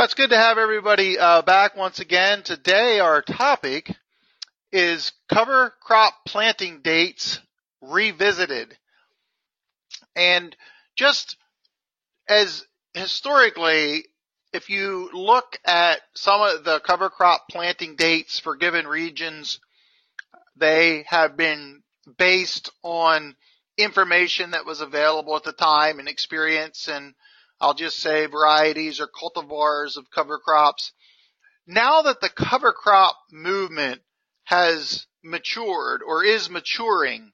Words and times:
That's 0.00 0.14
good 0.14 0.30
to 0.30 0.36
have 0.38 0.56
everybody 0.56 1.18
uh, 1.18 1.42
back 1.42 1.76
once 1.76 2.00
again. 2.00 2.42
Today 2.42 3.00
our 3.00 3.20
topic 3.20 3.94
is 4.72 5.12
cover 5.28 5.74
crop 5.78 6.14
planting 6.26 6.80
dates 6.80 7.38
revisited. 7.82 8.78
And 10.16 10.56
just 10.96 11.36
as 12.26 12.64
historically, 12.94 14.06
if 14.54 14.70
you 14.70 15.10
look 15.12 15.58
at 15.66 16.00
some 16.14 16.40
of 16.40 16.64
the 16.64 16.80
cover 16.80 17.10
crop 17.10 17.46
planting 17.50 17.94
dates 17.96 18.38
for 18.40 18.56
given 18.56 18.86
regions, 18.86 19.60
they 20.56 21.04
have 21.08 21.36
been 21.36 21.82
based 22.16 22.70
on 22.82 23.36
information 23.76 24.52
that 24.52 24.64
was 24.64 24.80
available 24.80 25.36
at 25.36 25.44
the 25.44 25.52
time 25.52 25.98
and 25.98 26.08
experience 26.08 26.88
and 26.88 27.12
I'll 27.60 27.74
just 27.74 27.98
say 27.98 28.26
varieties 28.26 29.00
or 29.00 29.06
cultivars 29.08 29.96
of 29.96 30.10
cover 30.10 30.38
crops. 30.38 30.92
Now 31.66 32.02
that 32.02 32.20
the 32.20 32.30
cover 32.30 32.72
crop 32.72 33.16
movement 33.30 34.00
has 34.44 35.06
matured 35.22 36.02
or 36.02 36.24
is 36.24 36.48
maturing, 36.48 37.32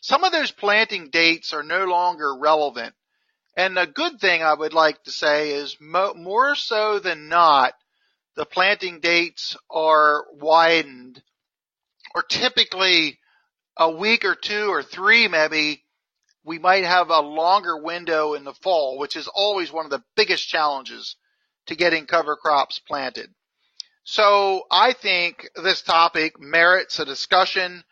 some 0.00 0.24
of 0.24 0.32
those 0.32 0.50
planting 0.50 1.10
dates 1.10 1.52
are 1.52 1.62
no 1.62 1.84
longer 1.84 2.34
relevant. 2.36 2.94
And 3.56 3.78
a 3.78 3.86
good 3.86 4.18
thing 4.20 4.42
I 4.42 4.54
would 4.54 4.72
like 4.72 5.02
to 5.04 5.12
say 5.12 5.52
is 5.52 5.76
mo- 5.80 6.14
more 6.14 6.56
so 6.56 6.98
than 6.98 7.28
not, 7.28 7.74
the 8.34 8.46
planting 8.46 9.00
dates 9.00 9.56
are 9.70 10.24
widened 10.32 11.22
or 12.14 12.22
typically 12.22 13.18
a 13.76 13.90
week 13.90 14.24
or 14.24 14.34
two 14.34 14.68
or 14.68 14.82
three 14.82 15.28
maybe 15.28 15.84
we 16.44 16.58
might 16.58 16.84
have 16.84 17.10
a 17.10 17.20
longer 17.20 17.76
window 17.76 18.34
in 18.34 18.44
the 18.44 18.54
fall, 18.54 18.98
which 18.98 19.16
is 19.16 19.28
always 19.28 19.72
one 19.72 19.84
of 19.84 19.90
the 19.90 20.02
biggest 20.16 20.48
challenges 20.48 21.16
to 21.66 21.76
getting 21.76 22.06
cover 22.06 22.36
crops 22.36 22.80
planted. 22.80 23.30
So 24.04 24.64
I 24.70 24.92
think 24.92 25.48
this 25.54 25.82
topic 25.82 26.40
merits 26.40 26.98
a 26.98 27.04
discussion. 27.04 27.84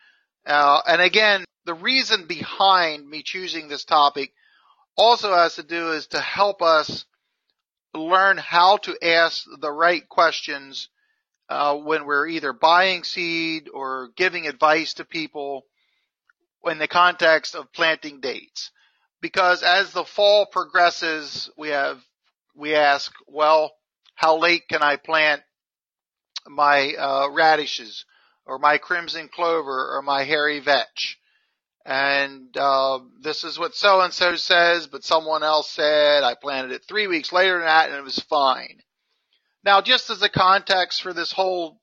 Uh, 0.44 0.80
and 0.86 1.00
again, 1.00 1.44
the 1.66 1.74
reason 1.74 2.26
behind 2.26 3.08
me 3.08 3.22
choosing 3.22 3.68
this 3.68 3.84
topic 3.84 4.32
also 4.96 5.32
has 5.32 5.54
to 5.54 5.62
do 5.62 5.92
is 5.92 6.08
to 6.08 6.20
help 6.20 6.62
us 6.62 7.04
learn 7.94 8.38
how 8.38 8.78
to 8.78 8.96
ask 9.04 9.44
the 9.60 9.70
right 9.70 10.08
questions 10.08 10.88
uh, 11.48 11.76
when 11.76 12.04
we're 12.04 12.28
either 12.28 12.52
buying 12.52 13.04
seed 13.04 13.68
or 13.72 14.10
giving 14.16 14.46
advice 14.46 14.94
to 14.94 15.04
people 15.04 15.66
in 16.66 16.78
the 16.78 16.88
context 16.88 17.54
of 17.54 17.72
planting 17.72 18.20
dates. 18.20 18.70
Because 19.20 19.62
as 19.62 19.92
the 19.92 20.04
fall 20.04 20.46
progresses, 20.46 21.50
we 21.56 21.68
have, 21.68 22.00
we 22.54 22.74
ask, 22.74 23.12
well, 23.26 23.72
how 24.14 24.38
late 24.38 24.68
can 24.68 24.82
I 24.82 24.96
plant 24.96 25.42
my 26.46 26.94
uh, 26.94 27.28
radishes 27.30 28.04
or 28.46 28.58
my 28.58 28.78
crimson 28.78 29.28
clover 29.28 29.96
or 29.96 30.02
my 30.02 30.24
hairy 30.24 30.60
vetch? 30.60 31.18
And 31.84 32.54
uh, 32.56 33.00
this 33.20 33.42
is 33.44 33.58
what 33.58 33.74
so 33.74 34.00
and 34.00 34.12
so 34.12 34.36
says, 34.36 34.86
but 34.86 35.04
someone 35.04 35.42
else 35.42 35.70
said 35.70 36.22
I 36.22 36.34
planted 36.34 36.72
it 36.72 36.84
three 36.86 37.06
weeks 37.06 37.32
later 37.32 37.56
than 37.56 37.66
that, 37.66 37.88
and 37.88 37.98
it 37.98 38.04
was 38.04 38.18
fine. 38.18 38.80
Now, 39.64 39.80
just 39.80 40.10
as 40.10 40.22
a 40.22 40.28
context 40.28 41.02
for 41.02 41.12
this 41.12 41.32
whole 41.32 41.80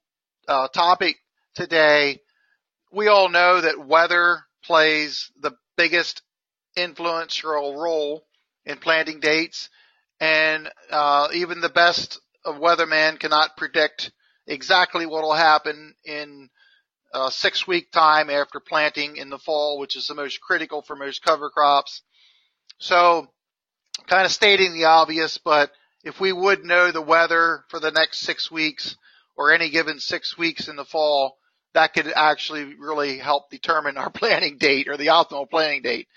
uh, 0.47 0.67
topic 0.69 1.17
today, 1.55 2.21
we 2.91 3.07
all 3.07 3.29
know 3.29 3.61
that 3.61 3.85
weather 3.85 4.43
plays 4.63 5.31
the 5.39 5.53
biggest 5.77 6.21
influential 6.75 7.75
role 7.75 8.23
in 8.65 8.77
planting 8.77 9.19
dates, 9.19 9.69
and 10.19 10.69
uh, 10.91 11.29
even 11.33 11.61
the 11.61 11.69
best 11.69 12.19
of 12.45 12.55
weatherman 12.55 13.19
cannot 13.19 13.57
predict 13.57 14.11
exactly 14.45 15.05
what 15.05 15.23
will 15.23 15.33
happen 15.33 15.95
in 16.05 16.49
a 17.13 17.31
six 17.31 17.67
week 17.67 17.91
time 17.91 18.29
after 18.29 18.59
planting 18.59 19.17
in 19.17 19.29
the 19.29 19.39
fall, 19.39 19.79
which 19.79 19.95
is 19.95 20.07
the 20.07 20.15
most 20.15 20.41
critical 20.41 20.81
for 20.81 20.95
most 20.95 21.23
cover 21.23 21.49
crops. 21.49 22.01
So, 22.79 23.27
kind 24.07 24.25
of 24.25 24.31
stating 24.31 24.73
the 24.73 24.85
obvious, 24.85 25.37
but 25.37 25.71
if 26.03 26.19
we 26.19 26.31
would 26.31 26.63
know 26.63 26.91
the 26.91 27.01
weather 27.01 27.63
for 27.69 27.79
the 27.79 27.91
next 27.91 28.19
six 28.19 28.51
weeks 28.51 28.95
or 29.35 29.51
any 29.51 29.69
given 29.69 29.99
six 29.99 30.37
weeks 30.37 30.67
in 30.67 30.75
the 30.75 30.85
fall, 30.85 31.37
that 31.77 31.93
could 31.93 32.11
actually 32.15 32.73
really 32.73 33.19
help 33.19 33.51
determine 33.51 33.97
our 33.97 34.09
planning 34.21 34.57
date 34.57 34.87
or 34.87 34.97
the 34.97 35.07
optimal 35.07 35.47
planning 35.47 35.83
date. 35.83 36.07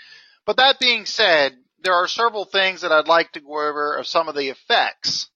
But 0.47 0.57
that 0.57 0.81
being 0.81 1.05
said, 1.05 1.53
there 1.83 1.93
are 1.93 2.09
several 2.09 2.47
things 2.47 2.81
that 2.81 2.93
I'd 2.93 3.09
like 3.09 3.33
to 3.33 3.41
go 3.41 3.69
over 3.69 3.97
of 3.97 4.07
some 4.07 4.29
of 4.29 4.35
the 4.35 4.49
effects 4.49 5.29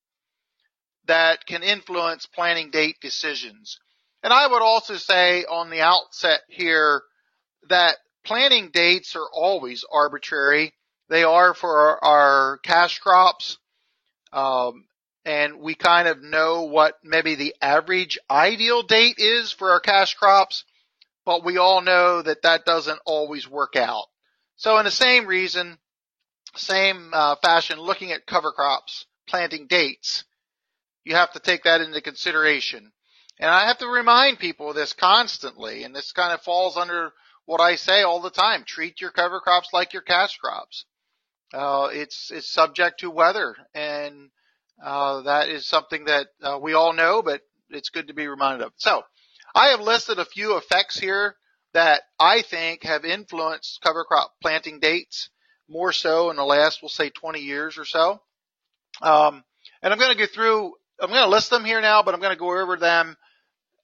that 1.07 1.45
can 1.45 1.63
influence 1.63 2.25
planning 2.25 2.71
date 2.71 2.97
decisions. 3.03 3.79
And 4.23 4.33
I 4.33 4.47
would 4.47 4.63
also 4.63 4.97
say 4.97 5.45
on 5.45 5.69
the 5.69 5.83
outset 5.83 6.41
here 6.49 7.03
that 7.69 7.97
planning 8.25 8.71
dates 8.73 9.15
are 9.17 9.29
always 9.31 9.85
arbitrary. 9.93 10.73
They 11.11 11.23
are 11.23 11.53
for 11.53 11.77
our, 11.77 11.99
our 12.03 12.59
cash 12.65 12.99
crops. 12.99 13.59
Um, 14.33 14.87
and 15.25 15.61
we 15.61 15.75
kind 15.75 16.09
of 16.09 16.23
know 16.23 16.65
what 16.65 16.99
maybe 17.03 17.35
the 17.35 17.55
average 17.61 18.19
ideal 18.31 18.83
date 18.83 19.17
is 19.19 19.53
for 19.53 19.71
our 19.71 19.81
cash 19.81 20.15
crops, 20.15 20.65
but 21.25 21.45
we 21.45 21.57
all 21.57 21.81
know 21.81 22.21
that 22.23 22.43
that 22.43 22.65
doesn't 22.65 23.01
always 23.07 23.49
work 23.49 23.77
out. 23.77 24.07
So 24.57 24.79
in 24.79 24.85
the 24.85 24.91
same 24.91 25.27
reason, 25.27 25.79
same 26.57 27.11
uh, 27.13 27.37
fashion, 27.37 27.81
looking 27.81 28.13
at 28.13 28.27
cover 28.27 28.53
crops, 28.53 29.07
planting 29.27 29.67
dates, 29.67 30.25
you 31.05 31.15
have 31.15 31.33
to 31.33 31.41
take 31.41 31.65
that 31.65 31.81
into 31.81 32.01
consideration. 32.01 32.93
And 33.39 33.51
I 33.51 33.67
have 33.67 33.79
to 33.79 33.89
remind 33.89 34.39
people 34.39 34.71
of 34.71 34.77
this 34.77 34.93
constantly, 34.93 35.85
and 35.85 35.95
this 35.95 36.13
kind 36.13 36.33
of 36.33 36.43
falls 36.43 36.77
under 36.77 37.13
what 37.47 37.61
I 37.61 37.77
say 37.77 38.03
all 38.03 38.21
the 38.21 38.31
time. 38.31 38.65
Treat 38.65 39.01
your 39.01 39.11
cover 39.11 39.41
crops 39.41 39.71
like 39.73 39.93
your 39.93 40.03
cash 40.03 40.37
crops. 40.37 40.85
Uh, 41.53 41.89
it's, 41.93 42.31
it's 42.31 42.51
subject 42.51 43.01
to 43.01 43.11
weather 43.11 43.57
and 43.75 44.31
uh, 44.83 45.23
that 45.23 45.49
is 45.49 45.67
something 45.67 46.07
that 46.07 46.29
uh, 46.43 46.59
we 46.61 46.75
all 46.75 46.93
know, 46.93 47.23
but 47.23 47.41
it's 47.71 47.91
good 47.91 48.09
to 48.09 48.15
be 48.15 48.27
reminded 48.27 48.67
of. 48.67 48.73
So 48.77 49.03
I 49.55 49.69
have 49.69 49.81
listed 49.81 50.19
a 50.19 50.25
few 50.25 50.57
effects 50.57 50.99
here 50.99 51.37
that 51.73 52.03
I 52.19 52.43
think 52.43 52.85
have 52.85 53.05
influenced 53.05 53.81
cover 53.83 54.05
crop 54.05 54.33
planting 54.41 54.81
dates 54.81 55.31
more 55.69 55.93
so 55.93 56.31
in 56.31 56.37
the 56.37 56.45
last, 56.45 56.81
we'll 56.83 56.89
say 56.89 57.11
20 57.11 57.41
years 57.41 57.79
or 57.79 57.85
so. 57.85 58.21
Um, 59.03 59.43
and 59.83 59.93
I'm 59.93 59.99
going 59.99 60.13
to 60.13 60.19
go 60.19 60.27
through, 60.33 60.75
I'm 61.01 61.11
going 61.11 61.23
to 61.23 61.29
list 61.29 61.51
them 61.51 61.65
here 61.65 61.81
now, 61.81 62.03
but 62.03 62.15
I'm 62.15 62.21
going 62.21 62.35
to 62.35 62.39
go 62.39 62.61
over 62.61 62.77
them, 62.77 63.17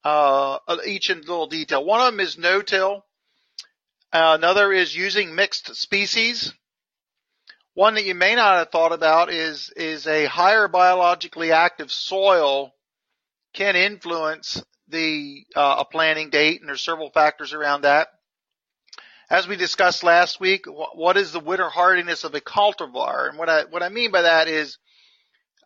uh, 0.04 0.58
each 0.86 1.10
in 1.10 1.20
little 1.20 1.46
detail. 1.46 1.84
One 1.84 2.00
of 2.00 2.12
them 2.12 2.20
is 2.20 2.38
no-till. 2.38 3.04
Uh, 4.12 4.36
another 4.38 4.72
is 4.72 4.94
using 4.94 5.34
mixed 5.34 5.74
species. 5.76 6.52
One 7.80 7.94
that 7.94 8.04
you 8.04 8.14
may 8.14 8.34
not 8.34 8.58
have 8.58 8.68
thought 8.68 8.92
about 8.92 9.32
is, 9.32 9.72
is 9.74 10.06
a 10.06 10.26
higher 10.26 10.68
biologically 10.68 11.50
active 11.50 11.90
soil 11.90 12.74
can 13.54 13.74
influence 13.74 14.62
the, 14.88 15.46
uh, 15.56 15.76
a 15.78 15.84
planting 15.86 16.28
date 16.28 16.60
and 16.60 16.68
there's 16.68 16.82
several 16.82 17.08
factors 17.08 17.54
around 17.54 17.84
that. 17.84 18.08
As 19.30 19.48
we 19.48 19.56
discussed 19.56 20.04
last 20.04 20.40
week, 20.40 20.66
what 20.66 21.16
is 21.16 21.32
the 21.32 21.40
winter 21.40 21.70
hardiness 21.70 22.22
of 22.22 22.34
a 22.34 22.42
cultivar? 22.42 23.30
And 23.30 23.38
what 23.38 23.48
I, 23.48 23.64
what 23.64 23.82
I 23.82 23.88
mean 23.88 24.10
by 24.10 24.20
that 24.20 24.46
is, 24.46 24.76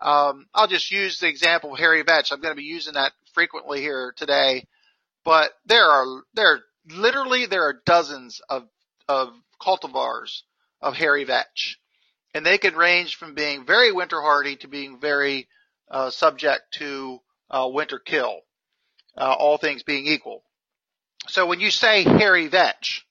um, 0.00 0.46
I'll 0.54 0.68
just 0.68 0.92
use 0.92 1.18
the 1.18 1.26
example 1.26 1.72
of 1.72 1.80
hairy 1.80 2.02
vetch. 2.02 2.30
I'm 2.30 2.40
going 2.40 2.54
to 2.54 2.62
be 2.62 2.62
using 2.62 2.94
that 2.94 3.10
frequently 3.32 3.80
here 3.80 4.14
today, 4.16 4.68
but 5.24 5.50
there 5.66 5.90
are, 5.90 6.22
there 6.34 6.60
literally, 6.88 7.46
there 7.46 7.64
are 7.64 7.82
dozens 7.84 8.40
of, 8.48 8.68
of 9.08 9.30
cultivars 9.60 10.42
of 10.80 10.94
hairy 10.94 11.24
vetch 11.24 11.80
and 12.34 12.44
they 12.44 12.58
can 12.58 12.74
range 12.74 13.16
from 13.16 13.34
being 13.34 13.64
very 13.64 13.92
winter 13.92 14.20
hardy 14.20 14.56
to 14.56 14.68
being 14.68 14.98
very 15.00 15.48
uh, 15.90 16.10
subject 16.10 16.62
to 16.72 17.20
uh, 17.50 17.68
winter 17.72 17.98
kill, 17.98 18.40
uh, 19.16 19.34
all 19.38 19.56
things 19.56 19.84
being 19.84 20.06
equal. 20.06 20.42
So 21.28 21.46
when 21.46 21.60
you 21.60 21.70
say 21.70 22.02
hairy 22.02 22.48
vetch, 22.48 23.06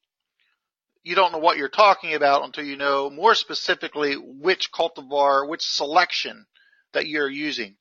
you 1.03 1.15
don't 1.15 1.31
know 1.31 1.39
what 1.39 1.57
you're 1.57 1.69
talking 1.69 2.13
about 2.13 2.43
until 2.43 2.63
you 2.63 2.77
know 2.77 3.09
more 3.09 3.35
specifically 3.35 4.15
which 4.15 4.71
cultivar, 4.71 5.47
which 5.47 5.63
selection 5.63 6.45
that 6.93 7.07
you're 7.07 7.29
using. 7.29 7.75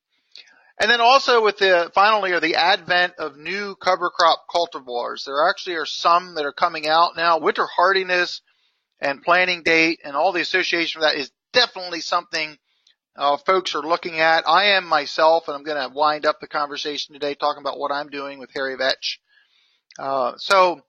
And 0.79 0.89
then 0.89 1.01
also 1.01 1.43
with 1.43 1.59
the, 1.59 1.91
finally 1.93 2.31
are 2.31 2.39
the 2.39 2.55
advent 2.55 3.13
of 3.19 3.37
new 3.37 3.75
cover 3.75 4.09
crop 4.09 4.45
cultivars. 4.49 5.23
There 5.25 5.47
actually 5.47 5.75
are 5.75 5.85
some 5.85 6.35
that 6.35 6.45
are 6.45 6.51
coming 6.51 6.87
out 6.87 7.15
now. 7.15 7.37
Winter 7.37 7.67
hardiness 7.67 8.41
and 9.03 9.21
planting 9.21 9.63
date 9.63 9.99
and 10.05 10.15
all 10.15 10.31
the 10.31 10.41
association 10.41 10.99
for 10.99 11.05
that 11.05 11.15
is 11.15 11.29
definitely 11.51 11.99
something 11.99 12.57
uh, 13.17 13.37
folks 13.37 13.75
are 13.75 13.81
looking 13.81 14.21
at. 14.21 14.47
I 14.47 14.77
am 14.77 14.87
myself, 14.87 15.47
and 15.47 15.55
I'm 15.55 15.63
going 15.63 15.77
to 15.77 15.93
wind 15.93 16.25
up 16.25 16.39
the 16.39 16.47
conversation 16.47 17.13
today 17.13 17.35
talking 17.35 17.61
about 17.61 17.77
what 17.77 17.91
I'm 17.91 18.09
doing 18.09 18.39
with 18.39 18.49
hairy 18.55 18.75
vetch. 18.75 19.19
Uh, 19.99 20.33
so 20.37 20.81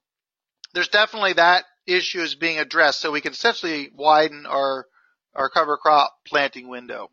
there's 0.73 0.89
definitely 0.89 1.35
that 1.35 1.65
issue 1.87 2.21
is 2.21 2.37
being 2.37 2.59
addressed, 2.59 3.01
so 3.01 3.11
we 3.11 3.21
can 3.21 3.33
essentially 3.33 3.91
widen 3.95 4.47
our 4.47 4.87
our 5.35 5.51
cover 5.51 5.77
crop 5.77 6.15
planting 6.25 6.69
window. 6.69 7.11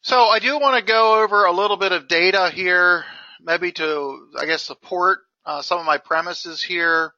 So 0.00 0.16
I 0.16 0.38
do 0.38 0.58
want 0.60 0.78
to 0.78 0.90
go 0.90 1.20
over 1.22 1.44
a 1.44 1.52
little 1.52 1.76
bit 1.76 1.90
of 1.90 2.06
data 2.06 2.50
here, 2.54 3.04
maybe 3.42 3.72
to, 3.72 4.28
I 4.38 4.46
guess, 4.46 4.62
support 4.62 5.18
uh, 5.44 5.60
some 5.60 5.80
of 5.80 5.84
my 5.84 5.98
premises 5.98 6.62
here 6.62 7.12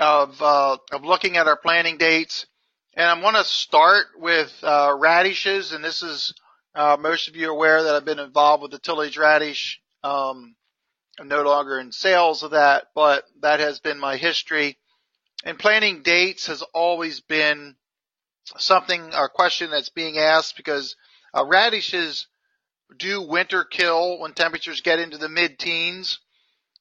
of, 0.00 0.40
uh, 0.40 0.76
of 0.92 1.04
looking 1.04 1.36
at 1.36 1.46
our 1.46 1.56
planting 1.56 1.98
dates. 1.98 2.46
And 2.94 3.06
I'm 3.06 3.20
going 3.20 3.34
to 3.34 3.44
start 3.44 4.06
with 4.18 4.52
uh, 4.62 4.94
radishes, 4.98 5.72
and 5.72 5.82
this 5.82 6.02
is 6.02 6.34
uh, 6.74 6.96
most 6.98 7.28
of 7.28 7.36
you 7.36 7.48
are 7.48 7.52
aware 7.52 7.82
that 7.82 7.94
I've 7.94 8.04
been 8.04 8.18
involved 8.18 8.62
with 8.62 8.72
the 8.72 8.78
tillage 8.78 9.16
radish. 9.16 9.80
Um, 10.02 10.54
I'm 11.18 11.28
no 11.28 11.42
longer 11.42 11.78
in 11.78 11.92
sales 11.92 12.42
of 12.42 12.52
that, 12.52 12.86
but 12.94 13.24
that 13.40 13.60
has 13.60 13.80
been 13.80 13.98
my 13.98 14.16
history. 14.16 14.78
And 15.44 15.58
planting 15.58 16.02
dates 16.02 16.46
has 16.46 16.62
always 16.74 17.20
been 17.20 17.76
something, 18.58 19.10
a 19.12 19.28
question 19.28 19.70
that's 19.70 19.90
being 19.90 20.18
asked 20.18 20.56
because 20.56 20.96
uh, 21.34 21.44
radishes 21.44 22.26
do 22.98 23.22
winter 23.22 23.64
kill 23.64 24.18
when 24.20 24.32
temperatures 24.32 24.80
get 24.80 24.98
into 24.98 25.18
the 25.18 25.28
mid-teens, 25.28 26.18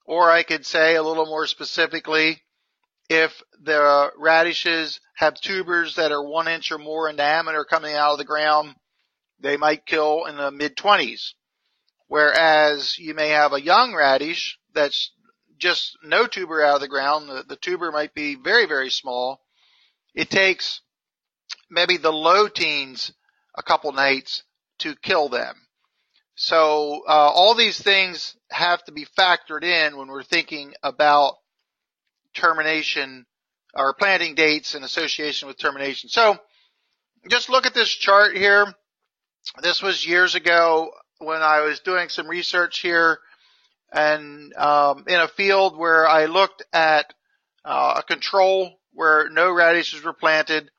or 0.06 0.30
I 0.30 0.44
could 0.44 0.66
say 0.66 0.96
a 0.96 1.04
little 1.04 1.26
more 1.26 1.48
specifically, 1.48 2.42
if 3.12 3.44
the 3.62 4.10
radishes 4.18 5.02
have 5.16 5.34
tubers 5.36 5.96
that 5.96 6.14
are 6.14 6.24
one 6.24 6.48
inch 6.48 6.72
or 6.72 6.78
more 6.78 7.10
in 7.10 7.18
diameter 7.18 7.66
coming 7.66 7.94
out 7.94 8.14
of 8.14 8.18
the 8.18 8.24
ground, 8.24 8.74
they 9.42 9.58
might 9.58 9.86
kill 9.86 10.28
in 10.28 10.38
the 10.38 10.50
mid-20s. 10.50 11.34
Whereas 12.08 12.98
you 12.98 13.14
may 13.14 13.28
have 13.28 13.52
a 13.52 13.62
young 13.62 13.94
radish 13.94 14.58
that's 14.74 15.12
just 15.58 15.98
no 16.02 16.26
tuber 16.26 16.64
out 16.64 16.76
of 16.76 16.82
the 16.82 16.88
ground. 16.88 17.28
The, 17.28 17.44
the 17.50 17.58
tuber 17.58 17.92
might 17.92 18.14
be 18.14 18.36
very, 18.42 18.66
very 18.66 18.90
small. 18.90 19.42
It 20.16 20.30
takes 20.30 20.80
maybe 21.70 21.98
the 21.98 22.14
low 22.14 22.48
teens 22.48 23.12
a 23.58 23.62
couple 23.62 23.92
nights 23.92 24.44
to 24.80 24.96
kill 24.96 25.28
them. 25.28 25.56
So 26.36 27.04
uh, 27.06 27.12
all 27.12 27.56
these 27.56 27.82
things 27.82 28.38
have 28.50 28.82
to 28.86 28.94
be 28.94 29.06
factored 29.18 29.66
in 29.66 29.98
when 29.98 30.08
we're 30.08 30.24
thinking 30.24 30.74
about 30.82 31.34
termination 32.34 33.26
or 33.74 33.94
planting 33.94 34.36
dates 34.36 34.76
in 34.76 34.84
association 34.84 35.48
with 35.48 35.58
termination. 35.58 36.10
So 36.10 36.38
just 37.30 37.50
look 37.50 37.66
at 37.66 37.74
this 37.74 37.90
chart 37.90 38.36
here. 38.36 38.66
This 39.62 39.82
was 39.82 40.06
years 40.06 40.36
ago 40.36 40.92
when 41.20 41.42
I 41.42 41.62
was 41.62 41.80
doing 41.80 42.10
some 42.10 42.28
research 42.28 42.80
here 42.80 43.20
and 43.92 44.54
um, 44.56 45.04
in 45.08 45.20
a 45.20 45.28
field 45.28 45.78
where 45.78 46.08
I 46.08 46.26
looked 46.26 46.64
at 46.74 47.14
uh, 47.66 47.96
a 47.98 48.04
control 48.04 48.80
where 48.94 49.30
no 49.30 49.52
radishes 49.52 50.04
were 50.04 50.14
planted, 50.14 50.72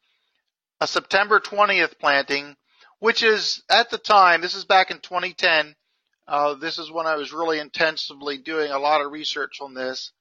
a 0.81 0.87
September 0.87 1.39
20th 1.41 1.99
planting, 1.99 2.57
which 2.99 3.23
is 3.23 3.63
at 3.71 3.91
the 3.91 3.99
time, 3.99 4.41
this 4.41 4.55
is 4.55 4.65
back 4.65 4.91
in 4.91 4.99
2010, 4.99 5.75
uh, 6.27 6.55
this 6.55 6.79
is 6.79 6.91
when 6.91 7.07
I 7.07 7.17
was 7.17 7.33
really 7.33 7.59
intensively 7.59 8.39
doing 8.39 8.71
a 8.71 8.79
lot 8.79 9.01
of 9.01 9.13
research 9.13 9.59
on 9.61 9.75
this, 9.75 10.13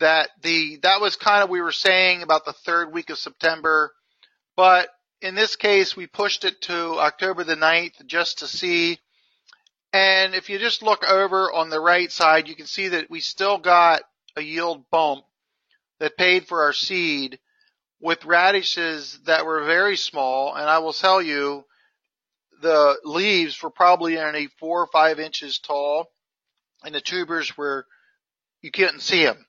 that 0.00 0.30
the, 0.42 0.78
that 0.82 1.00
was 1.00 1.16
kind 1.16 1.42
of, 1.44 1.50
we 1.50 1.60
were 1.60 1.72
saying 1.72 2.22
about 2.22 2.44
the 2.44 2.52
third 2.52 2.92
week 2.92 3.10
of 3.10 3.18
September, 3.18 3.92
but 4.56 4.88
in 5.20 5.34
this 5.34 5.56
case, 5.56 5.96
we 5.96 6.06
pushed 6.06 6.44
it 6.44 6.60
to 6.62 6.98
October 6.98 7.44
the 7.44 7.56
9th 7.56 8.06
just 8.06 8.40
to 8.40 8.46
see 8.48 8.98
and 9.92 10.34
if 10.34 10.50
you 10.50 10.58
just 10.58 10.82
look 10.82 11.04
over 11.04 11.52
on 11.52 11.70
the 11.70 11.80
right 11.80 12.12
side, 12.12 12.48
you 12.48 12.54
can 12.54 12.66
see 12.66 12.88
that 12.88 13.10
we 13.10 13.20
still 13.20 13.58
got 13.58 14.02
a 14.36 14.42
yield 14.42 14.84
bump 14.90 15.24
that 15.98 16.16
paid 16.18 16.46
for 16.46 16.62
our 16.62 16.74
seed 16.74 17.38
with 18.00 18.24
radishes 18.24 19.18
that 19.24 19.46
were 19.46 19.64
very 19.64 19.96
small. 19.96 20.54
And 20.54 20.68
I 20.68 20.78
will 20.78 20.92
tell 20.92 21.22
you, 21.22 21.64
the 22.60 22.98
leaves 23.04 23.62
were 23.62 23.70
probably 23.70 24.18
only 24.18 24.48
four 24.60 24.82
or 24.82 24.88
five 24.88 25.18
inches 25.20 25.58
tall 25.58 26.10
and 26.84 26.94
the 26.94 27.00
tubers 27.00 27.56
were, 27.56 27.86
you 28.62 28.70
couldn't 28.70 29.00
see 29.00 29.24
them. 29.24 29.46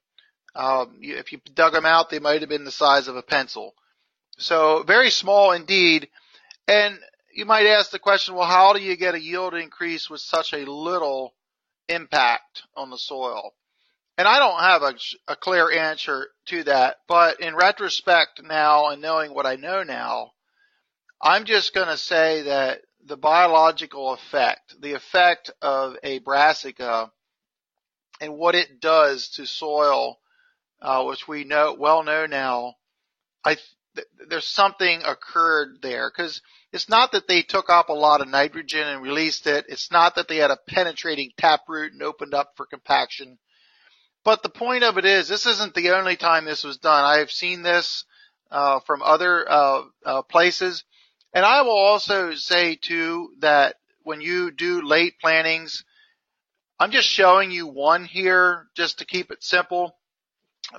Um, 0.60 0.98
if 1.00 1.32
you 1.32 1.40
dug 1.54 1.72
them 1.72 1.86
out, 1.86 2.10
they 2.10 2.20
might 2.20 2.42
have 2.42 2.50
been 2.50 2.66
the 2.66 2.72
size 2.72 3.08
of 3.08 3.16
a 3.16 3.22
pencil. 3.22 3.74
So 4.38 4.84
very 4.84 5.10
small 5.10 5.54
indeed. 5.54 6.10
And 6.68 7.00
you 7.34 7.46
might 7.46 7.66
ask 7.66 7.92
the 7.92 8.00
question, 8.00 8.36
well, 8.36 8.46
how 8.46 8.74
do 8.74 8.82
you 8.82 8.98
get 8.98 9.16
a 9.16 9.22
yield 9.22 9.54
increase 9.54 10.10
with 10.10 10.20
such 10.20 10.52
a 10.52 10.70
little 10.70 11.34
impact 11.88 12.64
on 12.76 12.90
the 12.90 12.98
soil? 12.98 13.54
And 14.18 14.28
I 14.28 14.38
don't 14.40 14.60
have 14.60 14.82
a, 14.82 15.32
a 15.32 15.38
clear 15.38 15.72
answer 15.72 16.28
to 16.48 16.64
that, 16.66 16.98
but 17.08 17.40
in 17.40 17.56
retrospect 17.56 18.44
now 18.44 18.90
and 18.90 19.02
knowing 19.02 19.34
what 19.34 19.46
I 19.46 19.56
know 19.56 19.84
now, 19.84 20.32
I'm 21.22 21.46
just 21.46 21.74
going 21.74 21.88
to 21.88 21.96
say 21.96 22.42
that 22.42 22.82
the 23.06 23.16
biological 23.16 24.12
effect, 24.12 24.76
the 24.82 24.92
effect 24.92 25.52
of 25.62 25.96
a 26.04 26.20
brassica 26.20 27.10
and 28.20 28.36
what 28.36 28.56
it 28.56 28.82
does 28.82 29.30
to 29.36 29.46
soil, 29.46 30.18
uh, 30.82 31.04
which 31.04 31.28
we 31.28 31.44
know, 31.44 31.76
well 31.78 32.04
know 32.04 32.26
now, 32.26 32.76
I, 33.44 33.58
th- 33.96 34.08
there's 34.30 34.48
something 34.48 35.02
occurred 35.04 35.80
there 35.82 36.10
because 36.10 36.42
it's 36.72 36.90
not 36.90 37.12
that 37.14 37.28
they 37.28 37.42
took 37.42 37.70
up 37.70 37.90
a 37.90 37.94
lot 37.94 38.22
of 38.22 38.28
nitrogen 38.28 38.88
and 38.88 39.02
released 39.02 39.48
it. 39.48 39.66
It's 39.70 39.92
not 39.92 40.16
that 40.16 40.28
they 40.28 40.38
had 40.38 40.52
a 40.52 40.60
penetrating 40.68 41.32
taproot 41.38 41.94
and 41.94 42.04
opened 42.04 42.34
up 42.34 42.54
for 42.56 42.66
compaction. 42.66 43.40
But 44.24 44.44
the 44.44 44.50
point 44.50 44.84
of 44.84 44.98
it 44.98 45.06
is, 45.06 45.28
this 45.28 45.46
isn't 45.46 45.74
the 45.74 45.92
only 45.92 46.16
time 46.16 46.46
this 46.46 46.64
was 46.64 46.78
done. 46.78 47.04
I 47.04 47.20
have 47.20 47.32
seen 47.32 47.62
this 47.62 48.06
uh, 48.52 48.80
from 48.82 49.02
other 49.02 49.50
uh, 49.50 49.82
uh, 50.06 50.22
places, 50.24 50.84
and 51.34 51.46
I 51.46 51.62
will 51.62 51.78
also 51.78 52.34
say 52.34 52.76
too 52.76 53.34
that 53.40 53.76
when 54.04 54.22
you 54.22 54.52
do 54.52 54.82
late 54.82 55.20
plantings, 55.22 55.84
I'm 56.80 56.92
just 56.92 57.08
showing 57.08 57.52
you 57.52 57.68
one 57.68 58.06
here 58.06 58.68
just 58.76 59.00
to 59.00 59.06
keep 59.06 59.32
it 59.32 59.44
simple. 59.44 59.98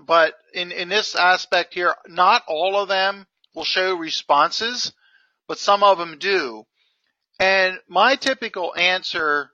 But 0.07 0.35
in 0.55 0.73
in 0.73 0.89
this 0.89 1.15
aspect 1.15 1.75
here, 1.75 1.95
not 2.07 2.43
all 2.47 2.77
of 2.77 2.89
them 2.89 3.27
will 3.55 3.65
show 3.65 3.95
responses 3.95 4.93
but 5.51 5.59
some 5.59 5.83
of 5.83 5.99
them 5.99 6.17
do. 6.21 6.65
And 7.41 7.81
my 7.89 8.15
typical 8.15 8.73
answer 8.77 9.51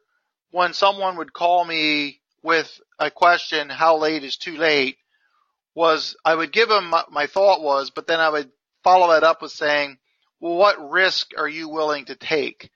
when 0.51 0.75
someone 0.75 1.17
would 1.17 1.33
call 1.33 1.65
me 1.65 2.21
with 2.43 2.71
a 2.99 3.11
question, 3.11 3.71
how 3.71 3.97
late 3.97 4.23
is 4.23 4.37
too 4.37 4.59
late, 4.59 4.99
was 5.75 6.15
I 6.23 6.35
would 6.35 6.53
give 6.53 6.69
them 6.69 6.91
my, 6.91 7.05
my 7.11 7.27
thought 7.27 7.63
was, 7.63 7.89
but 7.89 8.07
then 8.07 8.21
I 8.21 8.29
would 8.29 8.51
follow 8.85 9.11
that 9.11 9.25
up 9.25 9.41
with 9.41 9.53
saying, 9.53 9.97
well, 10.39 10.57
what 10.57 10.91
risk 10.91 11.31
are 11.39 11.49
you 11.49 11.71
willing 11.71 12.05
to 12.05 12.15
take? 12.15 12.69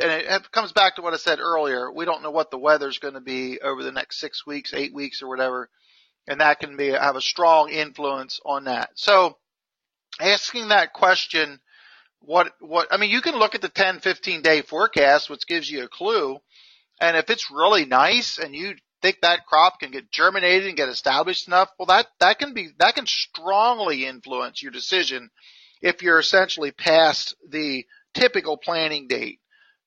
And 0.00 0.12
it 0.12 0.52
comes 0.52 0.70
back 0.70 0.94
to 0.96 1.02
what 1.02 1.14
I 1.14 1.16
said 1.16 1.40
earlier. 1.40 1.90
We 1.90 2.04
don't 2.04 2.22
know 2.22 2.30
what 2.30 2.52
the 2.52 2.58
weather's 2.58 3.00
going 3.00 3.14
to 3.14 3.20
be 3.20 3.58
over 3.60 3.82
the 3.82 3.90
next 3.90 4.20
six 4.20 4.46
weeks, 4.46 4.72
eight 4.72 4.94
weeks 4.94 5.20
or 5.20 5.28
whatever. 5.28 5.68
And 6.28 6.40
that 6.40 6.60
can 6.60 6.76
be, 6.76 6.90
have 6.90 7.16
a 7.16 7.20
strong 7.20 7.70
influence 7.70 8.38
on 8.44 8.64
that. 8.64 8.90
So 8.94 9.38
asking 10.20 10.68
that 10.68 10.92
question 10.92 11.60
what 12.20 12.52
what 12.60 12.88
I 12.90 12.96
mean 12.96 13.10
you 13.10 13.20
can 13.20 13.36
look 13.36 13.54
at 13.54 13.62
the 13.62 13.68
10 13.68 14.00
15 14.00 14.42
day 14.42 14.62
forecast 14.62 15.30
which 15.30 15.46
gives 15.46 15.70
you 15.70 15.84
a 15.84 15.88
clue 15.88 16.38
and 17.00 17.16
if 17.16 17.30
it's 17.30 17.50
really 17.50 17.84
nice 17.84 18.38
and 18.38 18.54
you 18.54 18.74
think 19.00 19.18
that 19.22 19.46
crop 19.46 19.78
can 19.78 19.90
get 19.90 20.10
germinated 20.10 20.66
and 20.66 20.76
get 20.76 20.88
established 20.88 21.46
enough 21.46 21.70
well 21.78 21.86
that 21.86 22.06
that 22.20 22.38
can 22.38 22.54
be 22.54 22.70
that 22.78 22.94
can 22.94 23.06
strongly 23.06 24.06
influence 24.06 24.62
your 24.62 24.72
decision 24.72 25.30
if 25.80 26.02
you're 26.02 26.18
essentially 26.18 26.72
past 26.72 27.36
the 27.48 27.84
typical 28.14 28.56
planting 28.56 29.06
date 29.06 29.38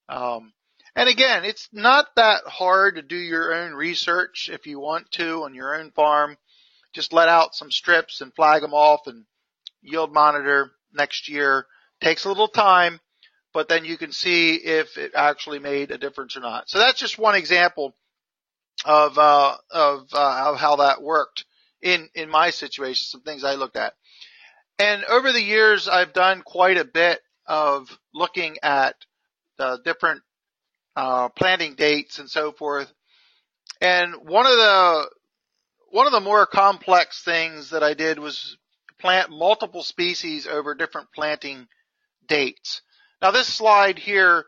um, 0.08 0.52
and 0.96 1.08
again 1.08 1.44
it's 1.44 1.68
not 1.72 2.06
that 2.16 2.42
hard 2.46 2.96
to 2.96 3.02
do 3.02 3.16
your 3.16 3.54
own 3.54 3.72
research 3.72 4.50
if 4.52 4.66
you 4.66 4.78
want 4.78 5.10
to 5.10 5.44
on 5.44 5.54
your 5.54 5.78
own 5.78 5.90
farm 5.90 6.36
just 6.92 7.12
let 7.12 7.28
out 7.28 7.54
some 7.54 7.70
strips 7.70 8.20
and 8.20 8.34
flag 8.34 8.62
them 8.62 8.74
off 8.74 9.06
and 9.06 9.24
yield 9.82 10.12
monitor 10.12 10.70
next 10.92 11.28
year 11.28 11.66
Takes 12.02 12.24
a 12.24 12.28
little 12.28 12.48
time, 12.48 12.98
but 13.54 13.68
then 13.68 13.84
you 13.84 13.96
can 13.96 14.10
see 14.10 14.54
if 14.56 14.98
it 14.98 15.12
actually 15.14 15.60
made 15.60 15.92
a 15.92 15.98
difference 15.98 16.36
or 16.36 16.40
not. 16.40 16.68
So 16.68 16.80
that's 16.80 16.98
just 16.98 17.16
one 17.16 17.36
example 17.36 17.94
of 18.84 19.16
uh, 19.16 19.56
of, 19.70 20.08
uh, 20.12 20.44
of 20.48 20.58
how 20.58 20.76
that 20.76 21.00
worked 21.00 21.44
in 21.80 22.08
in 22.16 22.28
my 22.28 22.50
situation. 22.50 23.04
Some 23.06 23.20
things 23.20 23.44
I 23.44 23.54
looked 23.54 23.76
at, 23.76 23.94
and 24.80 25.04
over 25.04 25.30
the 25.30 25.40
years 25.40 25.86
I've 25.86 26.12
done 26.12 26.42
quite 26.44 26.76
a 26.76 26.84
bit 26.84 27.20
of 27.46 27.96
looking 28.12 28.56
at 28.64 28.96
the 29.58 29.78
different 29.84 30.22
uh, 30.96 31.28
planting 31.30 31.74
dates 31.74 32.18
and 32.18 32.28
so 32.30 32.52
forth. 32.52 32.92
And 33.80 34.14
one 34.24 34.46
of 34.46 34.52
the 34.52 35.10
one 35.90 36.06
of 36.06 36.12
the 36.12 36.20
more 36.20 36.46
complex 36.46 37.22
things 37.22 37.70
that 37.70 37.82
I 37.82 37.94
did 37.94 38.18
was 38.18 38.56
plant 38.98 39.30
multiple 39.30 39.82
species 39.82 40.46
over 40.46 40.74
different 40.74 41.08
planting 41.14 41.66
dates. 42.26 42.82
Now 43.20 43.30
this 43.30 43.46
slide 43.46 43.98
here, 43.98 44.46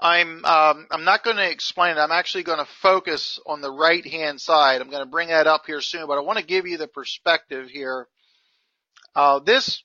I'm 0.00 0.44
um, 0.44 0.86
I'm 0.90 1.04
not 1.04 1.24
going 1.24 1.36
to 1.36 1.50
explain 1.50 1.96
it. 1.96 2.00
I'm 2.00 2.12
actually 2.12 2.44
going 2.44 2.58
to 2.58 2.72
focus 2.80 3.40
on 3.46 3.60
the 3.60 3.72
right 3.72 4.06
hand 4.06 4.40
side. 4.40 4.80
I'm 4.80 4.90
going 4.90 5.04
to 5.04 5.10
bring 5.10 5.28
that 5.28 5.46
up 5.46 5.64
here 5.66 5.80
soon, 5.80 6.06
but 6.06 6.18
I 6.18 6.22
want 6.22 6.38
to 6.38 6.44
give 6.44 6.66
you 6.66 6.78
the 6.78 6.88
perspective 6.88 7.68
here. 7.68 8.06
Uh, 9.14 9.40
this 9.40 9.82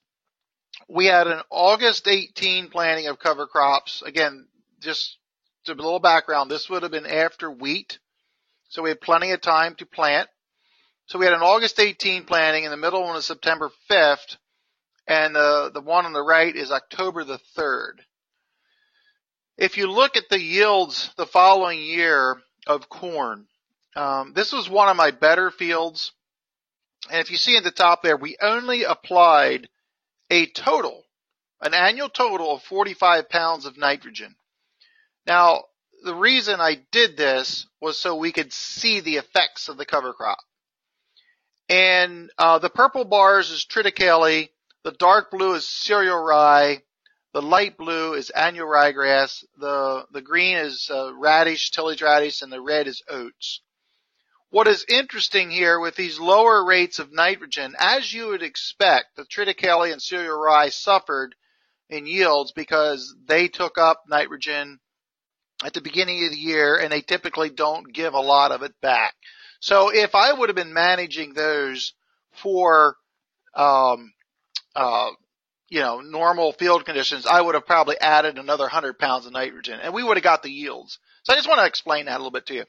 we 0.88 1.06
had 1.06 1.28
an 1.28 1.42
August 1.50 2.08
18 2.08 2.70
planting 2.70 3.08
of 3.08 3.20
cover 3.20 3.48
crops. 3.48 4.04
Again, 4.06 4.48
just 4.80 5.18
a 5.72 5.74
little 5.74 6.00
background, 6.00 6.52
this 6.52 6.70
would 6.70 6.84
have 6.84 6.92
been 6.92 7.06
after 7.06 7.50
wheat. 7.50 8.00
So 8.70 8.82
we 8.82 8.90
had 8.90 9.02
plenty 9.02 9.32
of 9.32 9.42
time 9.42 9.76
to 9.76 9.86
plant. 9.86 10.30
So 11.06 11.20
we 11.20 11.26
had 11.26 11.34
an 11.34 11.42
August 11.42 11.80
18 11.80 12.26
planting 12.26 12.66
and 12.66 12.74
the 12.74 12.78
middle 12.78 13.04
one 13.04 13.16
is 13.16 13.26
September 13.26 13.72
5th. 13.90 14.38
And 15.08 15.36
the, 15.36 15.72
the 15.74 15.82
one 15.82 16.06
on 16.06 16.14
the 16.14 16.24
right 16.24 16.56
is 16.56 16.72
October 16.72 17.24
the 17.24 17.40
3rd. 17.58 18.00
If 19.58 19.78
you 19.78 19.92
look 19.92 20.18
at 20.18 20.30
the 20.30 20.40
yields 20.40 21.12
the 21.18 21.26
following 21.26 21.80
year 21.80 22.42
of 22.66 22.90
corn, 22.90 23.46
um, 23.96 24.34
this 24.34 24.52
was 24.52 24.70
one 24.70 24.90
of 24.90 24.98
my 24.98 25.12
better 25.12 25.52
fields. 25.52 26.12
And 27.12 27.20
if 27.20 27.30
you 27.30 27.38
see 27.38 27.58
at 27.58 27.64
the 27.64 27.72
top 27.72 28.02
there, 28.02 28.18
we 28.18 28.38
only 28.42 28.84
applied 28.84 29.68
a 30.32 30.48
total, 30.48 31.04
an 31.62 31.74
annual 31.74 32.10
total 32.10 32.56
of 32.56 32.64
45 32.64 33.30
pounds 33.30 33.66
of 33.66 33.78
nitrogen. 33.78 34.36
Now, 35.26 35.64
the 36.04 36.16
reason 36.16 36.60
I 36.60 36.82
did 36.92 37.16
this 37.16 37.66
was 37.80 37.98
so 37.98 38.16
we 38.16 38.32
could 38.32 38.52
see 38.52 39.00
the 39.00 39.18
effects 39.18 39.70
of 39.70 39.78
the 39.78 39.86
cover 39.86 40.14
crop. 40.14 40.40
And 41.70 42.30
uh, 42.38 42.60
the 42.60 42.70
purple 42.70 43.06
bars 43.06 43.50
is 43.50 43.66
triticale, 43.66 44.50
the 44.84 44.92
dark 44.92 45.32
blue 45.32 45.54
is 45.54 45.68
cereal 45.68 46.22
rye, 46.22 46.84
the 47.34 47.42
light 47.42 47.78
blue 47.78 48.14
is 48.14 48.30
annual 48.30 48.68
ryegrass, 48.68 49.44
the 49.58 50.06
the 50.12 50.22
green 50.22 50.58
is 50.58 50.90
uh, 50.94 51.14
radish, 51.16 51.72
tillage 51.72 52.02
radish, 52.02 52.42
and 52.42 52.52
the 52.52 52.62
red 52.62 52.88
is 52.88 53.02
oats. 53.10 53.62
What 54.50 54.68
is 54.68 54.86
interesting 54.88 55.50
here 55.50 55.80
with 55.80 55.96
these 55.96 56.20
lower 56.20 56.64
rates 56.64 57.00
of 57.00 57.12
nitrogen, 57.12 57.76
as 57.80 58.14
you 58.14 58.28
would 58.28 58.44
expect, 58.44 59.16
the 59.16 59.26
triticale 59.26 59.92
and 59.92 60.02
cereal 60.02 60.38
rye 60.38 60.70
suffered 60.70 61.34
in 61.90 62.06
yields 62.06 62.52
because 62.52 63.16
they 63.26 63.48
took 63.48 63.78
up 63.78 64.04
nitrogen 64.08 64.80
at 65.66 65.74
the 65.74 65.82
beginning 65.82 66.26
of 66.26 66.32
the 66.32 66.40
year 66.40 66.76
and 66.76 66.92
they 66.92 67.02
typically 67.02 67.50
don't 67.50 67.94
give 67.94 68.14
a 68.14 68.20
lot 68.20 68.52
of 68.52 68.64
it 68.64 68.74
back. 68.82 69.14
So 69.60 69.90
if 69.90 70.16
I 70.16 70.34
would 70.34 70.50
have 70.50 70.56
been 70.56 70.74
managing 70.74 71.34
those 71.34 71.94
for, 72.34 72.98
um, 73.56 74.14
uh, 74.76 75.10
you 75.70 75.80
know, 75.80 76.02
normal 76.02 76.52
field 76.52 76.86
conditions, 76.86 77.26
I 77.26 77.42
would 77.42 77.56
have 77.56 77.66
probably 77.66 78.00
added 78.00 78.38
another 78.38 78.66
100 78.66 79.00
pounds 79.00 79.26
of 79.26 79.32
nitrogen 79.34 79.80
and 79.82 79.94
we 79.94 80.04
would 80.04 80.18
have 80.18 80.24
got 80.24 80.44
the 80.44 80.52
yields. 80.52 81.00
So 81.24 81.34
I 81.34 81.36
just 81.38 81.48
want 81.48 81.60
to 81.62 81.66
explain 81.66 82.06
that 82.06 82.16
a 82.16 82.18
little 82.18 82.32
bit 82.32 82.46
to 82.48 82.56
you. 82.56 82.66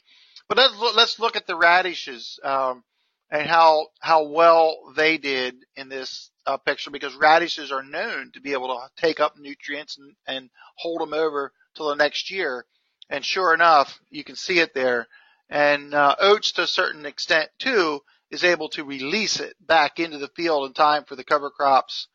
But 0.48 0.58
let's 0.58 0.74
let's 0.94 1.18
look 1.18 1.36
at 1.36 1.46
the 1.46 1.56
radishes 1.56 2.38
um, 2.44 2.84
and 3.30 3.48
how 3.48 3.88
how 4.00 4.24
well 4.28 4.76
they 4.94 5.18
did 5.18 5.56
in 5.76 5.88
this 5.88 6.30
uh, 6.46 6.58
picture 6.58 6.90
because 6.90 7.14
radishes 7.14 7.72
are 7.72 7.82
known 7.82 8.30
to 8.32 8.40
be 8.40 8.52
able 8.52 8.68
to 8.68 8.88
take 9.00 9.20
up 9.20 9.38
nutrients 9.38 9.98
and, 9.98 10.14
and 10.26 10.50
hold 10.76 11.00
them 11.00 11.14
over 11.14 11.52
till 11.74 11.88
the 11.88 11.96
next 11.96 12.30
year. 12.30 12.66
And 13.10 13.24
sure 13.24 13.54
enough, 13.54 14.00
you 14.10 14.24
can 14.24 14.36
see 14.36 14.58
it 14.58 14.74
there. 14.74 15.06
And 15.48 15.94
uh, 15.94 16.16
oats, 16.18 16.52
to 16.52 16.62
a 16.62 16.66
certain 16.66 17.06
extent 17.06 17.50
too, 17.58 18.00
is 18.30 18.44
able 18.44 18.68
to 18.70 18.84
release 18.84 19.40
it 19.40 19.54
back 19.60 19.98
into 20.00 20.18
the 20.18 20.28
field 20.28 20.66
in 20.66 20.72
time 20.72 21.04
for 21.04 21.16
the 21.16 21.24
cover 21.24 21.50
crops, 21.50 22.08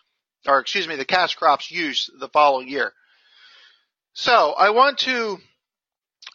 or 0.48 0.60
excuse 0.60 0.88
me, 0.88 0.96
the 0.96 1.06
cash 1.06 1.36
crops 1.36 1.72
use 1.72 2.10
the 2.20 2.30
following 2.30 2.68
year. 2.68 2.94
So 4.14 4.54
I 4.58 4.72
want 4.72 5.00
to 5.00 5.38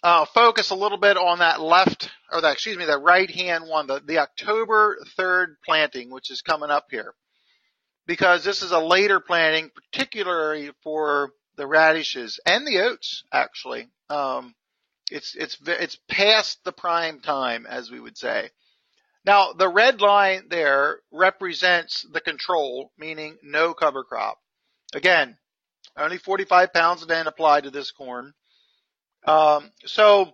uh, 0.02 0.25
focus 0.26 0.70
a 0.70 0.75
little 0.75 0.99
bit 0.99 1.16
on 1.16 1.40
that 1.40 1.61
left, 1.61 2.11
or 2.32 2.40
that, 2.40 2.52
excuse 2.52 2.76
me, 2.76 2.87
that 2.87 3.02
right 3.02 3.30
hand 3.30 3.64
one, 3.68 3.87
the, 3.87 4.00
the 4.04 4.18
October 4.18 4.99
3rd 5.18 5.56
planting, 5.64 6.11
which 6.11 6.30
is 6.30 6.42
coming 6.42 6.70
up 6.70 6.87
here. 6.90 7.14
Because 8.06 8.44
this 8.44 8.62
is 8.62 8.70
a 8.70 8.78
later 8.78 9.18
planting, 9.18 9.70
particularly 9.75 10.70
for 10.82 11.32
the 11.56 11.66
radishes 11.66 12.38
and 12.44 12.66
the 12.66 12.80
oats, 12.80 13.25
actually. 13.32 13.88
Um, 14.11 14.54
it's 15.11 15.34
it's 15.34 15.58
it's 15.66 15.99
past 16.08 16.58
the 16.64 16.73
prime 16.73 17.20
time, 17.20 17.66
as 17.66 17.90
we 17.90 18.00
would 18.00 18.16
say. 18.16 18.50
Now, 19.25 19.52
the 19.52 19.68
red 19.68 20.00
line 20.00 20.49
there 20.50 21.00
represents 21.11 22.06
the 22.12 22.20
control, 22.20 22.92
meaning 22.99 23.38
no 23.42 23.73
cover 23.73 24.04
crop. 24.04 24.38
Again, 24.94 25.38
only 25.96 26.18
45 26.18 26.73
pounds 26.73 27.02
of 27.02 27.11
N 27.11 27.26
applied 27.26 27.64
to 27.64 27.70
this 27.70 27.90
corn. 27.90 28.34
Um, 29.26 29.70
so, 29.87 30.32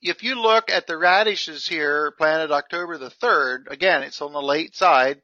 if 0.00 0.22
you 0.22 0.40
look 0.40 0.70
at 0.70 0.86
the 0.86 0.96
radishes 0.96 1.68
here, 1.68 2.12
planted 2.12 2.50
October 2.50 2.96
the 2.96 3.10
3rd, 3.10 3.70
again, 3.70 4.02
it's 4.02 4.22
on 4.22 4.32
the 4.32 4.40
late 4.40 4.74
side, 4.74 5.20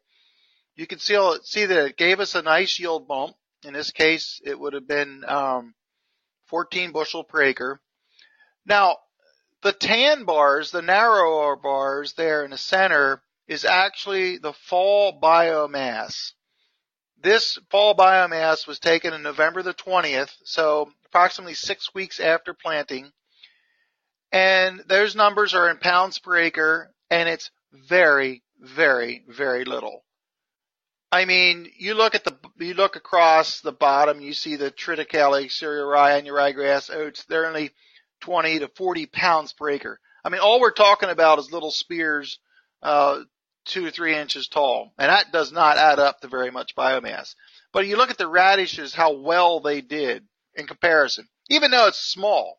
you 0.77 0.87
can 0.87 0.99
see, 0.99 1.19
see 1.43 1.65
that 1.65 1.87
it 1.87 1.97
gave 1.97 2.21
us 2.21 2.35
a 2.35 2.43
nice 2.43 2.79
yield 2.79 3.09
bump. 3.09 3.35
In 3.65 3.73
this 3.73 3.91
case, 3.91 4.41
it 4.45 4.59
would 4.59 4.75
have 4.75 4.87
been 4.87 5.25
um, 5.27 5.75
14 6.49 6.93
bushel 6.93 7.25
per 7.25 7.43
acre. 7.43 7.81
Now, 8.67 8.99
the 9.63 9.73
tan 9.73 10.25
bars, 10.25 10.71
the 10.71 10.83
narrower 10.83 11.57
bars 11.57 12.13
there 12.15 12.45
in 12.45 12.51
the 12.51 12.59
center, 12.59 13.23
is 13.47 13.65
actually 13.65 14.39
the 14.39 14.53
fall 14.53 15.19
biomass. 15.21 16.33
This 17.21 17.59
fall 17.71 17.97
biomass 17.97 18.67
was 18.67 18.79
taken 18.79 19.13
in 19.13 19.23
November 19.23 19.63
the 19.63 19.75
20th, 19.75 20.31
so 20.45 20.93
approximately 21.07 21.55
six 21.55 21.93
weeks 21.95 22.21
after 22.21 22.55
planting. 22.55 23.11
And 24.31 24.81
those 24.87 25.17
numbers 25.17 25.55
are 25.55 25.71
in 25.71 25.79
pounds 25.79 26.19
per 26.19 26.37
acre, 26.37 26.93
and 27.11 27.29
it's 27.29 27.51
very, 27.73 28.43
very, 28.61 29.25
very 29.27 29.65
little. 29.65 30.05
I 31.11 31.25
mean, 31.25 31.71
you 31.79 31.95
look 31.95 32.15
at 32.15 32.25
the, 32.25 32.37
you 32.59 32.75
look 32.75 32.97
across 32.97 33.61
the 33.61 33.73
bottom, 33.73 34.21
you 34.21 34.35
see 34.35 34.57
the 34.57 34.71
triticale, 34.71 35.51
cereal 35.51 35.87
rye, 35.87 36.19
annual 36.19 36.37
ryegrass, 36.37 36.95
oats. 36.95 37.25
They're 37.25 37.47
only 37.47 37.71
20 38.21 38.61
to 38.61 38.69
40 38.69 39.07
pounds 39.07 39.53
per 39.53 39.71
acre. 39.71 40.01
I 40.25 40.29
mean, 40.29 40.41
all 40.41 40.61
we're 40.61 40.73
talking 40.73 41.09
about 41.09 41.39
is 41.39 41.51
little 41.51 41.71
spears, 41.71 42.39
uh, 42.83 43.21
two 43.65 43.87
or 43.87 43.91
three 43.91 44.15
inches 44.15 44.49
tall, 44.49 44.93
and 44.99 45.09
that 45.09 45.33
does 45.33 45.53
not 45.53 45.79
add 45.79 45.99
up 45.99 46.21
to 46.21 46.29
very 46.29 46.51
much 46.51 46.77
biomass. 46.77 47.35
But 47.73 47.87
you 47.87 47.97
look 47.97 48.11
at 48.11 48.19
the 48.19 48.27
radishes, 48.27 48.95
how 48.95 49.15
well 49.15 49.61
they 49.61 49.81
did 49.81 50.25
in 50.55 50.67
comparison, 50.67 51.29
even 51.49 51.71
though 51.71 51.87
it's 51.87 52.01
small. 52.01 52.59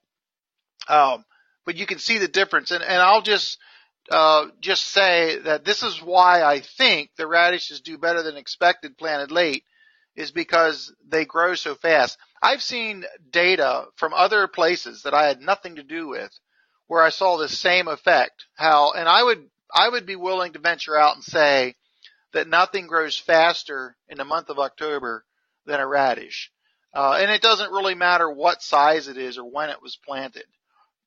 Um, 0.87 1.25
but 1.65 1.75
you 1.75 1.85
can 1.85 1.99
see 1.99 2.17
the 2.17 2.27
difference, 2.27 2.71
and, 2.71 2.83
and 2.83 3.01
I'll 3.01 3.21
just 3.21 3.59
uh, 4.09 4.47
just 4.59 4.85
say 4.87 5.39
that 5.39 5.63
this 5.63 5.83
is 5.83 6.01
why 6.01 6.43
I 6.43 6.61
think 6.61 7.11
the 7.15 7.27
radishes 7.27 7.81
do 7.81 7.97
better 7.97 8.23
than 8.23 8.37
expected 8.37 8.97
planted 8.97 9.31
late 9.31 9.63
is 10.15 10.31
because 10.31 10.93
they 11.07 11.25
grow 11.25 11.55
so 11.55 11.75
fast. 11.75 12.17
I've 12.41 12.61
seen 12.61 13.05
data 13.31 13.85
from 13.95 14.13
other 14.13 14.47
places 14.47 15.03
that 15.03 15.13
I 15.13 15.27
had 15.27 15.41
nothing 15.41 15.75
to 15.75 15.83
do 15.83 16.07
with 16.07 16.31
where 16.87 17.03
I 17.03 17.09
saw 17.09 17.37
the 17.37 17.49
same 17.49 17.87
effect. 17.87 18.45
How, 18.55 18.93
and 18.93 19.07
I 19.07 19.23
would, 19.23 19.49
I 19.73 19.87
would 19.87 20.05
be 20.05 20.15
willing 20.15 20.53
to 20.53 20.59
venture 20.59 20.97
out 20.97 21.15
and 21.15 21.23
say 21.23 21.75
that 22.33 22.47
nothing 22.47 22.87
grows 22.87 23.17
faster 23.17 23.95
in 24.07 24.17
the 24.17 24.25
month 24.25 24.49
of 24.49 24.59
October 24.59 25.23
than 25.65 25.79
a 25.79 25.87
radish. 25.87 26.51
Uh, 26.93 27.19
and 27.21 27.29
it 27.29 27.41
doesn't 27.41 27.71
really 27.71 27.95
matter 27.95 28.29
what 28.29 28.63
size 28.63 29.07
it 29.07 29.17
is 29.17 29.37
or 29.37 29.49
when 29.49 29.69
it 29.69 29.81
was 29.81 29.95
planted 30.03 30.45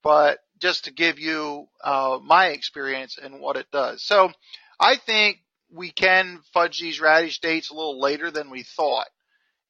but 0.03 0.39
just 0.62 0.85
to 0.85 0.92
give 0.92 1.19
you 1.19 1.66
uh, 1.83 2.19
my 2.23 2.47
experience 2.47 3.19
and 3.23 3.40
what 3.40 3.57
it 3.57 3.66
does. 3.73 4.02
So 4.02 4.31
I 4.78 4.97
think 4.97 5.38
we 5.71 5.90
can 5.90 6.40
fudge 6.54 6.78
these 6.81 7.00
radish 7.00 7.40
dates 7.40 7.71
a 7.71 7.75
little 7.75 8.00
later 8.00 8.31
than 8.31 8.49
we 8.49 8.62
thought. 8.62 9.09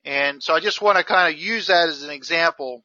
And 0.04 0.42
so 0.42 0.54
I 0.54 0.61
just 0.61 0.82
want 0.82 0.99
to 0.99 1.04
kind 1.04 1.32
of 1.32 1.40
use 1.40 1.68
that 1.68 1.88
as 1.88 2.02
an 2.02 2.11
example 2.11 2.84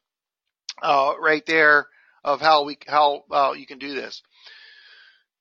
uh, 0.81 1.13
right 1.19 1.45
there 1.45 1.87
of 2.23 2.39
how 2.39 2.63
we 2.63 2.77
how 2.87 3.23
uh, 3.29 3.53
you 3.57 3.65
can 3.65 3.79
do 3.79 3.93
this. 3.93 4.21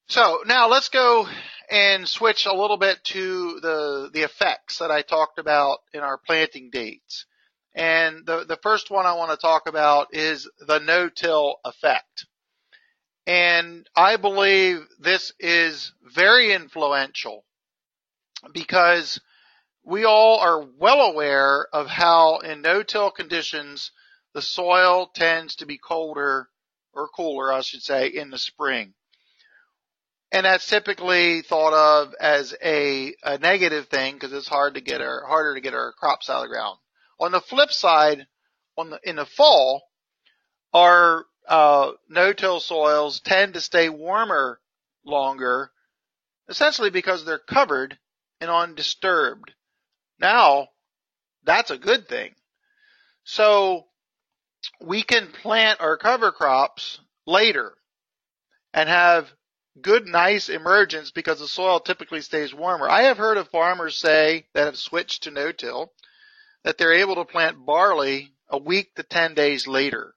So 0.08 0.40
now 0.46 0.68
let's 0.68 0.88
go 0.88 1.28
and 1.70 2.08
switch 2.08 2.46
a 2.46 2.54
little 2.54 2.78
bit 2.78 3.02
to 3.04 3.60
the 3.60 4.10
the 4.12 4.22
effects 4.22 4.78
that 4.78 4.90
I 4.90 5.02
talked 5.02 5.38
about 5.38 5.78
in 5.92 6.00
our 6.00 6.18
planting 6.18 6.70
dates. 6.70 7.26
And 7.76 8.24
the, 8.24 8.44
the 8.44 8.58
first 8.62 8.90
one 8.90 9.04
I 9.04 9.16
want 9.16 9.32
to 9.32 9.36
talk 9.36 9.68
about 9.68 10.14
is 10.14 10.48
the 10.66 10.78
no-till 10.78 11.56
effect. 11.62 12.24
And 13.26 13.88
I 13.96 14.16
believe 14.16 14.86
this 15.00 15.32
is 15.40 15.92
very 16.14 16.52
influential 16.52 17.44
because 18.52 19.20
we 19.84 20.04
all 20.04 20.38
are 20.38 20.64
well 20.78 21.00
aware 21.00 21.66
of 21.72 21.88
how 21.88 22.38
in 22.38 22.62
no-till 22.62 23.10
conditions 23.10 23.90
the 24.32 24.42
soil 24.42 25.10
tends 25.14 25.56
to 25.56 25.66
be 25.66 25.78
colder 25.78 26.48
or 26.92 27.08
cooler, 27.08 27.52
I 27.52 27.62
should 27.62 27.82
say, 27.82 28.08
in 28.08 28.30
the 28.30 28.38
spring. 28.38 28.94
And 30.32 30.44
that's 30.44 30.66
typically 30.66 31.42
thought 31.42 31.72
of 31.72 32.14
as 32.20 32.54
a, 32.62 33.14
a 33.22 33.38
negative 33.38 33.86
thing 33.86 34.14
because 34.14 34.32
it's 34.32 34.48
hard 34.48 34.74
to 34.74 34.80
get 34.80 35.00
our, 35.00 35.24
harder 35.26 35.54
to 35.54 35.60
get 35.60 35.74
our 35.74 35.92
crops 35.92 36.28
out 36.28 36.42
of 36.42 36.42
the 36.42 36.54
ground. 36.54 36.78
On 37.20 37.32
the 37.32 37.40
flip 37.40 37.70
side, 37.70 38.26
on 38.76 38.90
the, 38.90 39.00
in 39.04 39.16
the 39.16 39.26
fall, 39.26 39.82
our 40.74 41.24
uh, 41.48 41.92
no-till 42.08 42.60
soils 42.60 43.20
tend 43.20 43.54
to 43.54 43.60
stay 43.60 43.88
warmer 43.88 44.60
longer, 45.04 45.70
essentially 46.48 46.90
because 46.90 47.24
they're 47.24 47.38
covered 47.38 47.98
and 48.40 48.50
undisturbed. 48.50 49.52
Now, 50.18 50.68
that's 51.44 51.70
a 51.70 51.78
good 51.78 52.08
thing. 52.08 52.34
So, 53.24 53.86
we 54.80 55.02
can 55.02 55.28
plant 55.28 55.80
our 55.80 55.96
cover 55.96 56.32
crops 56.32 57.00
later 57.26 57.74
and 58.74 58.88
have 58.88 59.28
good, 59.80 60.06
nice 60.06 60.48
emergence 60.48 61.10
because 61.12 61.38
the 61.38 61.48
soil 61.48 61.80
typically 61.80 62.22
stays 62.22 62.52
warmer. 62.52 62.88
I 62.88 63.02
have 63.02 63.18
heard 63.18 63.36
of 63.36 63.48
farmers 63.48 63.96
say 63.96 64.46
that 64.54 64.66
have 64.66 64.78
switched 64.78 65.24
to 65.24 65.30
no-till 65.30 65.92
that 66.64 66.78
they're 66.78 66.94
able 66.94 67.14
to 67.16 67.24
plant 67.24 67.64
barley 67.64 68.32
a 68.48 68.58
week 68.58 68.94
to 68.96 69.02
10 69.02 69.34
days 69.34 69.66
later 69.66 70.14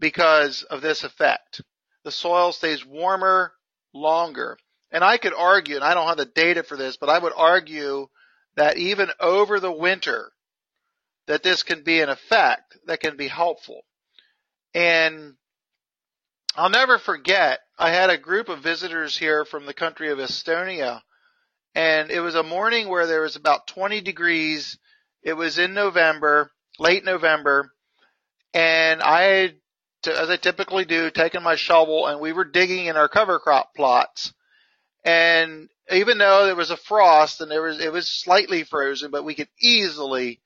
because 0.00 0.62
of 0.64 0.82
this 0.82 1.04
effect. 1.04 1.62
The 2.04 2.12
soil 2.12 2.52
stays 2.52 2.84
warmer 2.84 3.52
longer. 3.92 4.58
And 4.90 5.02
I 5.02 5.16
could 5.16 5.34
argue, 5.34 5.76
and 5.76 5.84
I 5.84 5.94
don't 5.94 6.06
have 6.06 6.16
the 6.16 6.24
data 6.24 6.62
for 6.62 6.76
this, 6.76 6.96
but 6.96 7.08
I 7.08 7.18
would 7.18 7.32
argue 7.36 8.08
that 8.56 8.76
even 8.76 9.08
over 9.18 9.58
the 9.58 9.72
winter, 9.72 10.30
that 11.26 11.42
this 11.42 11.62
can 11.62 11.82
be 11.82 12.00
an 12.00 12.08
effect 12.08 12.76
that 12.86 13.00
can 13.00 13.16
be 13.16 13.28
helpful. 13.28 13.82
And 14.74 15.34
I'll 16.56 16.70
never 16.70 16.98
forget, 16.98 17.60
I 17.78 17.90
had 17.90 18.10
a 18.10 18.18
group 18.18 18.48
of 18.48 18.62
visitors 18.62 19.16
here 19.16 19.44
from 19.44 19.66
the 19.66 19.74
country 19.74 20.10
of 20.10 20.18
Estonia, 20.18 21.00
and 21.74 22.10
it 22.10 22.20
was 22.20 22.36
a 22.36 22.44
morning 22.44 22.88
where 22.88 23.06
there 23.06 23.22
was 23.22 23.34
about 23.34 23.66
20 23.66 24.00
degrees. 24.02 24.78
It 25.22 25.32
was 25.32 25.58
in 25.58 25.74
November, 25.74 26.52
late 26.78 27.04
November, 27.04 27.72
and 28.52 29.02
I, 29.02 29.54
as 30.06 30.30
I 30.30 30.36
typically 30.36 30.84
do, 30.84 31.10
taken 31.10 31.42
my 31.42 31.56
shovel 31.56 32.06
and 32.06 32.20
we 32.20 32.32
were 32.32 32.44
digging 32.44 32.86
in 32.86 32.96
our 32.96 33.08
cover 33.08 33.38
crop 33.38 33.74
plots. 33.74 34.32
And 35.04 35.68
even 35.90 36.18
though 36.18 36.46
there 36.46 36.56
was 36.56 36.70
a 36.70 36.76
frost 36.76 37.40
and 37.40 37.50
there 37.50 37.62
was, 37.62 37.80
it 37.80 37.92
was 37.92 38.08
slightly 38.08 38.64
frozen, 38.64 39.10
but 39.10 39.24
we 39.24 39.34
could 39.34 39.48
easily 39.60 40.40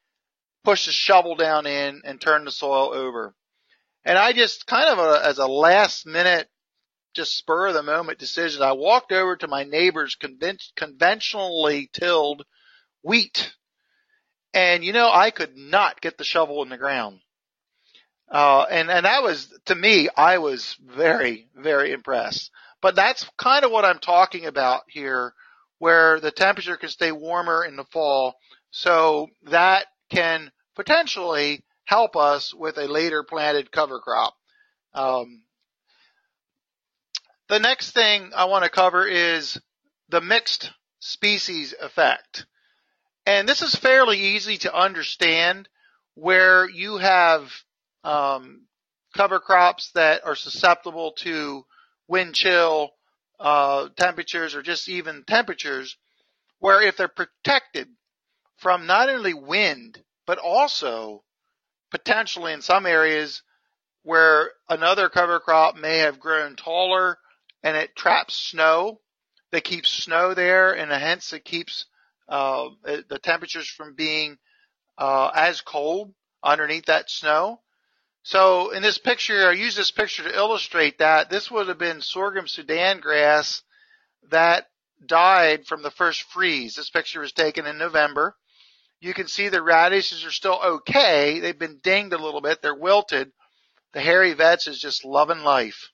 push 0.65 0.87
the 0.87 0.93
shovel 0.93 1.37
down 1.37 1.67
in 1.67 2.03
and 2.05 2.21
turn 2.21 2.45
the 2.45 2.51
soil 2.51 2.93
over. 2.93 3.35
And 4.05 4.19
I 4.19 4.33
just 4.33 4.67
kind 4.67 4.89
of 4.89 4.99
a, 4.99 5.25
as 5.25 5.39
a 5.39 5.47
last 5.47 6.07
minute, 6.07 6.49
just 7.15 7.37
spur 7.37 7.69
of 7.69 7.75
the 7.75 7.83
moment 7.83 8.19
decision, 8.19 8.63
I 8.63 8.73
walked 8.73 9.13
over 9.13 9.37
to 9.37 9.49
my 9.49 9.65
neighbor's 9.65 10.17
conven- 10.17 10.73
conventionally 10.77 11.91
tilled 11.93 12.45
wheat. 13.03 13.53
And 14.55 14.85
you 14.85 14.93
know, 14.93 15.11
I 15.13 15.31
could 15.31 15.57
not 15.57 16.01
get 16.01 16.19
the 16.19 16.25
shovel 16.25 16.63
in 16.63 16.69
the 16.69 16.77
ground. 16.77 17.21
Uh, 18.31 18.67
and, 18.71 18.91
and 18.91 19.07
that 19.07 19.23
was, 19.23 19.53
to 19.67 19.75
me, 19.75 20.09
I 20.17 20.39
was 20.39 20.77
very, 20.85 21.49
very 21.57 21.93
impressed. 21.93 22.51
But 22.81 22.95
that's 22.95 23.29
kind 23.37 23.65
of 23.65 23.71
what 23.71 23.85
I'm 23.85 23.99
talking 23.99 24.47
about 24.47 24.83
here, 24.89 25.33
where 25.79 26.21
the 26.21 26.31
temperature 26.31 26.77
can 26.77 26.91
stay 26.91 27.11
warmer 27.11 27.65
in 27.65 27.77
the 27.77 27.85
fall. 27.85 28.37
So 28.71 29.29
that 29.45 29.87
can 30.11 30.51
potentially 30.77 31.65
help 31.85 32.17
us 32.17 32.55
with 32.55 32.77
a 32.77 32.87
later 32.87 33.23
planted 33.23 33.73
cover 33.73 33.99
crop. 33.99 34.35
Um, 34.93 35.43
the 37.49 37.59
next 37.59 37.93
thing 37.93 38.31
I 38.37 38.45
want 38.45 38.65
to 38.65 38.71
cover 38.71 39.07
is 39.07 39.59
the 40.11 40.21
mixed 40.21 40.71
species 41.01 41.75
effect. 41.81 42.45
And 43.25 43.49
this 43.49 43.63
is 43.63 43.75
fairly 43.75 44.19
easy 44.19 44.59
to 44.59 44.75
understand 44.75 45.69
where 46.15 46.69
you 46.69 46.99
have 46.99 47.51
um, 48.09 48.63
cover 49.15 49.39
crops 49.39 49.91
that 49.95 50.25
are 50.25 50.35
susceptible 50.35 51.13
to 51.13 51.65
wind 52.09 52.35
chill 52.35 52.91
uh, 53.39 53.89
temperatures 53.97 54.55
or 54.55 54.63
just 54.63 54.89
even 54.89 55.25
temperatures, 55.27 55.97
where 56.59 56.83
if 56.83 56.97
they're 56.97 57.09
protected 57.09 57.89
from 58.57 58.87
not 58.87 59.11
only 59.11 59.35
wind, 59.35 60.03
but 60.27 60.39
also 60.39 61.23
potentially 61.91 62.53
in 62.53 62.63
some 62.63 62.87
areas 62.87 63.43
where 64.03 64.51
another 64.69 65.09
cover 65.09 65.39
crop 65.39 65.77
may 65.77 65.99
have 65.99 66.19
grown 66.19 66.57
taller 66.57 67.19
and 67.63 67.77
it 67.77 67.95
traps 67.95 68.35
snow 68.35 69.01
that 69.53 69.65
keeps 69.65 69.91
snow 69.91 70.35
there 70.35 70.73
and 70.73 70.91
hence 70.91 71.33
it 71.33 71.45
keeps 71.45 71.87
uh, 72.29 72.69
the 72.85 73.19
temperatures 73.23 73.69
from 73.69 73.95
being 73.95 74.37
uh, 74.97 75.31
as 75.35 75.61
cold 75.61 76.13
underneath 76.43 76.87
that 76.87 77.11
snow. 77.11 77.61
So 78.29 78.73
in 78.73 78.83
this 78.83 78.99
picture, 78.99 79.49
I 79.49 79.53
use 79.53 79.75
this 79.75 79.91
picture 79.91 80.23
to 80.23 80.37
illustrate 80.37 80.99
that 80.99 81.31
this 81.31 81.51
would 81.51 81.69
have 81.69 81.79
been 81.79 82.03
sorghum 82.03 82.47
Sudan 82.47 83.01
grass 83.01 83.63
that 84.29 84.67
died 85.07 85.67
from 85.67 85.83
the 85.83 85.91
first 85.91 86.25
freeze. 86.25 86.75
This 86.75 86.91
picture 86.91 87.21
was 87.21 87.33
taken 87.33 87.65
in 87.65 87.79
November. 87.79 88.37
You 89.01 89.15
can 89.15 89.29
see 89.29 89.49
the 89.49 89.63
radishes 89.63 90.27
are 90.27 90.31
still 90.31 90.61
okay. 90.63 91.41
They've 91.41 91.59
been 91.59 91.81
dinged 91.83 92.13
a 92.13 92.23
little 92.23 92.43
bit. 92.43 92.61
They're 92.61 92.75
wilted. 92.75 93.33
The 93.95 94.03
hairy 94.03 94.35
vetch 94.35 94.69
is 94.69 94.79
just 94.79 95.07
loving 95.07 95.41
life. 95.41 95.89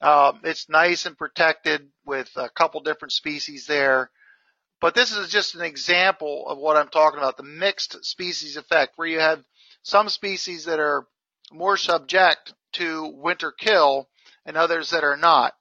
Um, 0.00 0.40
it's 0.44 0.70
nice 0.70 1.04
and 1.04 1.18
protected 1.18 1.90
with 2.06 2.30
a 2.36 2.48
couple 2.48 2.80
different 2.80 3.12
species 3.12 3.66
there. 3.66 4.10
But 4.80 4.94
this 4.94 5.14
is 5.14 5.30
just 5.30 5.54
an 5.54 5.60
example 5.60 6.48
of 6.48 6.56
what 6.56 6.78
I'm 6.78 6.88
talking 6.88 7.18
about, 7.18 7.36
the 7.36 7.42
mixed 7.42 8.06
species 8.06 8.56
effect, 8.56 8.94
where 8.96 9.08
you 9.08 9.20
have 9.20 9.44
some 9.82 10.08
species 10.08 10.64
that 10.64 10.80
are 10.80 11.06
more 11.52 11.76
subject 11.76 12.54
to 12.74 13.06
winter 13.16 13.52
kill 13.52 14.08
and 14.44 14.56
others 14.56 14.90
that 14.90 15.04
are 15.04 15.16
not. 15.16 15.54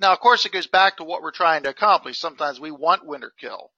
Now, 0.00 0.12
of 0.12 0.20
course, 0.20 0.44
it 0.44 0.52
goes 0.52 0.66
back 0.66 0.96
to 0.96 1.04
what 1.04 1.22
we're 1.22 1.32
trying 1.32 1.64
to 1.64 1.70
accomplish. 1.70 2.18
Sometimes 2.18 2.60
we 2.60 2.70
want 2.70 3.06
winter 3.06 3.32
kill. 3.40 3.72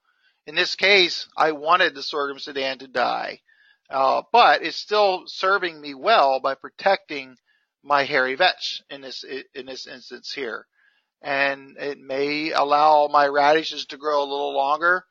In 0.47 0.55
this 0.55 0.75
case, 0.75 1.27
I 1.37 1.53
wanted 1.53 1.95
the 1.95 2.03
sorghum 2.03 2.39
Sudan 2.39 2.79
to 2.79 2.89
die, 2.89 3.41
uh, 3.89 4.23
but 4.33 4.63
it's 4.63 4.77
still 4.77 5.25
serving 5.27 5.81
me 5.81 5.95
well 5.95 6.41
by 6.41 6.55
protecting 6.55 7.37
my 7.83 8.05
hairy 8.05 8.35
vetch 8.35 8.83
in 8.91 9.01
this 9.01 9.25
in 9.55 9.67
this 9.67 9.87
instance 9.87 10.33
here, 10.33 10.67
and 11.23 11.77
it 11.79 11.99
may 11.99 12.53
allow 12.53 13.09
my 13.09 13.27
radishes 13.27 13.87
to 13.87 13.97
grow 13.97 14.21
a 14.23 14.31
little 14.31 14.55
longer. 14.55 15.05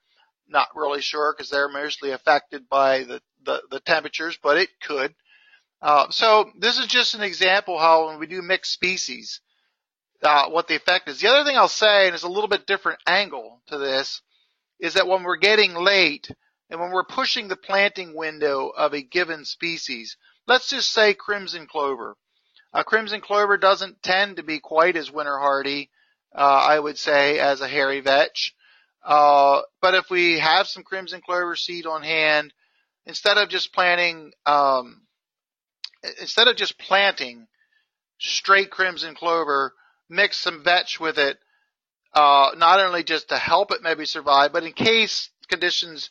Not 0.47 0.75
really 0.75 1.01
sure 1.01 1.33
because 1.33 1.49
they're 1.49 1.69
mostly 1.69 2.11
affected 2.11 2.67
by 2.67 3.03
the, 3.03 3.21
the, 3.43 3.61
the 3.69 3.79
temperatures, 3.79 4.37
but 4.41 4.57
it 4.57 4.69
could. 4.81 5.13
Uh, 5.81 6.09
so 6.09 6.51
this 6.57 6.77
is 6.77 6.87
just 6.87 7.15
an 7.15 7.21
example 7.21 7.79
how 7.79 8.07
when 8.07 8.19
we 8.19 8.27
do 8.27 8.41
mixed 8.41 8.73
species, 8.73 9.39
uh, 10.21 10.49
what 10.49 10.67
the 10.67 10.75
effect 10.75 11.07
is. 11.07 11.19
The 11.19 11.29
other 11.29 11.43
thing 11.43 11.57
I'll 11.57 11.67
say, 11.67 12.07
and 12.07 12.13
it's 12.13 12.23
a 12.23 12.29
little 12.29 12.49
bit 12.49 12.67
different 12.67 12.99
angle 13.07 13.61
to 13.67 13.77
this, 13.77 14.21
is 14.79 14.95
that 14.95 15.07
when 15.07 15.23
we're 15.23 15.37
getting 15.37 15.75
late 15.75 16.29
and 16.69 16.79
when 16.79 16.91
we're 16.91 17.05
pushing 17.05 17.47
the 17.47 17.55
planting 17.55 18.15
window 18.15 18.67
of 18.69 18.93
a 18.93 19.01
given 19.01 19.45
species, 19.45 20.17
let's 20.47 20.69
just 20.69 20.91
say 20.91 21.13
crimson 21.13 21.67
clover. 21.67 22.15
Uh, 22.73 22.83
crimson 22.83 23.21
clover 23.21 23.57
doesn't 23.57 24.03
tend 24.03 24.35
to 24.35 24.43
be 24.43 24.59
quite 24.59 24.95
as 24.95 25.11
winter 25.11 25.37
hardy, 25.37 25.89
uh, 26.35 26.39
I 26.41 26.79
would 26.79 26.97
say, 26.97 27.39
as 27.39 27.61
a 27.61 27.67
hairy 27.67 28.01
vetch. 28.01 28.53
Uh, 29.03 29.61
but 29.81 29.95
if 29.95 30.09
we 30.09 30.39
have 30.39 30.67
some 30.67 30.83
crimson 30.83 31.21
clover 31.21 31.55
seed 31.55 31.85
on 31.85 32.03
hand, 32.03 32.53
instead 33.05 33.37
of 33.37 33.49
just 33.49 33.73
planting, 33.73 34.31
um, 34.45 35.01
instead 36.19 36.47
of 36.47 36.55
just 36.55 36.77
planting 36.77 37.47
straight 38.19 38.69
crimson 38.69 39.15
clover, 39.15 39.73
mix 40.09 40.37
some 40.37 40.63
vetch 40.63 40.99
with 40.99 41.17
it 41.17 41.37
uh, 42.13 42.51
not 42.57 42.79
only 42.79 43.03
just 43.03 43.29
to 43.29 43.37
help 43.37 43.71
it 43.71 43.83
maybe 43.83 44.05
survive, 44.05 44.51
but 44.51 44.63
in 44.63 44.73
case 44.73 45.29
conditions 45.47 46.09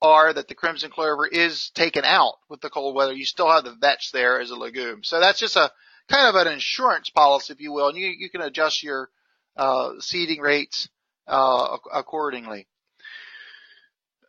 are 0.00 0.32
that 0.32 0.48
the 0.48 0.54
crimson 0.54 0.90
clover 0.90 1.26
is 1.26 1.70
taken 1.74 2.04
out 2.04 2.34
with 2.48 2.60
the 2.60 2.70
cold 2.70 2.94
weather, 2.94 3.12
you 3.12 3.24
still 3.24 3.50
have 3.50 3.64
the 3.64 3.74
vetch 3.74 4.12
there 4.12 4.40
as 4.40 4.50
a 4.50 4.56
legume. 4.56 5.02
So 5.02 5.20
that's 5.20 5.38
just 5.38 5.56
a 5.56 5.70
kind 6.08 6.28
of 6.28 6.34
an 6.34 6.52
insurance 6.52 7.10
policy, 7.10 7.52
if 7.52 7.60
you 7.60 7.72
will, 7.72 7.88
and 7.88 7.96
you, 7.96 8.06
you 8.06 8.30
can 8.30 8.40
adjust 8.40 8.82
your 8.82 9.10
uh, 9.56 9.92
seeding 10.00 10.40
rates 10.40 10.88
uh, 11.26 11.76
accordingly. 11.92 12.66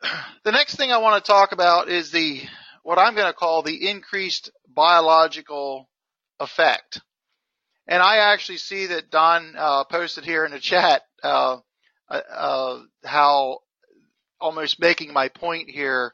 The 0.44 0.54
next 0.54 0.76
thing 0.76 0.94
I 0.94 1.00
want 1.00 1.22
to 1.22 1.30
talk 1.30 1.52
about 1.52 1.90
is 1.90 2.12
the 2.12 2.42
what 2.88 2.98
I'm 2.98 3.16
going 3.16 3.28
to 3.28 3.34
call 3.34 3.64
the 3.64 3.90
increased 3.90 4.50
biological 4.74 5.90
effect. 6.40 7.02
And 7.86 8.02
I 8.02 8.32
actually 8.32 8.60
see 8.60 8.86
that 8.86 9.12
Don 9.12 9.56
uh, 9.58 9.84
posted 9.84 10.24
here 10.24 10.46
in 10.46 10.52
the 10.52 10.60
chat 10.60 11.02
uh, 11.22 11.58
uh, 12.10 12.22
uh, 12.34 12.80
how 13.04 13.60
almost 14.40 14.80
making 14.80 15.12
my 15.12 15.28
point 15.28 15.70
here, 15.70 16.14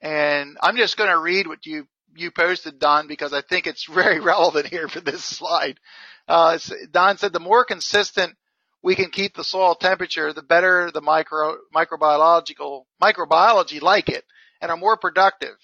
and 0.00 0.56
I'm 0.62 0.76
just 0.76 0.96
going 0.96 1.10
to 1.10 1.18
read 1.18 1.48
what 1.48 1.66
you 1.66 1.88
you 2.14 2.30
posted, 2.30 2.78
Don, 2.78 3.08
because 3.08 3.32
I 3.32 3.40
think 3.40 3.66
it's 3.66 3.84
very 3.92 4.20
relevant 4.20 4.68
here 4.68 4.86
for 4.86 5.00
this 5.00 5.24
slide. 5.24 5.80
Uh, 6.28 6.58
Don 6.92 7.18
said 7.18 7.32
the 7.32 7.40
more 7.40 7.64
consistent 7.64 8.36
we 8.84 8.94
can 8.94 9.10
keep 9.10 9.34
the 9.34 9.42
soil 9.42 9.74
temperature, 9.74 10.32
the 10.32 10.42
better 10.42 10.92
the 10.94 11.00
micro 11.00 11.56
microbiological 11.74 12.84
microbiology 13.02 13.82
like 13.82 14.08
it, 14.08 14.22
and 14.60 14.70
are 14.70 14.76
more 14.76 14.96
productive. 14.96 15.56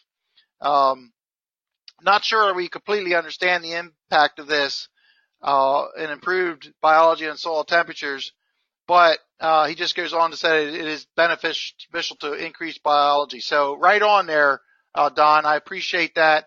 Um, 0.61 1.13
not 2.03 2.25
sure 2.25 2.55
we 2.55 2.69
completely 2.69 3.15
understand 3.15 3.63
the 3.63 3.75
impact 3.75 4.39
of 4.39 4.47
this 4.47 4.89
uh, 5.43 5.87
and 5.99 6.11
improved 6.11 6.73
biology 6.81 7.27
and 7.27 7.39
soil 7.39 7.65
temperatures. 7.65 8.33
But 8.87 9.19
uh, 9.39 9.67
he 9.69 9.75
just 9.75 9.95
goes 9.95 10.13
on 10.13 10.31
to 10.33 10.37
say 10.37 10.67
it 10.67 10.75
is 10.87 11.07
beneficial 11.17 12.17
to 12.21 12.33
increase 12.35 12.79
biology. 12.79 13.41
So 13.41 13.77
right 13.79 14.03
on 14.03 14.27
there, 14.27 14.61
uh, 14.95 15.11
Don. 15.11 15.47
I 15.47 15.57
appreciate 15.57 16.17
that. 16.17 16.47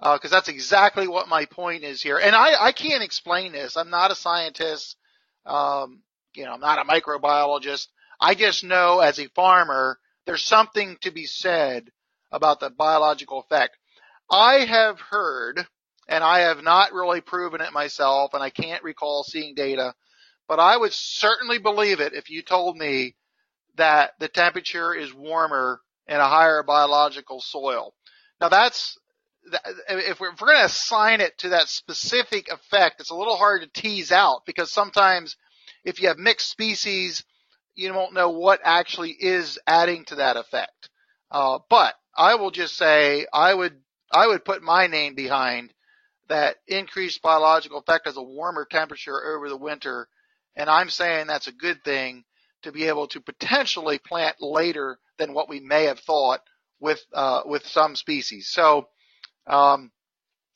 because 0.00 0.32
uh, 0.32 0.36
that's 0.36 0.48
exactly 0.48 1.08
what 1.08 1.28
my 1.28 1.46
point 1.46 1.82
is 1.82 2.00
here. 2.02 2.18
And 2.18 2.34
I, 2.34 2.66
I 2.66 2.72
can't 2.72 3.02
explain 3.02 3.52
this. 3.52 3.76
I'm 3.76 3.90
not 3.90 4.12
a 4.12 4.14
scientist. 4.14 4.96
Um, 5.44 6.02
you 6.34 6.44
know, 6.44 6.52
I'm 6.52 6.60
not 6.60 6.78
a 6.78 6.88
microbiologist. 6.88 7.88
I 8.20 8.34
just 8.34 8.62
know 8.62 9.00
as 9.00 9.18
a 9.18 9.28
farmer, 9.28 9.98
there's 10.26 10.44
something 10.44 10.96
to 11.00 11.10
be 11.10 11.26
said 11.26 11.90
about 12.32 12.60
the 12.60 12.70
biological 12.70 13.40
effect. 13.40 13.76
I 14.30 14.64
have 14.64 15.00
heard, 15.00 15.66
and 16.08 16.22
I 16.22 16.40
have 16.40 16.62
not 16.62 16.92
really 16.92 17.20
proven 17.20 17.60
it 17.60 17.72
myself, 17.72 18.34
and 18.34 18.42
I 18.42 18.50
can't 18.50 18.84
recall 18.84 19.24
seeing 19.24 19.54
data, 19.54 19.94
but 20.48 20.60
I 20.60 20.76
would 20.76 20.92
certainly 20.92 21.58
believe 21.58 22.00
it 22.00 22.12
if 22.14 22.30
you 22.30 22.42
told 22.42 22.76
me 22.76 23.16
that 23.76 24.12
the 24.18 24.28
temperature 24.28 24.94
is 24.94 25.14
warmer 25.14 25.80
in 26.06 26.16
a 26.16 26.28
higher 26.28 26.62
biological 26.62 27.40
soil. 27.40 27.94
Now 28.40 28.48
that's 28.48 28.98
if 29.88 30.20
we're, 30.20 30.32
going 30.32 30.58
to 30.58 30.64
assign 30.64 31.20
it 31.20 31.38
to 31.38 31.50
that 31.50 31.68
specific 31.68 32.50
effect, 32.50 33.00
it's 33.00 33.10
a 33.10 33.14
little 33.14 33.36
hard 33.36 33.62
to 33.62 33.80
tease 33.80 34.12
out 34.12 34.44
because 34.46 34.70
sometimes 34.70 35.36
if 35.84 36.00
you 36.00 36.08
have 36.08 36.18
mixed 36.18 36.50
species, 36.50 37.24
you 37.74 37.92
won't 37.94 38.14
know 38.14 38.30
what 38.30 38.60
actually 38.64 39.10
is 39.10 39.58
adding 39.66 40.04
to 40.06 40.16
that 40.16 40.36
effect. 40.36 40.90
Uh, 41.30 41.58
but 41.68 41.94
I 42.16 42.34
will 42.36 42.50
just 42.50 42.76
say 42.76 43.26
I 43.32 43.54
would 43.54 43.76
I 44.12 44.26
would 44.26 44.44
put 44.44 44.62
my 44.62 44.86
name 44.86 45.14
behind 45.14 45.72
that 46.28 46.56
increased 46.66 47.22
biological 47.22 47.78
effect 47.78 48.06
as 48.06 48.16
a 48.16 48.22
warmer 48.22 48.66
temperature 48.70 49.34
over 49.34 49.48
the 49.48 49.56
winter, 49.56 50.08
and 50.56 50.68
I'm 50.68 50.90
saying 50.90 51.26
that's 51.26 51.48
a 51.48 51.52
good 51.52 51.82
thing 51.84 52.24
to 52.62 52.72
be 52.72 52.88
able 52.88 53.06
to 53.08 53.20
potentially 53.20 53.98
plant 53.98 54.36
later 54.40 54.98
than 55.18 55.32
what 55.32 55.48
we 55.48 55.60
may 55.60 55.84
have 55.84 56.00
thought 56.00 56.40
with 56.80 57.00
uh, 57.12 57.42
with 57.44 57.66
some 57.66 57.96
species. 57.96 58.48
So 58.48 58.88
um, 59.46 59.90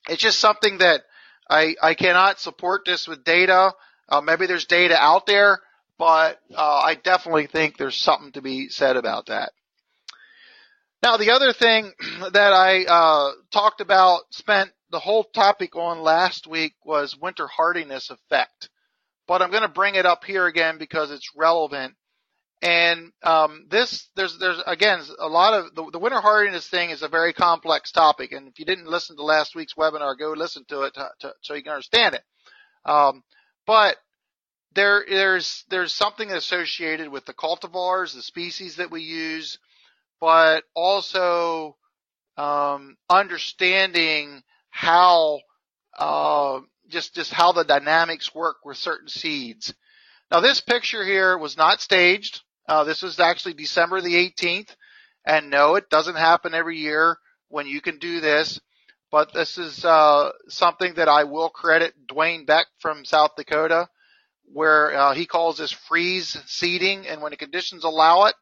it's 0.08 0.22
just 0.22 0.38
something 0.38 0.78
that 0.78 1.02
I, 1.48 1.76
I 1.82 1.94
cannot 1.94 2.40
support 2.40 2.82
this 2.84 3.06
with 3.06 3.24
data. 3.24 3.72
Uh, 4.08 4.20
maybe 4.20 4.46
there's 4.46 4.66
data 4.66 4.96
out 4.98 5.26
there, 5.26 5.60
but 5.98 6.38
uh, 6.54 6.80
I 6.84 6.94
definitely 6.94 7.46
think 7.46 7.76
there's 7.76 7.96
something 7.96 8.32
to 8.32 8.42
be 8.42 8.68
said 8.68 8.96
about 8.96 9.26
that. 9.26 9.52
Now, 11.04 11.18
the 11.18 11.32
other 11.32 11.52
thing 11.52 11.92
that 12.32 12.54
I 12.54 12.84
uh, 12.84 13.32
talked 13.52 13.82
about, 13.82 14.22
spent 14.30 14.70
the 14.90 14.98
whole 14.98 15.22
topic 15.22 15.76
on 15.76 16.00
last 16.00 16.46
week 16.46 16.72
was 16.82 17.14
winter 17.20 17.46
hardiness 17.46 18.08
effect. 18.08 18.70
But 19.28 19.42
I'm 19.42 19.50
going 19.50 19.64
to 19.64 19.68
bring 19.68 19.96
it 19.96 20.06
up 20.06 20.24
here 20.24 20.46
again 20.46 20.78
because 20.78 21.10
it's 21.10 21.30
relevant 21.36 21.94
and 22.62 23.12
um, 23.22 23.66
this, 23.68 24.08
there's, 24.16 24.38
there's 24.38 24.58
again 24.66 25.00
a 25.18 25.28
lot 25.28 25.52
of 25.52 25.74
the, 25.74 25.90
the, 25.92 25.98
winter 25.98 26.22
hardiness 26.22 26.66
thing 26.66 26.88
is 26.88 27.02
a 27.02 27.08
very 27.08 27.34
complex 27.34 27.92
topic. 27.92 28.32
And 28.32 28.48
if 28.48 28.58
you 28.58 28.64
didn't 28.64 28.86
listen 28.86 29.16
to 29.16 29.22
last 29.22 29.54
week's 29.54 29.74
webinar, 29.74 30.18
go 30.18 30.32
listen 30.32 30.64
to 30.70 30.82
it 30.82 30.94
to, 30.94 31.10
to, 31.20 31.32
so 31.42 31.52
you 31.52 31.62
can 31.62 31.72
understand 31.72 32.14
it. 32.14 32.22
Um, 32.86 33.22
but 33.66 33.96
there, 34.74 35.04
there's, 35.06 35.64
there's 35.68 35.92
something 35.92 36.30
associated 36.30 37.10
with 37.10 37.26
the 37.26 37.34
cultivars, 37.34 38.14
the 38.14 38.22
species 38.22 38.76
that 38.76 38.90
we 38.90 39.02
use, 39.02 39.58
but 40.24 40.64
also 40.74 41.76
um, 42.38 42.96
understanding 43.10 44.42
how 44.70 45.38
uh, 45.98 46.60
just 46.88 47.14
just 47.14 47.30
how 47.30 47.52
the 47.52 47.62
dynamics 47.62 48.34
work 48.34 48.56
with 48.64 48.78
certain 48.78 49.08
seeds. 49.08 49.74
Now 50.30 50.40
this 50.40 50.62
picture 50.62 51.04
here 51.04 51.36
was 51.36 51.58
not 51.58 51.82
staged. 51.82 52.40
Uh, 52.66 52.84
this 52.84 53.02
was 53.02 53.20
actually 53.20 53.52
December 53.52 54.00
the 54.00 54.14
18th. 54.14 54.74
And 55.26 55.50
no, 55.50 55.74
it 55.74 55.90
doesn't 55.90 56.16
happen 56.16 56.54
every 56.54 56.78
year 56.78 57.18
when 57.48 57.66
you 57.66 57.82
can 57.82 57.98
do 57.98 58.20
this. 58.20 58.58
But 59.10 59.34
this 59.34 59.58
is 59.58 59.84
uh, 59.84 60.30
something 60.48 60.94
that 60.94 61.08
I 61.08 61.24
will 61.24 61.50
credit 61.50 61.92
Dwayne 62.06 62.46
Beck 62.46 62.64
from 62.78 63.04
South 63.04 63.32
Dakota, 63.36 63.90
where 64.46 64.94
uh, 64.96 65.12
he 65.12 65.26
calls 65.26 65.58
this 65.58 65.70
freeze 65.70 66.38
seeding. 66.46 67.06
And 67.06 67.20
when 67.20 67.32
the 67.32 67.36
conditions 67.36 67.84
allow 67.84 68.24
it, 68.24 68.34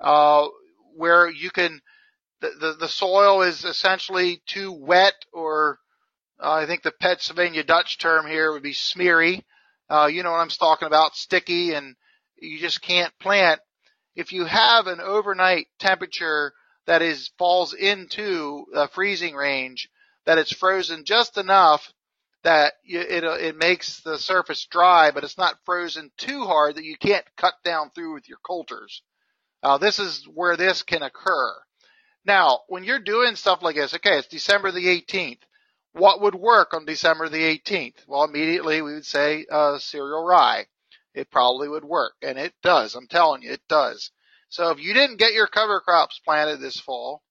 uh, 0.00 0.46
where 0.96 1.28
you 1.30 1.50
can, 1.50 1.80
the, 2.40 2.50
the, 2.60 2.72
the 2.80 2.88
soil 2.88 3.42
is 3.42 3.64
essentially 3.64 4.42
too 4.46 4.72
wet 4.72 5.14
or 5.32 5.78
uh, 6.38 6.52
I 6.52 6.66
think 6.66 6.82
the 6.82 6.92
Pennsylvania 6.92 7.64
Dutch 7.64 7.98
term 7.98 8.26
here 8.26 8.52
would 8.52 8.62
be 8.62 8.74
smeary. 8.74 9.44
Uh, 9.88 10.08
you 10.10 10.22
know 10.22 10.32
what 10.32 10.40
I'm 10.40 10.48
talking 10.48 10.86
about, 10.86 11.16
sticky 11.16 11.72
and 11.72 11.96
you 12.38 12.58
just 12.58 12.82
can't 12.82 13.12
plant. 13.20 13.60
If 14.14 14.32
you 14.32 14.44
have 14.44 14.86
an 14.86 15.00
overnight 15.00 15.66
temperature 15.78 16.52
that 16.86 17.02
is 17.02 17.30
falls 17.38 17.74
into 17.74 18.66
a 18.74 18.88
freezing 18.88 19.34
range, 19.34 19.88
that 20.24 20.38
it's 20.38 20.52
frozen 20.52 21.04
just 21.04 21.38
enough 21.38 21.92
that 22.42 22.74
it 22.84 23.24
it 23.24 23.56
makes 23.56 24.00
the 24.00 24.18
surface 24.18 24.66
dry, 24.66 25.10
but 25.10 25.24
it's 25.24 25.38
not 25.38 25.58
frozen 25.64 26.10
too 26.16 26.44
hard 26.44 26.76
that 26.76 26.84
you 26.84 26.96
can't 26.96 27.24
cut 27.36 27.54
down 27.64 27.90
through 27.90 28.14
with 28.14 28.28
your 28.28 28.38
coulters. 28.46 29.02
Uh, 29.66 29.78
this 29.78 29.98
is 29.98 30.24
where 30.32 30.56
this 30.56 30.84
can 30.84 31.02
occur. 31.02 31.52
Now, 32.24 32.60
when 32.68 32.84
you're 32.84 33.00
doing 33.00 33.34
stuff 33.34 33.62
like 33.62 33.74
this, 33.74 33.94
okay, 33.94 34.18
it's 34.18 34.28
December 34.28 34.70
the 34.70 34.86
18th. 34.86 35.40
What 35.90 36.20
would 36.20 36.36
work 36.36 36.72
on 36.72 36.84
December 36.84 37.28
the 37.28 37.42
18th? 37.42 38.06
Well, 38.06 38.22
immediately 38.22 38.80
we 38.80 38.94
would 38.94 39.04
say 39.04 39.44
uh, 39.50 39.78
cereal 39.78 40.24
rye 40.24 40.66
it 41.14 41.32
probably 41.32 41.68
would 41.68 41.84
work. 41.84 42.12
And 42.22 42.38
it 42.38 42.54
does. 42.62 42.94
I'm 42.94 43.08
telling 43.08 43.42
you, 43.42 43.50
it 43.50 43.62
does. 43.68 44.12
So 44.50 44.70
if 44.70 44.78
you 44.78 44.94
didn't 44.94 45.18
get 45.18 45.32
your 45.32 45.48
cover 45.48 45.80
crops 45.80 46.20
planted 46.24 46.60
this 46.60 46.78
fall 46.78 47.24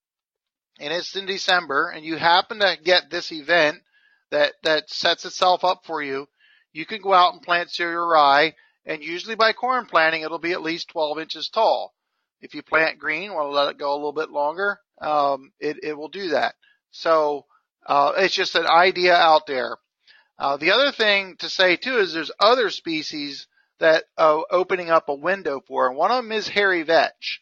and 0.78 0.91
it's 0.91 1.15
in 1.15 1.26
December 1.28 1.89
and 1.89 2.04
you 2.04 2.17
happen 2.17 2.60
to 2.60 2.78
get 2.84 3.10
this 3.10 3.32
event 3.32 3.78
that, 4.32 4.56
that 4.63 4.89
sets 4.89 5.24
itself 5.24 5.63
up 5.63 5.84
for 5.86 6.04
you, 6.04 6.28
you 6.74 6.86
can 6.86 7.02
go 7.02 7.13
out 7.13 7.32
and 7.32 7.41
plant 7.41 7.71
cereal 7.71 8.06
rye 8.06 8.56
and 8.86 9.02
usually 9.02 9.36
by 9.36 9.54
corn 9.54 9.86
planting 9.86 10.24
it'll 10.24 10.38
be 10.38 10.52
at 10.52 10.62
least 10.62 10.89
12 10.89 11.19
inches 11.19 11.48
tall. 11.48 11.93
If 12.41 12.54
you 12.54 12.62
plant 12.63 13.00
green, 13.00 13.34
want 13.34 13.48
to 13.48 13.56
let 13.56 13.69
it 13.69 13.78
go 13.78 13.93
a 13.93 13.95
little 13.95 14.13
bit 14.13 14.30
longer, 14.30 14.80
um, 15.02 15.52
it, 15.60 15.78
it 15.84 15.98
will 15.98 16.10
do 16.10 16.30
that. 16.30 16.56
So, 16.91 17.45
uh, 17.86 18.13
it's 18.17 18.34
just 18.34 18.56
an 18.56 18.67
idea 18.67 19.15
out 19.15 19.48
there. 19.48 19.78
Uh, 20.38 20.58
the 20.58 20.71
other 20.71 20.91
thing 20.91 21.36
to 21.38 21.50
say 21.50 21.76
too 21.76 21.98
is 21.98 22.13
there's 22.13 22.32
other 22.39 22.69
species 22.69 23.48
that 23.80 24.06
are 24.17 24.45
opening 24.52 24.89
up 24.89 25.10
a 25.10 25.15
window 25.15 25.62
for. 25.67 25.88
And 25.88 25.98
one 25.98 26.12
of 26.12 26.24
them 26.24 26.32
is 26.32 26.48
hairy 26.48 26.84
vetch. 26.84 27.41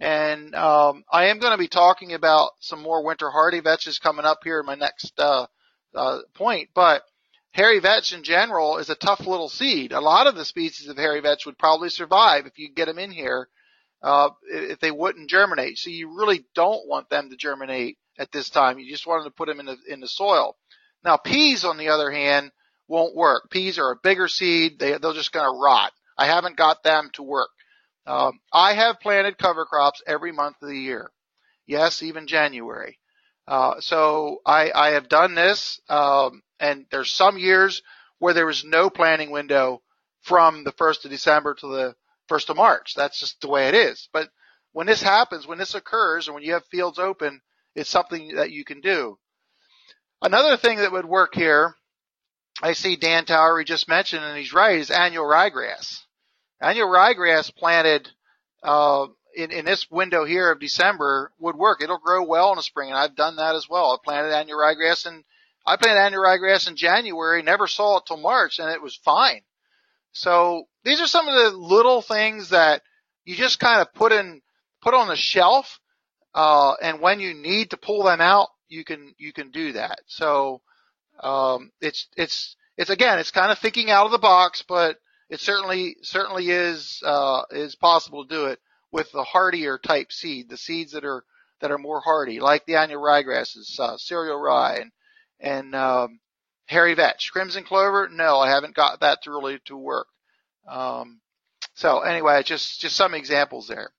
And 0.00 0.54
um, 0.54 1.04
I 1.10 1.26
am 1.26 1.38
going 1.38 1.52
to 1.52 1.58
be 1.58 1.68
talking 1.68 2.12
about 2.12 2.50
some 2.60 2.82
more 2.82 3.04
winter 3.04 3.30
hardy 3.30 3.60
vetches 3.60 4.00
coming 4.00 4.24
up 4.24 4.40
here 4.44 4.60
in 4.60 4.66
my 4.66 4.74
next 4.74 5.18
uh, 5.18 5.46
uh, 5.94 6.18
point. 6.34 6.70
But 6.74 7.02
hairy 7.52 7.78
vetch 7.78 8.12
in 8.12 8.24
general 8.24 8.78
is 8.78 8.90
a 8.90 8.96
tough 8.96 9.20
little 9.20 9.48
seed. 9.48 9.92
A 9.92 10.00
lot 10.00 10.26
of 10.26 10.34
the 10.34 10.44
species 10.44 10.88
of 10.88 10.96
hairy 10.96 11.20
vetch 11.20 11.46
would 11.46 11.58
probably 11.58 11.90
survive 11.90 12.46
if 12.46 12.58
you 12.58 12.72
get 12.72 12.86
them 12.86 12.98
in 12.98 13.12
here 13.12 13.48
uh, 14.04 14.28
if 14.42 14.80
they 14.80 14.90
wouldn't 14.90 15.30
germinate. 15.30 15.78
So 15.78 15.88
you 15.88 16.14
really 16.16 16.44
don't 16.54 16.86
want 16.86 17.08
them 17.08 17.30
to 17.30 17.36
germinate 17.36 17.96
at 18.18 18.30
this 18.30 18.50
time. 18.50 18.78
You 18.78 18.90
just 18.90 19.06
want 19.06 19.24
them 19.24 19.32
to 19.32 19.34
put 19.34 19.48
them 19.48 19.60
in 19.60 19.66
the 19.66 19.78
in 19.88 20.00
the 20.00 20.08
soil. 20.08 20.56
Now 21.02 21.16
peas, 21.16 21.64
on 21.64 21.78
the 21.78 21.88
other 21.88 22.10
hand, 22.10 22.52
won't 22.86 23.16
work. 23.16 23.50
Peas 23.50 23.78
are 23.78 23.92
a 23.92 24.00
bigger 24.02 24.28
seed. 24.28 24.78
They, 24.78 24.98
they're 24.98 25.14
just 25.14 25.32
going 25.32 25.46
to 25.46 25.58
rot. 25.58 25.92
I 26.18 26.26
haven't 26.26 26.56
got 26.56 26.82
them 26.82 27.10
to 27.14 27.22
work. 27.22 27.48
Um, 28.06 28.40
I 28.52 28.74
have 28.74 29.00
planted 29.00 29.38
cover 29.38 29.64
crops 29.64 30.02
every 30.06 30.32
month 30.32 30.56
of 30.60 30.68
the 30.68 30.78
year. 30.78 31.10
Yes, 31.66 32.02
even 32.02 32.26
January. 32.26 32.98
Uh, 33.48 33.80
so 33.80 34.40
I, 34.44 34.70
I 34.74 34.90
have 34.90 35.08
done 35.08 35.34
this, 35.34 35.80
um, 35.88 36.42
and 36.60 36.84
there's 36.90 37.10
some 37.10 37.38
years 37.38 37.82
where 38.18 38.34
there 38.34 38.46
was 38.46 38.64
no 38.64 38.90
planting 38.90 39.30
window 39.30 39.82
from 40.22 40.64
the 40.64 40.72
1st 40.72 41.06
of 41.06 41.10
December 41.10 41.54
to 41.54 41.66
the 41.66 41.94
1st 42.30 42.50
of 42.50 42.56
March. 42.56 42.94
That's 42.94 43.20
just 43.20 43.40
the 43.40 43.48
way 43.48 43.68
it 43.68 43.74
is. 43.74 44.08
But 44.12 44.28
when 44.72 44.86
this 44.86 45.02
happens, 45.02 45.46
when 45.46 45.58
this 45.58 45.74
occurs, 45.74 46.26
and 46.26 46.34
when 46.34 46.42
you 46.42 46.54
have 46.54 46.64
fields 46.66 46.98
open, 46.98 47.40
it's 47.74 47.90
something 47.90 48.36
that 48.36 48.50
you 48.50 48.64
can 48.64 48.80
do. 48.80 49.18
Another 50.22 50.56
thing 50.56 50.78
that 50.78 50.92
would 50.92 51.04
work 51.04 51.34
here 51.34 51.74
I 52.62 52.72
see 52.72 52.96
Dan 52.96 53.24
Towery 53.24 53.64
just 53.64 53.88
mentioned, 53.88 54.24
and 54.24 54.38
he's 54.38 54.52
right, 54.52 54.78
is 54.78 54.90
annual 54.90 55.24
ryegrass. 55.24 56.00
Annual 56.60 56.88
ryegrass 56.88 57.54
planted 57.54 58.08
uh, 58.62 59.06
in, 59.34 59.50
in 59.50 59.64
this 59.64 59.90
window 59.90 60.24
here 60.24 60.50
of 60.50 60.60
December 60.60 61.32
would 61.38 61.56
work. 61.56 61.82
It'll 61.82 61.98
grow 61.98 62.22
well 62.24 62.50
in 62.50 62.56
the 62.56 62.62
spring, 62.62 62.90
and 62.90 62.98
I've 62.98 63.16
done 63.16 63.36
that 63.36 63.56
as 63.56 63.68
well. 63.68 63.92
I 63.92 63.96
planted 64.04 64.32
annual 64.32 64.58
ryegrass 64.58 65.06
and 65.06 65.24
I 65.66 65.76
planted 65.76 66.00
annual 66.00 66.22
ryegrass 66.22 66.68
in 66.68 66.76
January, 66.76 67.42
never 67.42 67.66
saw 67.66 67.98
it 67.98 68.04
till 68.06 68.18
March, 68.18 68.58
and 68.58 68.70
it 68.70 68.82
was 68.82 68.96
fine. 68.96 69.42
So 70.14 70.64
these 70.84 71.00
are 71.00 71.06
some 71.06 71.28
of 71.28 71.34
the 71.34 71.56
little 71.56 72.00
things 72.00 72.50
that 72.50 72.82
you 73.24 73.34
just 73.34 73.60
kind 73.60 73.80
of 73.80 73.92
put 73.92 74.12
in, 74.12 74.40
put 74.80 74.94
on 74.94 75.08
the 75.08 75.16
shelf, 75.16 75.80
uh, 76.34 76.74
and 76.80 77.00
when 77.00 77.20
you 77.20 77.34
need 77.34 77.70
to 77.70 77.76
pull 77.76 78.04
them 78.04 78.20
out, 78.20 78.48
you 78.68 78.84
can, 78.84 79.14
you 79.18 79.32
can 79.32 79.50
do 79.50 79.72
that. 79.72 80.00
So, 80.06 80.62
um, 81.22 81.70
it's 81.80 82.08
it's 82.16 82.56
it's 82.76 82.90
again, 82.90 83.18
it's 83.18 83.30
kind 83.30 83.52
of 83.52 83.58
thinking 83.58 83.90
out 83.90 84.06
of 84.06 84.12
the 84.12 84.18
box, 84.18 84.64
but 84.66 84.96
it 85.28 85.40
certainly 85.40 85.96
certainly 86.02 86.50
is 86.50 87.00
uh, 87.04 87.42
is 87.50 87.74
possible 87.76 88.26
to 88.26 88.34
do 88.34 88.44
it 88.46 88.58
with 88.92 89.10
the 89.12 89.24
hardier 89.24 89.78
type 89.78 90.12
seed, 90.12 90.48
the 90.48 90.56
seeds 90.56 90.92
that 90.92 91.04
are 91.04 91.24
that 91.60 91.70
are 91.70 91.78
more 91.78 92.00
hardy, 92.00 92.40
like 92.40 92.66
the 92.66 92.76
annual 92.76 93.02
ryegrasses, 93.02 93.78
uh, 93.78 93.96
cereal 93.96 94.38
rye, 94.38 94.80
and 94.80 94.92
and 95.40 95.74
um, 95.74 96.20
hairy 96.66 96.94
vetch. 96.94 97.30
Crimson 97.32 97.64
clover, 97.64 98.08
no, 98.08 98.38
I 98.38 98.50
haven't 98.50 98.74
got 98.74 99.00
that 99.00 99.22
to 99.22 99.30
really 99.30 99.58
to 99.66 99.76
work. 99.76 100.06
Um, 100.68 101.20
so 101.74 102.00
anyway, 102.00 102.42
just 102.42 102.80
just 102.80 102.96
some 102.96 103.14
examples 103.14 103.68
there. 103.68 103.90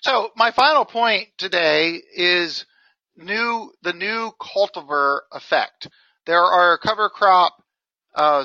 So 0.00 0.30
my 0.36 0.52
final 0.52 0.84
point 0.84 1.28
today 1.36 2.00
is 2.14 2.64
new 3.16 3.72
the 3.82 3.92
new 3.92 4.32
cultivar 4.40 5.20
effect. 5.32 5.88
There 6.26 6.42
are 6.42 6.78
cover 6.78 7.08
crop 7.08 7.54
uh, 8.14 8.44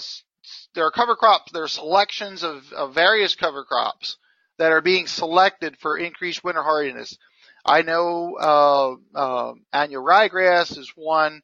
there 0.76 0.86
are 0.86 0.92
cover 0.92 1.16
crops, 1.16 1.52
there 1.52 1.64
are 1.64 1.70
selections 1.70 2.44
of, 2.44 2.72
of 2.74 2.94
various 2.94 3.36
cover 3.36 3.64
crops 3.64 4.18
that 4.58 4.72
are 4.72 4.82
being 4.82 5.08
selected 5.08 5.78
for 5.78 5.98
increased 5.98 6.44
winter 6.44 6.64
hardiness. 6.64 7.18
I 7.66 7.82
know 7.82 8.36
uh, 8.40 9.18
uh, 9.18 9.54
annual 9.72 10.04
ryegrass 10.04 10.78
is 10.78 10.92
one, 10.96 11.42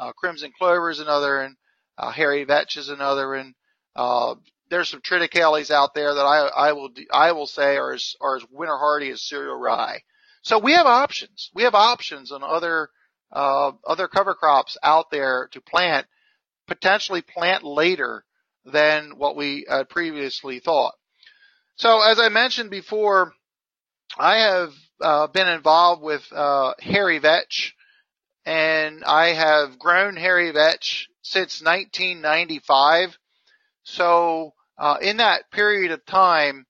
uh, 0.00 0.12
crimson 0.12 0.50
clover 0.58 0.90
is 0.90 0.98
another, 0.98 1.40
and 1.40 1.56
uh, 1.98 2.10
hairy 2.10 2.44
vetch 2.44 2.76
is 2.76 2.88
another, 2.88 3.34
and 3.34 3.54
uh, 3.94 4.34
there's 4.70 4.88
some 4.88 5.02
triticales 5.02 5.70
out 5.70 5.94
there 5.94 6.14
that 6.14 6.24
I, 6.24 6.68
I 6.68 6.72
will 6.72 6.90
I 7.12 7.32
will 7.32 7.46
say 7.46 7.76
are 7.76 7.92
as, 7.92 8.14
are 8.20 8.36
as 8.36 8.44
winter 8.50 8.76
hardy 8.76 9.10
as 9.10 9.22
cereal 9.22 9.56
rye. 9.56 10.00
So 10.42 10.58
we 10.58 10.72
have 10.72 10.86
options. 10.86 11.50
We 11.54 11.64
have 11.64 11.74
options 11.74 12.32
on 12.32 12.42
other 12.42 12.88
uh, 13.30 13.72
other 13.86 14.08
cover 14.08 14.34
crops 14.34 14.78
out 14.82 15.10
there 15.10 15.48
to 15.52 15.60
plant, 15.60 16.06
potentially 16.66 17.22
plant 17.22 17.62
later 17.62 18.24
than 18.64 19.18
what 19.18 19.36
we 19.36 19.66
had 19.68 19.88
previously 19.88 20.60
thought. 20.60 20.94
So 21.76 22.00
as 22.02 22.18
I 22.18 22.28
mentioned 22.28 22.70
before, 22.70 23.32
I 24.18 24.38
have 24.38 24.72
uh, 25.00 25.26
been 25.28 25.48
involved 25.48 26.02
with 26.02 26.22
uh, 26.32 26.74
hairy 26.78 27.18
vetch, 27.18 27.74
and 28.44 29.04
I 29.04 29.28
have 29.28 29.78
grown 29.78 30.16
hairy 30.16 30.50
vetch 30.50 31.08
since 31.22 31.62
1995. 31.62 33.16
So 33.82 34.54
uh, 34.78 34.96
in 35.00 35.18
that 35.18 35.50
period 35.50 35.92
of 35.92 36.04
time, 36.06 36.66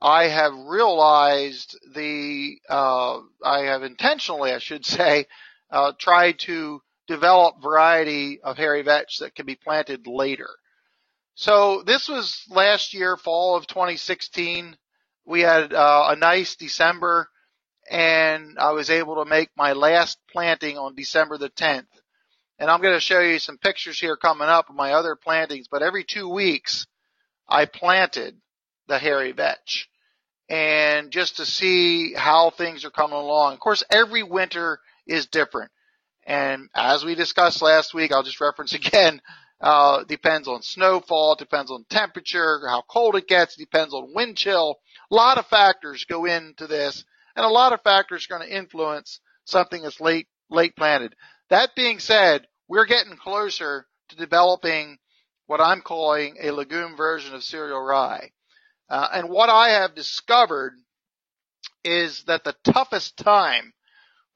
I 0.00 0.24
have 0.24 0.54
realized 0.54 1.78
the 1.94 2.58
uh, 2.68 3.20
I 3.44 3.60
have 3.64 3.82
intentionally, 3.82 4.52
I 4.52 4.58
should 4.58 4.86
say, 4.86 5.26
uh, 5.70 5.92
tried 5.98 6.38
to 6.40 6.80
develop 7.06 7.62
variety 7.62 8.40
of 8.40 8.56
hairy 8.56 8.82
vetch 8.82 9.18
that 9.18 9.34
can 9.34 9.44
be 9.44 9.56
planted 9.56 10.06
later. 10.06 10.48
So 11.34 11.82
this 11.84 12.08
was 12.08 12.42
last 12.48 12.94
year, 12.94 13.16
fall 13.16 13.56
of 13.56 13.66
2016. 13.66 14.76
We 15.26 15.40
had 15.40 15.72
uh, 15.72 16.08
a 16.10 16.16
nice 16.16 16.56
December 16.56 17.28
and 17.90 18.56
I 18.58 18.70
was 18.70 18.88
able 18.88 19.16
to 19.16 19.28
make 19.28 19.50
my 19.56 19.72
last 19.72 20.18
planting 20.32 20.78
on 20.78 20.94
December 20.94 21.36
the 21.36 21.50
10th. 21.50 21.86
And 22.58 22.70
I'm 22.70 22.80
going 22.80 22.94
to 22.94 23.00
show 23.00 23.18
you 23.20 23.40
some 23.40 23.58
pictures 23.58 23.98
here 23.98 24.16
coming 24.16 24.46
up 24.46 24.70
of 24.70 24.76
my 24.76 24.92
other 24.92 25.16
plantings, 25.16 25.66
but 25.68 25.82
every 25.82 26.04
two 26.04 26.28
weeks 26.28 26.86
I 27.48 27.64
planted 27.64 28.36
the 28.86 28.98
hairy 28.98 29.32
vetch 29.32 29.88
and 30.48 31.10
just 31.10 31.38
to 31.38 31.46
see 31.46 32.14
how 32.14 32.50
things 32.50 32.84
are 32.84 32.90
coming 32.90 33.16
along. 33.16 33.54
Of 33.54 33.60
course, 33.60 33.82
every 33.90 34.22
winter 34.22 34.78
is 35.06 35.26
different. 35.26 35.72
And 36.24 36.68
as 36.74 37.04
we 37.04 37.16
discussed 37.16 37.60
last 37.60 37.92
week, 37.92 38.12
I'll 38.12 38.22
just 38.22 38.40
reference 38.40 38.72
again, 38.74 39.20
uh, 39.60 40.04
depends 40.04 40.46
on 40.46 40.62
snowfall, 40.62 41.34
depends 41.34 41.72
on 41.72 41.84
temperature, 41.90 42.60
how 42.68 42.82
cold 42.88 43.16
it 43.16 43.26
gets, 43.26 43.56
depends 43.56 43.94
on 43.94 44.14
wind 44.14 44.36
chill. 44.36 44.76
A 45.10 45.14
lot 45.14 45.38
of 45.38 45.46
factors 45.46 46.04
go 46.04 46.24
into 46.24 46.68
this, 46.68 47.04
and 47.36 47.44
a 47.44 47.48
lot 47.48 47.72
of 47.72 47.82
factors 47.82 48.26
are 48.26 48.38
going 48.38 48.48
to 48.48 48.56
influence 48.56 49.20
something 49.44 49.82
that's 49.82 50.00
late 50.00 50.28
late 50.50 50.76
planted. 50.76 51.14
That 51.48 51.74
being 51.74 51.98
said, 51.98 52.46
we're 52.68 52.86
getting 52.86 53.16
closer 53.16 53.86
to 54.08 54.16
developing 54.16 54.98
what 55.46 55.60
I'm 55.60 55.80
calling 55.80 56.36
a 56.40 56.50
legume 56.50 56.96
version 56.96 57.34
of 57.34 57.42
cereal 57.42 57.80
rye. 57.80 58.30
Uh, 58.88 59.08
and 59.14 59.28
what 59.28 59.48
I 59.48 59.70
have 59.70 59.94
discovered 59.94 60.74
is 61.84 62.24
that 62.24 62.44
the 62.44 62.56
toughest 62.64 63.16
time 63.16 63.72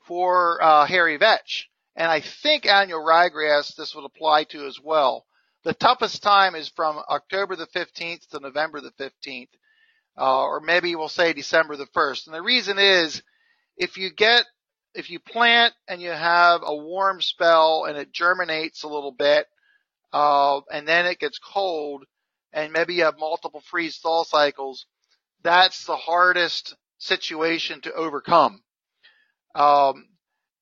for 0.06 0.62
uh, 0.62 0.86
hairy 0.86 1.16
vetch 1.16 1.68
and 1.96 2.10
I 2.10 2.20
think 2.20 2.66
annual 2.66 3.04
ryegrass 3.04 3.74
this 3.76 3.94
would 3.94 4.04
apply 4.04 4.44
to 4.44 4.66
as 4.66 4.80
well. 4.82 5.26
The 5.64 5.74
toughest 5.74 6.22
time 6.22 6.54
is 6.54 6.68
from 6.68 7.00
October 7.08 7.56
the 7.56 7.68
15th 7.68 8.28
to 8.28 8.40
November 8.40 8.80
the 8.80 8.92
15th, 8.92 9.48
uh, 10.18 10.42
or 10.44 10.60
maybe 10.60 10.94
we'll 10.94 11.08
say 11.08 11.32
December 11.32 11.76
the 11.76 11.86
1st. 11.86 12.26
And 12.26 12.34
the 12.34 12.42
reason 12.42 12.78
is 12.78 13.22
if 13.76 13.96
you 13.96 14.10
get, 14.12 14.44
if 14.94 15.10
you 15.10 15.18
plant 15.18 15.74
and 15.88 16.00
you 16.00 16.10
have 16.10 16.62
a 16.64 16.74
warm 16.74 17.20
spell 17.20 17.86
and 17.88 17.98
it 17.98 18.12
germinates 18.12 18.82
a 18.82 18.88
little 18.88 19.12
bit, 19.12 19.46
uh, 20.12 20.60
and 20.72 20.86
then 20.86 21.06
it 21.06 21.18
gets 21.18 21.38
cold 21.38 22.04
and 22.54 22.72
maybe 22.72 22.94
you 22.94 23.04
have 23.04 23.18
multiple 23.18 23.62
freeze 23.68 23.98
thaw 23.98 24.22
cycles, 24.22 24.86
that's 25.42 25.84
the 25.84 25.96
hardest 25.96 26.76
situation 26.98 27.80
to 27.82 27.92
overcome. 27.92 28.62
Um, 29.54 30.06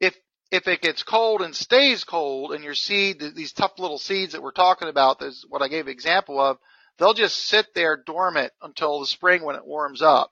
if 0.00 0.16
if 0.50 0.66
it 0.66 0.80
gets 0.80 1.02
cold 1.02 1.42
and 1.42 1.54
stays 1.54 2.04
cold 2.04 2.52
and 2.52 2.64
your 2.64 2.74
seed, 2.74 3.22
these 3.34 3.52
tough 3.52 3.78
little 3.78 3.98
seeds 3.98 4.32
that 4.32 4.42
we're 4.42 4.52
talking 4.52 4.88
about, 4.88 5.22
is 5.22 5.44
what 5.48 5.62
I 5.62 5.68
gave 5.68 5.86
an 5.86 5.92
example 5.92 6.40
of, 6.40 6.58
they'll 7.02 7.14
just 7.14 7.46
sit 7.46 7.66
there 7.74 7.96
dormant 7.96 8.52
until 8.62 9.00
the 9.00 9.06
spring 9.06 9.42
when 9.42 9.56
it 9.56 9.66
warms 9.66 10.02
up. 10.02 10.30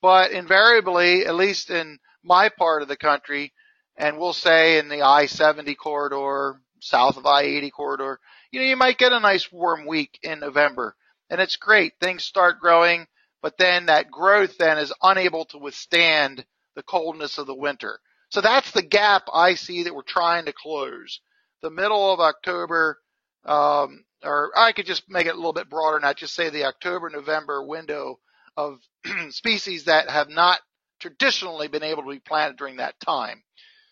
But 0.00 0.32
invariably, 0.32 1.26
at 1.26 1.34
least 1.34 1.70
in 1.70 1.98
my 2.22 2.50
part 2.50 2.82
of 2.82 2.88
the 2.88 2.96
country, 2.96 3.52
and 3.96 4.18
we'll 4.18 4.32
say 4.32 4.78
in 4.78 4.88
the 4.88 5.02
I-70 5.02 5.76
corridor, 5.76 6.60
south 6.80 7.16
of 7.16 7.24
I-80 7.24 7.72
corridor, 7.72 8.20
you 8.50 8.60
know, 8.60 8.66
you 8.66 8.76
might 8.76 8.98
get 8.98 9.12
a 9.12 9.20
nice 9.20 9.50
warm 9.50 9.86
week 9.86 10.18
in 10.22 10.40
November 10.40 10.96
and 11.30 11.40
it's 11.40 11.56
great. 11.56 11.94
Things 11.98 12.24
start 12.24 12.60
growing, 12.60 13.06
but 13.40 13.56
then 13.56 13.86
that 13.86 14.10
growth 14.10 14.58
then 14.58 14.76
is 14.76 14.92
unable 15.02 15.46
to 15.46 15.58
withstand 15.58 16.44
the 16.76 16.82
coldness 16.82 17.38
of 17.38 17.46
the 17.46 17.54
winter. 17.54 17.98
So 18.28 18.42
that's 18.42 18.70
the 18.72 18.82
gap 18.82 19.22
I 19.32 19.54
see 19.54 19.84
that 19.84 19.94
we're 19.94 20.02
trying 20.02 20.44
to 20.44 20.52
close. 20.52 21.20
The 21.62 21.70
middle 21.70 22.12
of 22.12 22.20
October, 22.20 22.98
um, 23.46 24.04
or 24.24 24.50
I 24.56 24.72
could 24.72 24.86
just 24.86 25.08
make 25.08 25.26
it 25.26 25.34
a 25.34 25.36
little 25.36 25.52
bit 25.52 25.68
broader, 25.70 25.96
and 25.96 26.04
not 26.04 26.16
just 26.16 26.34
say 26.34 26.50
the 26.50 26.64
October 26.64 27.10
November 27.10 27.64
window 27.64 28.18
of 28.56 28.80
species 29.30 29.84
that 29.84 30.10
have 30.10 30.28
not 30.28 30.60
traditionally 31.00 31.68
been 31.68 31.82
able 31.82 32.02
to 32.04 32.10
be 32.10 32.20
planted 32.20 32.56
during 32.56 32.76
that 32.76 32.98
time. 33.00 33.42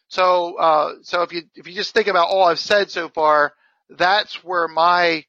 So, 0.08 0.56
uh, 0.56 0.94
so 1.02 1.22
if 1.22 1.32
you 1.32 1.42
if 1.54 1.66
you 1.66 1.74
just 1.74 1.94
think 1.94 2.08
about 2.08 2.28
all 2.28 2.44
I've 2.44 2.58
said 2.58 2.90
so 2.90 3.08
far, 3.08 3.52
that's 3.88 4.42
where 4.44 4.68
my 4.68 5.24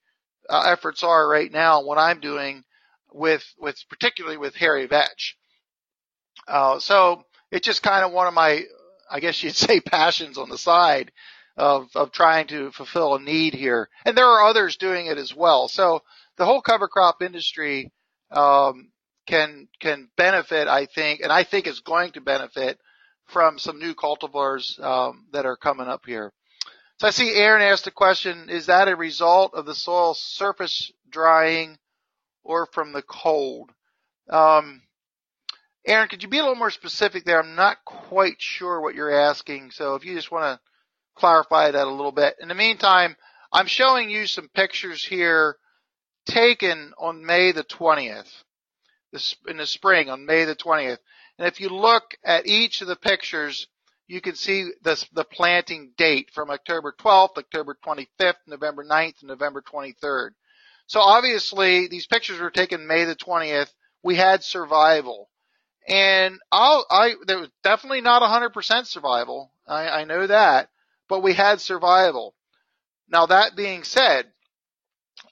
uh, 0.49 0.63
efforts 0.67 1.03
are 1.03 1.27
right 1.27 1.51
now. 1.51 1.83
What 1.83 1.97
I'm 1.97 2.19
doing 2.19 2.63
with 3.13 3.43
with 3.59 3.77
particularly 3.89 4.37
with 4.37 4.55
hairy 4.55 4.87
vetch. 4.87 5.37
Uh, 6.47 6.79
so 6.79 7.23
it's 7.51 7.65
just 7.65 7.83
kind 7.83 8.03
of 8.03 8.11
one 8.11 8.27
of 8.27 8.33
my 8.33 8.63
I 9.09 9.19
guess 9.19 9.41
you'd 9.43 9.55
say 9.55 9.79
passions 9.79 10.37
on 10.37 10.49
the 10.49 10.57
side 10.57 11.11
of, 11.57 11.89
of 11.95 12.11
trying 12.11 12.47
to 12.47 12.71
fulfill 12.71 13.15
a 13.15 13.21
need 13.21 13.53
here. 13.53 13.89
And 14.05 14.17
there 14.17 14.25
are 14.25 14.45
others 14.45 14.77
doing 14.77 15.07
it 15.07 15.17
as 15.17 15.35
well. 15.35 15.67
So 15.67 16.01
the 16.37 16.45
whole 16.45 16.61
cover 16.61 16.87
crop 16.87 17.21
industry, 17.21 17.91
um, 18.31 18.91
can, 19.27 19.67
can 19.79 20.09
benefit, 20.17 20.67
I 20.67 20.87
think, 20.87 21.21
and 21.21 21.31
I 21.31 21.43
think 21.43 21.67
is 21.67 21.81
going 21.81 22.11
to 22.13 22.21
benefit 22.21 22.79
from 23.27 23.59
some 23.59 23.79
new 23.79 23.93
cultivars, 23.93 24.81
um, 24.83 25.27
that 25.31 25.45
are 25.45 25.55
coming 25.55 25.87
up 25.87 26.05
here. 26.05 26.33
So 26.99 27.07
I 27.07 27.11
see 27.11 27.33
Aaron 27.33 27.61
asked 27.61 27.87
a 27.87 27.91
question, 27.91 28.49
is 28.49 28.67
that 28.67 28.87
a 28.87 28.95
result 28.95 29.53
of 29.53 29.65
the 29.65 29.75
soil 29.75 30.13
surface 30.13 30.91
drying 31.09 31.77
or 32.43 32.67
from 32.73 32.93
the 32.93 33.01
cold? 33.01 33.71
Um, 34.29 34.81
Aaron, 35.85 36.09
could 36.09 36.21
you 36.21 36.29
be 36.29 36.37
a 36.37 36.41
little 36.41 36.55
more 36.55 36.69
specific 36.69 37.25
there? 37.25 37.41
I'm 37.41 37.55
not 37.55 37.83
quite 37.85 38.39
sure 38.39 38.81
what 38.81 38.93
you're 38.93 39.11
asking, 39.11 39.71
so 39.71 39.95
if 39.95 40.05
you 40.05 40.13
just 40.13 40.31
want 40.31 40.43
to 40.43 40.70
clarify 41.15 41.71
that 41.71 41.88
a 41.88 41.91
little 41.91 42.12
bit. 42.12 42.36
In 42.39 42.47
the 42.47 42.56
meantime, 42.56 43.15
I'm 43.52 43.67
showing 43.67 44.10
you 44.10 44.28
some 44.28 44.50
pictures 44.50 45.04
here 45.04 45.58
taken 46.26 46.93
on 46.97 47.26
May 47.26 47.52
the 47.52 47.63
20th, 47.63 48.32
in 49.47 49.58
the 49.58 49.65
spring 49.65 50.10
on 50.10 50.26
May 50.26 50.45
the 50.45 50.56
20th. 50.56 51.00
And 51.38 51.47
if 51.47 51.60
you 51.60 51.69
look 51.69 52.15
at 52.24 52.47
each 52.47 52.82
of 52.82 52.88
the 52.88 52.95
pictures, 52.95 53.67
you 54.08 54.21
can 54.21 54.36
see 54.36 54.69
this, 54.84 55.06
the 55.13 55.24
planting 55.24 55.91
date 55.97 56.30
from 56.34 56.50
October 56.50 56.93
12th, 57.00 57.38
October 57.38 57.78
25th, 57.86 58.36
November 58.47 58.84
9th, 58.84 59.21
and 59.21 59.30
November 59.30 59.62
23rd. 59.62 60.32
So 60.88 61.00
obviously 61.00 61.88
these 61.88 62.08
pictures 62.08 62.39
were 62.39 62.52
taken 62.52 62.88
May 62.88 63.06
the 63.06 63.15
20th. 63.15 63.69
We 64.04 64.15
had 64.15 64.43
survival. 64.43 65.30
And 65.88 66.39
I'll, 66.52 66.86
I, 66.89 67.15
there 67.26 67.39
was 67.39 67.50
definitely 67.63 68.02
not 68.02 68.21
100% 68.21 68.86
survival. 68.86 69.52
I, 69.67 69.88
I 69.88 70.04
know 70.04 70.28
that, 70.28 70.69
but 71.12 71.21
we 71.21 71.34
had 71.34 71.60
survival. 71.60 72.34
Now 73.10 73.26
that 73.26 73.58
being 73.58 73.84
said, 73.84 74.28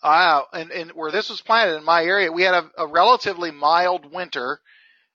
uh, 0.03 0.41
and, 0.51 0.71
and 0.71 0.91
where 0.91 1.09
this 1.09 1.29
was 1.29 1.39
planted 1.39 1.77
in 1.77 1.85
my 1.85 2.03
area, 2.03 2.33
we 2.33 2.43
had 2.43 2.53
a, 2.53 2.69
a 2.79 2.87
relatively 2.87 3.51
mild 3.51 4.11
winter 4.11 4.59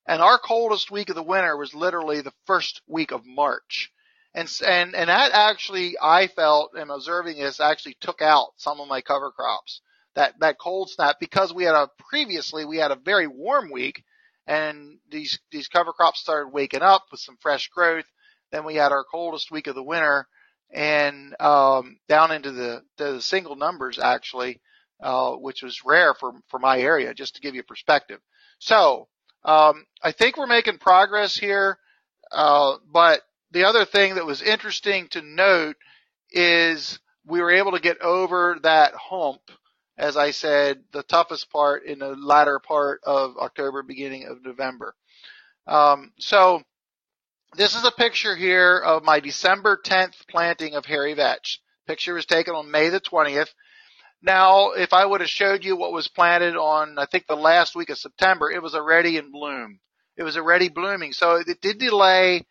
and 0.08 0.22
our 0.22 0.38
coldest 0.38 0.90
week 0.90 1.10
of 1.10 1.16
the 1.16 1.22
winter 1.22 1.54
was 1.54 1.74
literally 1.74 2.22
the 2.22 2.32
first 2.46 2.80
week 2.86 3.12
of 3.12 3.26
March. 3.26 3.92
And, 4.34 4.50
and, 4.66 4.94
and 4.94 5.10
that 5.10 5.32
actually, 5.34 5.96
I 6.00 6.28
felt 6.28 6.70
and 6.74 6.90
observing 6.90 7.36
this 7.36 7.60
actually 7.60 7.98
took 8.00 8.22
out 8.22 8.52
some 8.56 8.80
of 8.80 8.88
my 8.88 9.02
cover 9.02 9.32
crops. 9.32 9.82
That, 10.14 10.32
that 10.40 10.56
cold 10.58 10.88
snap 10.88 11.16
because 11.20 11.52
we 11.52 11.64
had 11.64 11.74
a, 11.74 11.90
previously 12.08 12.64
we 12.64 12.78
had 12.78 12.90
a 12.90 12.96
very 12.96 13.26
warm 13.26 13.70
week 13.70 14.02
and 14.46 14.96
these, 15.10 15.38
these 15.52 15.68
cover 15.68 15.92
crops 15.92 16.20
started 16.20 16.54
waking 16.54 16.80
up 16.80 17.02
with 17.10 17.20
some 17.20 17.36
fresh 17.38 17.68
growth. 17.68 18.06
Then 18.50 18.64
we 18.64 18.76
had 18.76 18.92
our 18.92 19.04
coldest 19.04 19.50
week 19.50 19.66
of 19.66 19.74
the 19.74 19.82
winter 19.82 20.26
and, 20.70 21.34
um, 21.40 21.98
down 22.08 22.32
into 22.32 22.52
the, 22.52 22.82
the 22.96 23.20
single 23.20 23.56
numbers 23.56 23.98
actually, 23.98 24.60
uh, 25.00 25.32
which 25.32 25.62
was 25.62 25.84
rare 25.84 26.14
for, 26.14 26.32
for 26.48 26.58
my 26.58 26.78
area, 26.78 27.14
just 27.14 27.36
to 27.36 27.40
give 27.40 27.54
you 27.54 27.62
perspective. 27.62 28.20
So, 28.58 29.08
um, 29.44 29.84
I 30.02 30.12
think 30.12 30.36
we're 30.36 30.46
making 30.46 30.78
progress 30.78 31.36
here. 31.36 31.78
Uh, 32.32 32.76
but 32.90 33.20
the 33.50 33.64
other 33.64 33.84
thing 33.84 34.14
that 34.14 34.26
was 34.26 34.42
interesting 34.42 35.08
to 35.08 35.22
note 35.22 35.76
is 36.30 36.98
we 37.26 37.40
were 37.40 37.52
able 37.52 37.72
to 37.72 37.80
get 37.80 38.00
over 38.00 38.58
that 38.62 38.94
hump, 38.94 39.40
as 39.96 40.16
I 40.16 40.32
said, 40.32 40.82
the 40.92 41.02
toughest 41.02 41.50
part 41.50 41.84
in 41.84 42.00
the 42.00 42.16
latter 42.16 42.58
part 42.58 43.00
of 43.04 43.36
October, 43.36 43.82
beginning 43.82 44.26
of 44.26 44.42
November. 44.44 44.94
Um, 45.66 46.12
so 46.18 46.62
this 47.56 47.74
is 47.74 47.84
a 47.84 47.90
picture 47.90 48.34
here 48.34 48.78
of 48.78 49.04
my 49.04 49.20
December 49.20 49.80
10th 49.84 50.26
planting 50.28 50.74
of 50.74 50.84
hairy 50.84 51.14
vetch. 51.14 51.60
Picture 51.86 52.14
was 52.14 52.26
taken 52.26 52.54
on 52.54 52.70
May 52.70 52.88
the 52.88 53.00
20th. 53.00 53.48
Now, 54.22 54.70
if 54.70 54.92
I 54.92 55.04
would 55.04 55.20
have 55.20 55.30
showed 55.30 55.64
you 55.64 55.76
what 55.76 55.92
was 55.92 56.08
planted 56.08 56.56
on, 56.56 56.98
I 56.98 57.06
think 57.06 57.26
the 57.26 57.36
last 57.36 57.76
week 57.76 57.90
of 57.90 57.98
September, 57.98 58.50
it 58.50 58.62
was 58.62 58.74
already 58.74 59.16
in 59.18 59.30
bloom. 59.30 59.80
It 60.16 60.22
was 60.22 60.36
already 60.36 60.68
blooming. 60.68 61.12
So 61.12 61.36
it 61.46 61.60
did 61.60 61.78
delay 61.78 62.46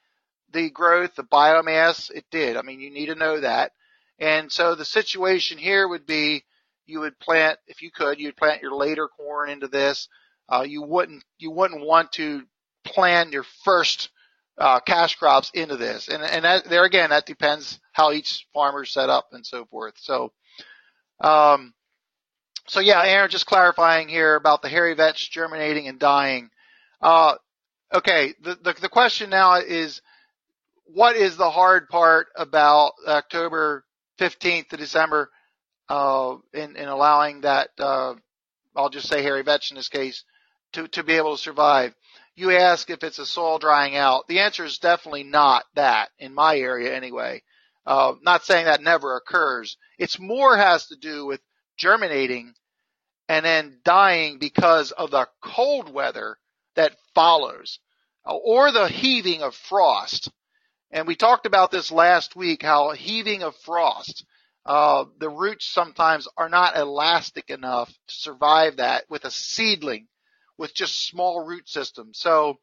the 0.52 0.70
growth, 0.70 1.16
the 1.16 1.24
biomass, 1.24 2.12
it 2.12 2.26
did. 2.32 2.58
I 2.58 2.62
mean, 2.62 2.80
you 2.80 2.92
need 2.92 3.08
to 3.08 3.16
know 3.16 3.40
that. 3.40 3.72
And 4.20 4.52
so 4.52 4.76
the 4.76 4.86
situation 4.86 5.58
here 5.58 5.88
would 5.88 6.06
be 6.06 6.44
you 6.86 7.00
would 7.00 7.20
plant, 7.20 7.58
if 7.68 7.82
you 7.82 7.92
could, 7.92 8.20
you'd 8.20 8.38
plant 8.38 8.62
your 8.62 8.76
later 8.76 9.08
corn 9.08 9.50
into 9.50 9.68
this. 9.68 10.08
Uh, 10.48 10.64
you 10.68 10.84
wouldn't, 10.84 11.24
you 11.40 11.50
wouldn't 11.50 11.86
want 11.86 12.12
to 12.14 12.44
plant 12.84 13.32
your 13.32 13.46
first, 13.64 14.10
uh, 14.58 14.80
cash 14.82 15.16
crops 15.16 15.52
into 15.54 15.78
this. 15.78 16.08
And, 16.08 16.24
and 16.24 16.46
that, 16.46 16.66
there 16.66 16.86
again, 16.86 17.10
that 17.10 17.26
depends 17.26 17.80
how 17.92 18.12
each 18.12 18.46
farmer's 18.54 18.92
set 18.92 19.10
up 19.10 19.30
and 19.32 19.46
so 19.46 19.66
forth. 19.66 19.96
So, 19.98 20.32
um, 21.22 21.74
so 22.68 22.80
yeah, 22.80 23.02
Aaron, 23.04 23.30
just 23.30 23.46
clarifying 23.46 24.08
here 24.08 24.36
about 24.36 24.62
the 24.62 24.70
hairy 24.70 24.94
vetch 24.94 25.32
germinating 25.32 25.88
and 25.88 26.00
dying. 26.00 26.50
Uh, 27.02 27.36
okay, 27.94 28.34
the, 28.42 28.56
the, 28.56 28.76
the 28.82 28.90
question 28.90 29.30
now 29.30 29.56
is, 29.56 30.02
what 30.86 31.16
is 31.16 31.38
the 31.38 31.50
hard 31.50 31.90
part 31.90 32.28
about 32.36 32.94
October 33.08 33.84
15th 34.20 34.70
to 34.70 34.78
December 34.78 35.32
uh, 35.90 36.36
in, 36.54 36.76
in 36.76 36.88
allowing 36.88 37.42
that, 37.42 37.70
uh, 37.80 38.14
I'll 38.76 38.90
just 38.90 39.08
say 39.08 39.24
hairy 39.24 39.44
vetch 39.44 39.72
in 39.72 39.78
this 39.78 39.90
case, 39.90 40.24
to, 40.74 40.88
to 40.90 41.04
be 41.04 41.14
able 41.14 41.36
to 41.36 41.42
survive? 41.42 41.94
You 42.36 42.52
ask 42.52 42.90
if 42.90 43.04
it's 43.04 43.20
a 43.20 43.26
soil 43.26 43.60
drying 43.60 43.96
out. 43.96 44.28
The 44.28 44.40
answer 44.40 44.66
is 44.66 44.80
definitely 44.80 45.24
not 45.24 45.66
that 45.76 46.10
in 46.18 46.34
my 46.34 46.58
area 46.58 46.96
anyway. 46.96 47.44
Uh, 47.86 48.14
not 48.22 48.44
saying 48.44 48.66
that 48.66 48.82
never 48.82 49.16
occurs. 49.16 49.78
It's 50.00 50.20
more 50.20 50.58
has 50.58 50.88
to 50.88 50.96
do 50.96 51.26
with 51.26 51.42
germinating 51.78 52.54
and 53.30 53.46
then 53.46 53.80
dying 53.84 54.40
because 54.40 54.92
of 54.92 55.12
the 55.12 55.28
cold 55.42 55.94
weather 55.94 56.38
that 56.76 56.96
follows 57.14 57.80
or 58.26 58.72
the 58.72 58.88
heaving 58.88 59.42
of 59.42 59.56
frost. 59.56 60.32
And 60.92 61.08
we 61.08 61.16
talked 61.16 61.46
about 61.46 61.72
this 61.72 61.92
last 61.92 62.36
week, 62.36 62.64
how 62.64 62.92
heaving 62.92 63.44
of 63.44 63.56
frost, 63.58 64.26
uh, 64.66 65.06
the 65.20 65.30
roots 65.30 65.68
sometimes 65.68 66.28
are 66.38 66.50
not 66.50 66.78
elastic 66.78 67.50
enough 67.50 67.90
to 67.90 68.14
survive 68.16 68.78
that 68.78 69.04
with 69.10 69.26
a 69.26 69.32
seedling 69.32 70.08
with 70.58 70.74
just 70.74 71.08
small 71.08 71.46
root 71.46 71.68
systems. 71.68 72.20
So 72.20 72.58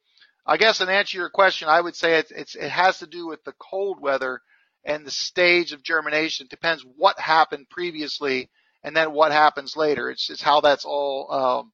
I 0.47 0.57
guess 0.57 0.81
in 0.81 0.89
answer 0.89 1.13
to 1.13 1.19
your 1.19 1.31
question, 1.31 1.69
I 1.69 1.81
would 1.81 1.97
say 1.97 2.19
it's, 2.19 2.31
it's, 2.31 2.55
it 2.55 2.71
has 2.71 2.99
to 2.99 3.07
do 3.07 3.27
with 3.27 3.43
the 3.45 3.55
cold 3.59 4.01
weather 4.01 4.41
and 4.85 5.05
the 5.05 5.11
stage 5.11 5.73
of 5.73 5.83
germination. 5.83 6.47
It 6.47 6.51
depends 6.51 6.85
what 6.97 7.19
happened 7.19 7.69
previously 7.69 8.51
and 8.83 8.97
then 8.97 9.13
what 9.13 9.33
happens 9.33 9.77
later. 9.77 10.11
It's, 10.11 10.31
it's 10.31 10.43
how 10.43 10.61
that's 10.61 10.85
all, 10.85 11.31
um, 11.31 11.73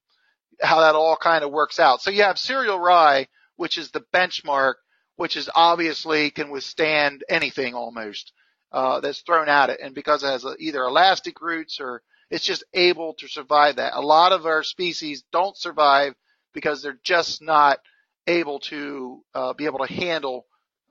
how 0.61 0.81
that 0.81 0.95
all 0.95 1.15
kind 1.15 1.43
of 1.43 1.51
works 1.51 1.79
out. 1.79 2.01
So 2.01 2.11
you 2.11 2.23
have 2.23 2.37
cereal 2.37 2.79
rye, 2.79 3.27
which 3.55 3.77
is 3.77 3.91
the 3.91 4.03
benchmark 4.13 4.75
which 5.17 5.35
is 5.35 5.49
obviously 5.53 6.29
can 6.29 6.49
withstand 6.49 7.23
anything 7.27 7.73
almost 7.73 8.31
uh, 8.71 8.99
that's 9.01 9.21
thrown 9.21 9.49
at 9.49 9.69
it, 9.69 9.79
and 9.81 9.93
because 9.93 10.23
it 10.23 10.27
has 10.27 10.45
either 10.59 10.83
elastic 10.83 11.41
roots 11.41 11.79
or 11.81 12.01
it's 12.29 12.45
just 12.45 12.63
able 12.73 13.13
to 13.15 13.27
survive 13.27 13.77
that. 13.77 13.93
A 13.95 14.01
lot 14.01 14.31
of 14.31 14.45
our 14.45 14.63
species 14.63 15.23
don't 15.31 15.55
survive 15.57 16.13
because 16.53 16.81
they're 16.81 16.99
just 17.03 17.41
not 17.41 17.79
able 18.25 18.59
to 18.59 19.23
uh, 19.33 19.53
be 19.53 19.65
able 19.65 19.85
to 19.85 19.93
handle 19.93 20.45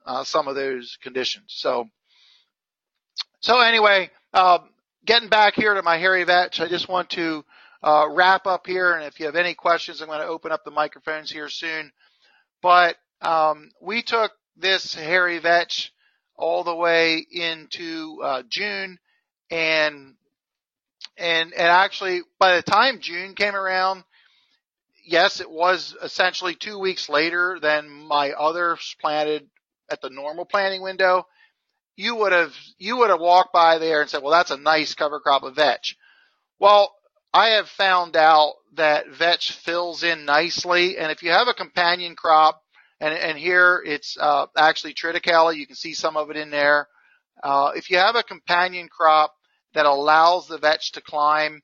uh, 0.06 0.24
some 0.24 0.48
of 0.48 0.54
those 0.54 0.96
conditions. 1.02 1.46
So, 1.48 1.88
so 3.40 3.60
anyway, 3.60 4.10
um, 4.32 4.70
getting 5.04 5.28
back 5.28 5.54
here 5.54 5.74
to 5.74 5.82
my 5.82 5.98
hairy 5.98 6.24
vetch, 6.24 6.60
I 6.60 6.68
just 6.68 6.88
want 6.88 7.10
to 7.10 7.44
uh, 7.82 8.06
wrap 8.10 8.46
up 8.46 8.66
here, 8.66 8.94
and 8.94 9.04
if 9.04 9.20
you 9.20 9.26
have 9.26 9.36
any 9.36 9.54
questions, 9.54 10.00
I'm 10.00 10.08
going 10.08 10.20
to 10.20 10.26
open 10.26 10.52
up 10.52 10.64
the 10.64 10.70
microphones 10.70 11.30
here 11.30 11.48
soon. 11.48 11.92
But 12.62 12.96
um, 13.20 13.70
we 13.80 14.02
took 14.02 14.32
this 14.56 14.94
hairy 14.94 15.38
vetch 15.38 15.92
all 16.36 16.64
the 16.64 16.74
way 16.74 17.24
into 17.30 18.20
uh, 18.22 18.42
June, 18.48 18.98
and 19.50 20.14
and 21.18 21.52
and 21.52 21.66
actually 21.68 22.22
by 22.38 22.56
the 22.56 22.62
time 22.62 23.00
June 23.00 23.34
came 23.34 23.54
around, 23.54 24.04
yes, 25.04 25.40
it 25.40 25.50
was 25.50 25.96
essentially 26.02 26.54
two 26.54 26.78
weeks 26.78 27.08
later 27.08 27.58
than 27.60 27.90
my 27.90 28.32
others 28.32 28.96
planted 29.00 29.48
at 29.90 30.00
the 30.00 30.10
normal 30.10 30.44
planting 30.44 30.82
window. 30.82 31.26
You 31.96 32.16
would 32.16 32.32
have 32.32 32.54
you 32.78 32.98
would 32.98 33.10
have 33.10 33.20
walked 33.20 33.52
by 33.52 33.78
there 33.78 34.00
and 34.00 34.10
said, 34.10 34.22
"Well, 34.22 34.32
that's 34.32 34.50
a 34.50 34.56
nice 34.56 34.94
cover 34.94 35.20
crop 35.20 35.42
of 35.42 35.56
vetch." 35.56 35.96
Well, 36.58 36.94
I 37.32 37.50
have 37.50 37.68
found 37.68 38.16
out 38.16 38.54
that 38.74 39.08
vetch 39.08 39.52
fills 39.52 40.02
in 40.02 40.24
nicely, 40.24 40.98
and 40.98 41.10
if 41.10 41.22
you 41.22 41.30
have 41.30 41.48
a 41.48 41.54
companion 41.54 42.16
crop 42.16 42.62
and, 43.00 43.14
and 43.14 43.38
here 43.38 43.82
it's 43.84 44.16
uh, 44.18 44.46
actually 44.56 44.94
triticale. 44.94 45.54
You 45.54 45.66
can 45.66 45.76
see 45.76 45.94
some 45.94 46.16
of 46.16 46.30
it 46.30 46.36
in 46.36 46.50
there. 46.50 46.88
Uh, 47.42 47.72
if 47.76 47.90
you 47.90 47.98
have 47.98 48.16
a 48.16 48.22
companion 48.22 48.88
crop 48.88 49.34
that 49.76 49.84
allows 49.84 50.48
the 50.48 50.56
vetch 50.56 50.92
to 50.92 51.02
climb, 51.02 51.60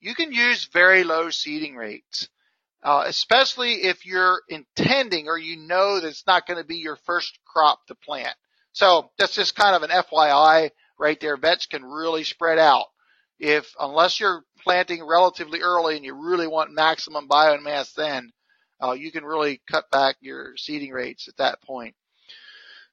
you 0.00 0.16
can 0.16 0.32
use 0.32 0.68
very 0.72 1.04
low 1.04 1.30
seeding 1.30 1.76
rates, 1.76 2.28
uh, 2.82 3.04
especially 3.06 3.84
if 3.84 4.04
you're 4.04 4.40
intending 4.48 5.28
or 5.28 5.38
you 5.38 5.56
know 5.56 6.00
that 6.00 6.08
it's 6.08 6.26
not 6.26 6.44
going 6.44 6.58
to 6.58 6.66
be 6.66 6.78
your 6.78 6.98
first 7.06 7.38
crop 7.46 7.78
to 7.86 7.94
plant. 7.94 8.34
So 8.72 9.10
that's 9.16 9.36
just 9.36 9.54
kind 9.54 9.76
of 9.76 9.84
an 9.84 9.90
FYI 9.90 10.70
right 10.98 11.20
there. 11.20 11.36
Vetch 11.36 11.68
can 11.68 11.84
really 11.84 12.24
spread 12.24 12.58
out. 12.58 12.86
If, 13.38 13.72
unless 13.78 14.18
you're 14.18 14.42
planting 14.64 15.06
relatively 15.06 15.60
early 15.60 15.94
and 15.94 16.04
you 16.04 16.14
really 16.14 16.48
want 16.48 16.72
maximum 16.72 17.28
biomass 17.28 17.94
then, 17.94 18.32
uh, 18.82 18.92
you 18.92 19.12
can 19.12 19.24
really 19.24 19.62
cut 19.70 19.88
back 19.92 20.16
your 20.20 20.56
seeding 20.56 20.90
rates 20.90 21.28
at 21.28 21.36
that 21.36 21.62
point. 21.62 21.94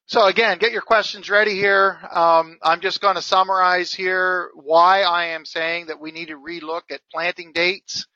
So 0.09 0.25
again, 0.25 0.57
get 0.57 0.71
your 0.71 0.81
questions 0.81 1.29
ready 1.29 1.53
here. 1.53 1.99
Um, 2.11 2.57
I'm 2.63 2.81
just 2.81 2.99
going 2.99 3.13
to 3.13 3.21
summarize 3.21 3.93
here 3.93 4.49
why 4.55 5.03
I 5.03 5.25
am 5.25 5.45
saying 5.45 5.85
that 5.85 5.99
we 5.99 6.09
need 6.09 6.29
to 6.29 6.35
relook 6.35 6.81
at 6.89 7.01
planting 7.11 7.51
dates. 7.53 8.07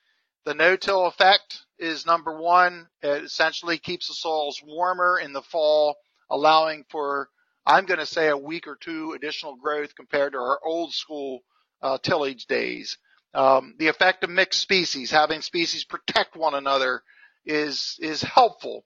The 0.44 0.54
no-till 0.54 1.06
effect 1.06 1.60
is 1.78 2.04
number 2.04 2.36
one. 2.36 2.88
It 3.00 3.22
essentially 3.22 3.78
keeps 3.78 4.08
the 4.08 4.14
soils 4.14 4.60
warmer 4.66 5.20
in 5.20 5.32
the 5.32 5.40
fall, 5.40 5.94
allowing 6.28 6.84
for, 6.90 7.28
I'm 7.64 7.84
going 7.84 8.00
to 8.00 8.06
say, 8.06 8.26
a 8.26 8.36
week 8.36 8.66
or 8.66 8.74
two 8.74 9.12
additional 9.12 9.54
growth 9.54 9.94
compared 9.94 10.32
to 10.32 10.38
our 10.38 10.58
old 10.66 10.92
school 10.92 11.44
uh, 11.80 11.98
tillage 11.98 12.46
days. 12.46 12.98
Um, 13.34 13.76
the 13.78 13.86
effect 13.86 14.24
of 14.24 14.30
mixed 14.30 14.60
species, 14.60 15.12
having 15.12 15.42
species 15.42 15.84
protect 15.84 16.34
one 16.34 16.54
another 16.54 17.04
is 17.46 17.96
is 18.00 18.20
helpful 18.20 18.84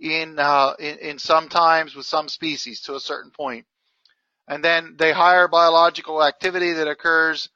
in, 0.00 0.38
uh, 0.38 0.74
in 0.78 0.98
in 0.98 1.18
sometimes 1.18 1.94
with 1.94 2.06
some 2.06 2.28
species 2.28 2.82
to 2.82 2.94
a 2.94 3.00
certain 3.00 3.30
point. 3.30 3.66
And 4.46 4.64
then 4.64 4.96
the 4.98 5.12
higher 5.12 5.48
biological 5.48 6.24
activity 6.24 6.72
that 6.74 6.88
occurs. 6.88 7.48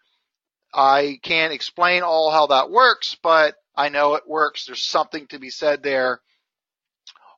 I 0.74 1.18
can't 1.22 1.52
explain 1.52 2.02
all 2.02 2.30
how 2.30 2.46
that 2.48 2.70
works, 2.70 3.16
but 3.22 3.56
I 3.74 3.88
know 3.88 4.14
it 4.14 4.28
works. 4.28 4.66
There's 4.66 4.86
something 4.86 5.26
to 5.28 5.38
be 5.38 5.50
said 5.50 5.82
there. 5.82 6.20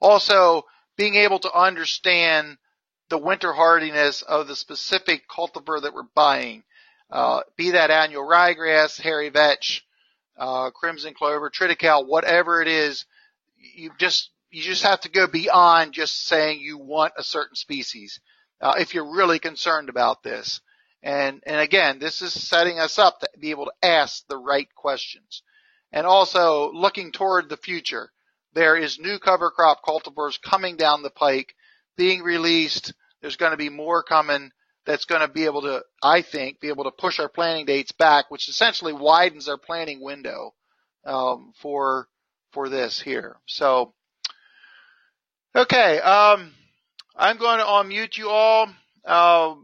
Also, 0.01 0.65
being 0.97 1.17
able 1.17 1.39
to 1.41 1.53
understand 1.53 2.59
the 3.09 3.19
winter 3.19 3.53
hardiness 3.53 4.23
of 4.23 4.49
the 4.49 4.57
specific 4.57 5.29
cultivar 5.29 5.83
that 5.83 5.95
we're 5.95 6.03
buying, 6.15 6.63
uh, 7.11 7.41
be 7.57 7.73
that 7.73 7.91
annual 7.91 8.27
ryegrass, 8.27 9.01
hairy 9.01 9.29
vetch, 9.29 9.85
uh, 10.37 10.71
crimson 10.71 11.15
clover, 11.15 11.51
triticale, 11.51 12.07
whatever 12.07 12.61
it 12.63 12.69
is, 12.69 13.05
you 13.57 13.91
just 13.99 14.31
you 14.55 14.63
just 14.63 14.85
have 14.85 15.01
to 15.01 15.11
go 15.11 15.27
beyond 15.27 15.93
just 15.93 16.27
saying 16.27 16.61
you 16.61 16.79
want 16.79 17.13
a 17.19 17.25
certain 17.25 17.57
species. 17.57 18.21
uh, 18.61 18.75
if 18.79 18.95
you're 18.95 19.15
really 19.15 19.39
concerned 19.39 19.89
about 19.89 20.23
this. 20.23 20.61
And, 21.03 21.43
and 21.47 21.61
again, 21.61 21.99
this 21.99 22.23
is 22.23 22.33
setting 22.33 22.79
us 22.79 22.99
up 22.99 23.21
to 23.21 23.29
be 23.39 23.51
able 23.51 23.67
to 23.67 23.87
ask 23.87 24.27
the 24.27 24.39
right 24.39 24.69
questions. 24.75 25.43
And 25.93 26.07
also 26.07 26.73
looking 26.73 27.13
toward 27.13 27.49
the 27.49 27.59
future. 27.59 28.11
There 28.55 28.77
is 28.77 28.99
new 28.99 29.19
cover 29.19 29.51
crop 29.51 29.81
cultivars 29.87 30.41
coming 30.41 30.77
down 30.77 31.03
the 31.03 31.11
pike, 31.11 31.55
being 31.97 32.23
released. 32.23 32.95
There's 33.21 33.37
going 33.37 33.51
to 33.51 33.59
be 33.59 33.69
more 33.69 34.03
coming 34.03 34.51
that's 34.87 35.05
going 35.05 35.21
to 35.21 35.29
be 35.29 35.45
able 35.45 35.63
to, 35.63 35.83
I 36.03 36.23
think, 36.23 36.61
be 36.61 36.69
able 36.69 36.85
to 36.85 36.91
push 36.91 37.21
our 37.21 37.29
planting 37.29 37.67
dates 37.67 37.93
back, 37.93 38.31
which 38.31 38.49
essentially 38.49 38.93
widens 38.93 39.49
our 39.49 39.59
planting 39.59 40.01
window 40.01 40.55
um, 41.05 41.53
for 41.61 42.09
for 42.53 42.69
this 42.69 43.01
here. 43.01 43.37
So, 43.47 43.95
okay, 45.55 46.01
um, 46.01 46.53
I'm 47.17 47.39
going 47.39 47.59
to 47.59 47.65
unmute 47.65 48.17
you 48.19 48.29
all. 48.29 48.69
Uh, 49.05 49.55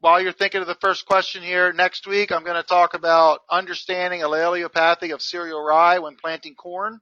while 0.00 0.20
you're 0.20 0.32
thinking 0.32 0.60
of 0.60 0.66
the 0.66 0.76
first 0.76 1.06
question 1.06 1.42
here, 1.42 1.72
next 1.72 2.06
week 2.06 2.30
I'm 2.30 2.44
going 2.44 2.60
to 2.60 2.68
talk 2.68 2.94
about 2.94 3.40
understanding 3.50 4.20
allelopathy 4.20 5.12
of 5.12 5.22
cereal 5.22 5.62
rye 5.62 5.98
when 5.98 6.16
planting 6.16 6.54
corn. 6.54 7.00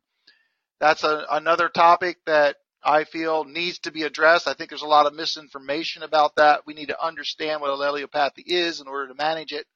That's 0.80 1.04
a, 1.04 1.26
another 1.30 1.68
topic 1.68 2.18
that 2.26 2.56
I 2.82 3.04
feel 3.04 3.44
needs 3.44 3.78
to 3.80 3.92
be 3.92 4.02
addressed. 4.02 4.48
I 4.48 4.54
think 4.54 4.70
there's 4.70 4.82
a 4.82 4.86
lot 4.86 5.06
of 5.06 5.14
misinformation 5.14 6.02
about 6.02 6.36
that. 6.36 6.66
We 6.66 6.74
need 6.74 6.88
to 6.88 7.04
understand 7.04 7.60
what 7.60 7.70
allelopathy 7.70 8.42
is 8.46 8.80
in 8.80 8.88
order 8.88 9.08
to 9.08 9.14
manage 9.14 9.52
it. 9.52 9.66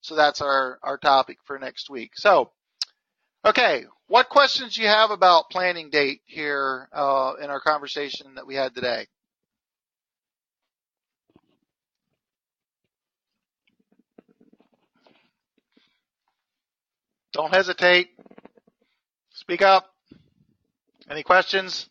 So 0.00 0.14
that's 0.14 0.40
our, 0.40 0.78
our 0.82 0.96
topic 0.96 1.38
for 1.44 1.58
next 1.58 1.90
week. 1.90 2.12
So, 2.14 2.50
okay, 3.46 3.84
what 4.08 4.28
questions 4.28 4.74
do 4.74 4.82
you 4.82 4.88
have 4.88 5.10
about 5.10 5.50
planning 5.50 5.90
date 5.90 6.20
here 6.26 6.88
uh, 6.92 7.34
in 7.42 7.48
our 7.48 7.60
conversation 7.60 8.34
that 8.34 8.46
we 8.46 8.54
had 8.54 8.74
today? 8.74 9.06
Don't 17.32 17.52
hesitate. 17.52 18.08
Speak 19.30 19.62
up. 19.62 19.92
Any 21.10 21.22
questions? 21.22 21.88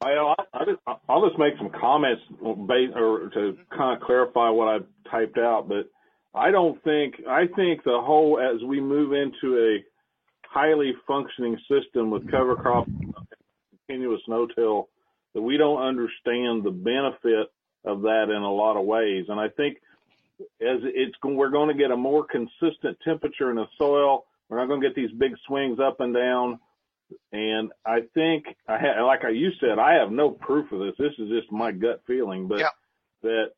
I, 0.00 0.34
I 0.54 0.64
just, 0.64 0.80
I'll 1.08 1.28
just 1.28 1.38
make 1.38 1.54
some 1.58 1.70
comments 1.78 2.22
based, 2.66 2.94
or 2.96 3.30
to 3.34 3.56
kind 3.76 3.96
of 3.96 4.02
clarify 4.02 4.48
what 4.48 4.68
I 4.68 4.78
typed 5.10 5.38
out, 5.38 5.68
but 5.68 5.90
I 6.34 6.50
don't 6.50 6.82
think, 6.82 7.16
I 7.28 7.46
think 7.54 7.84
the 7.84 8.00
whole, 8.02 8.40
as 8.40 8.64
we 8.64 8.80
move 8.80 9.12
into 9.12 9.58
a 9.58 9.91
highly 10.52 10.92
functioning 11.06 11.58
system 11.68 12.10
with 12.10 12.30
cover 12.30 12.56
crop, 12.56 12.86
continuous 13.86 14.20
no-till, 14.28 14.88
that 15.34 15.42
we 15.42 15.56
don't 15.56 15.82
understand 15.82 16.62
the 16.62 16.70
benefit 16.70 17.50
of 17.84 18.02
that 18.02 18.24
in 18.24 18.42
a 18.42 18.52
lot 18.52 18.76
of 18.76 18.84
ways. 18.84 19.26
And 19.28 19.40
I 19.40 19.48
think 19.48 19.78
as 20.60 20.80
it's, 20.82 21.14
we're 21.24 21.50
going 21.50 21.68
to 21.68 21.74
get 21.74 21.90
a 21.90 21.96
more 21.96 22.26
consistent 22.26 22.98
temperature 23.04 23.50
in 23.50 23.56
the 23.56 23.66
soil. 23.78 24.24
We're 24.48 24.58
not 24.58 24.66
going 24.66 24.80
to 24.80 24.86
get 24.86 24.94
these 24.96 25.10
big 25.18 25.32
swings 25.46 25.78
up 25.80 26.00
and 26.00 26.14
down. 26.14 26.58
And 27.32 27.72
I 27.86 28.00
think 28.14 28.44
I 28.68 28.78
had, 28.78 29.00
like 29.02 29.20
you 29.32 29.50
said, 29.60 29.78
I 29.78 29.94
have 29.94 30.10
no 30.10 30.30
proof 30.30 30.70
of 30.72 30.80
this. 30.80 30.94
This 30.98 31.12
is 31.18 31.28
just 31.28 31.50
my 31.50 31.72
gut 31.72 32.02
feeling, 32.06 32.48
but 32.48 32.60
yeah. 32.60 32.68
that 33.22 33.52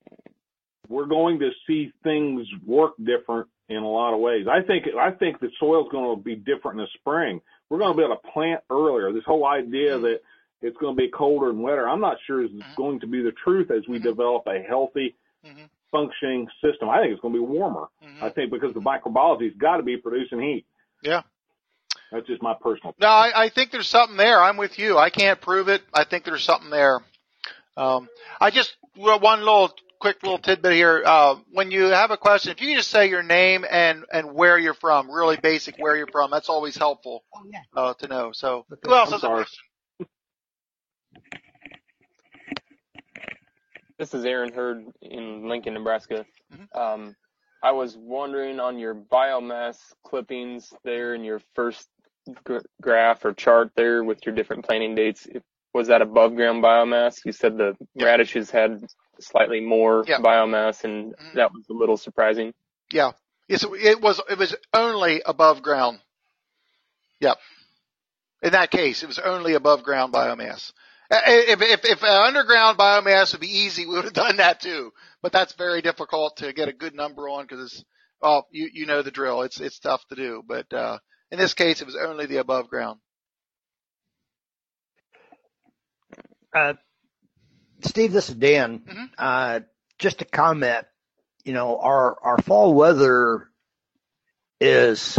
we're 0.88 1.06
going 1.06 1.38
to 1.40 1.50
see 1.66 1.92
things 2.02 2.46
work 2.66 2.92
different 2.98 3.48
in 3.68 3.76
a 3.76 3.88
lot 3.88 4.14
of 4.14 4.20
ways. 4.20 4.46
I 4.50 4.62
think 4.62 4.86
I 4.98 5.10
think 5.10 5.40
the 5.40 5.50
soil's 5.58 5.88
going 5.90 6.16
to 6.16 6.22
be 6.22 6.36
different 6.36 6.80
in 6.80 6.84
the 6.84 6.98
spring. 6.98 7.40
We're 7.70 7.78
going 7.78 7.92
to 7.92 7.96
be 7.96 8.04
able 8.04 8.16
to 8.16 8.32
plant 8.32 8.60
earlier. 8.70 9.12
This 9.12 9.24
whole 9.24 9.46
idea 9.46 9.98
that 9.98 10.20
it's 10.60 10.76
going 10.78 10.96
to 10.96 11.00
be 11.00 11.08
colder 11.08 11.50
and 11.50 11.62
wetter, 11.62 11.88
I'm 11.88 12.00
not 12.00 12.18
sure 12.26 12.44
is 12.44 12.50
mm-hmm. 12.50 12.74
going 12.76 13.00
to 13.00 13.06
be 13.06 13.22
the 13.22 13.32
truth 13.44 13.70
as 13.70 13.82
we 13.88 13.98
mm-hmm. 13.98 14.08
develop 14.08 14.46
a 14.46 14.60
healthy, 14.60 15.14
mm-hmm. 15.44 15.64
functioning 15.90 16.48
system. 16.62 16.88
I 16.88 17.00
think 17.00 17.12
it's 17.12 17.20
going 17.20 17.34
to 17.34 17.40
be 17.40 17.44
warmer. 17.44 17.88
I 18.22 18.30
think 18.30 18.50
because 18.50 18.74
the 18.74 18.80
microbiology's 18.80 19.56
got 19.56 19.78
to 19.78 19.82
be 19.82 19.96
producing 19.96 20.40
heat. 20.40 20.66
Yeah. 21.02 21.22
That's 22.12 22.26
just 22.26 22.42
my 22.42 22.54
personal. 22.54 22.94
No, 23.00 23.08
I, 23.08 23.44
I 23.44 23.48
think 23.48 23.72
there's 23.72 23.88
something 23.88 24.16
there. 24.16 24.40
I'm 24.40 24.56
with 24.56 24.78
you. 24.78 24.96
I 24.96 25.10
can't 25.10 25.40
prove 25.40 25.68
it. 25.68 25.82
I 25.92 26.04
think 26.04 26.24
there's 26.24 26.44
something 26.44 26.70
there. 26.70 27.00
Um, 27.76 28.08
I 28.40 28.50
just 28.50 28.76
one 28.94 29.40
little 29.40 29.72
quick 30.00 30.22
little 30.22 30.38
tidbit 30.38 30.72
here. 30.72 31.02
Uh, 31.04 31.36
when 31.52 31.70
you 31.70 31.84
have 31.84 32.10
a 32.10 32.16
question, 32.16 32.52
if 32.52 32.60
you 32.60 32.76
just 32.76 32.90
say 32.90 33.08
your 33.08 33.22
name 33.22 33.64
and 33.68 34.04
and 34.12 34.32
where 34.32 34.58
you're 34.58 34.74
from, 34.74 35.10
really 35.10 35.36
basic 35.36 35.76
where 35.78 35.96
you're 35.96 36.06
from, 36.06 36.30
that's 36.30 36.48
always 36.48 36.76
helpful 36.76 37.24
oh, 37.34 37.44
uh, 37.76 37.94
to 37.94 38.08
know. 38.08 38.32
So 38.32 38.66
who 38.82 38.94
else 38.94 39.08
I'm 39.08 39.12
has 39.12 39.20
sorry. 39.20 39.32
a 39.32 39.44
question? 39.44 39.64
This 43.98 44.12
is 44.12 44.24
Aaron 44.24 44.52
Hurd 44.52 44.86
in 45.02 45.48
Lincoln, 45.48 45.74
Nebraska. 45.74 46.26
Mm-hmm. 46.52 46.78
Um, 46.78 47.16
I 47.62 47.70
was 47.70 47.96
wondering 47.96 48.58
on 48.58 48.78
your 48.78 48.94
biomass 48.94 49.78
clippings 50.04 50.72
there 50.84 51.14
in 51.14 51.22
your 51.22 51.40
first 51.54 51.88
graph 52.82 53.24
or 53.24 53.32
chart 53.32 53.70
there 53.76 54.02
with 54.02 54.26
your 54.26 54.34
different 54.34 54.64
planting 54.64 54.94
dates. 54.94 55.26
Was 55.74 55.88
that 55.88 56.02
above 56.02 56.36
ground 56.36 56.62
biomass? 56.62 57.24
You 57.24 57.32
said 57.32 57.58
the 57.58 57.76
yeah. 57.94 58.06
radishes 58.06 58.50
had 58.50 58.84
slightly 59.20 59.60
more 59.60 60.04
yeah. 60.06 60.20
biomass, 60.20 60.84
and 60.84 61.12
mm-hmm. 61.12 61.36
that 61.36 61.52
was 61.52 61.64
a 61.68 61.74
little 61.74 61.96
surprising. 61.96 62.54
Yeah, 62.92 63.12
yes, 63.48 63.64
it 63.64 64.00
was. 64.00 64.20
It 64.30 64.38
was 64.38 64.54
only 64.72 65.20
above 65.26 65.62
ground. 65.62 65.98
Yep. 67.20 67.36
In 68.42 68.52
that 68.52 68.70
case, 68.70 69.02
it 69.02 69.06
was 69.06 69.18
only 69.18 69.54
above 69.54 69.82
ground 69.82 70.12
biomass. 70.12 70.72
If, 71.10 71.60
if, 71.62 71.80
if 71.84 72.02
underground 72.02 72.78
biomass 72.78 73.32
would 73.32 73.40
be 73.40 73.58
easy, 73.58 73.86
we 73.86 73.94
would 73.94 74.04
have 74.04 74.12
done 74.12 74.36
that 74.36 74.60
too. 74.60 74.92
But 75.22 75.32
that's 75.32 75.54
very 75.54 75.80
difficult 75.80 76.36
to 76.38 76.52
get 76.52 76.68
a 76.68 76.72
good 76.72 76.94
number 76.94 77.28
on 77.28 77.44
because 77.44 77.64
it's, 77.72 77.84
well, 78.20 78.46
you, 78.50 78.68
you 78.72 78.86
know 78.86 79.02
the 79.02 79.10
drill. 79.10 79.42
It's, 79.42 79.60
it's 79.60 79.78
tough 79.78 80.02
to 80.08 80.14
do. 80.14 80.42
But, 80.46 80.72
uh, 80.72 80.98
in 81.30 81.38
this 81.38 81.54
case, 81.54 81.80
it 81.80 81.86
was 81.86 81.96
only 81.96 82.26
the 82.26 82.38
above 82.38 82.68
ground. 82.68 83.00
Uh, 86.54 86.74
Steve, 87.82 88.12
this 88.12 88.28
is 88.28 88.36
Dan. 88.36 88.80
Mm-hmm. 88.80 89.04
Uh, 89.18 89.60
just 89.98 90.22
a 90.22 90.24
comment. 90.24 90.86
You 91.44 91.52
know, 91.52 91.78
our 91.78 92.16
our 92.22 92.38
fall 92.38 92.72
weather 92.74 93.48
is 94.60 95.18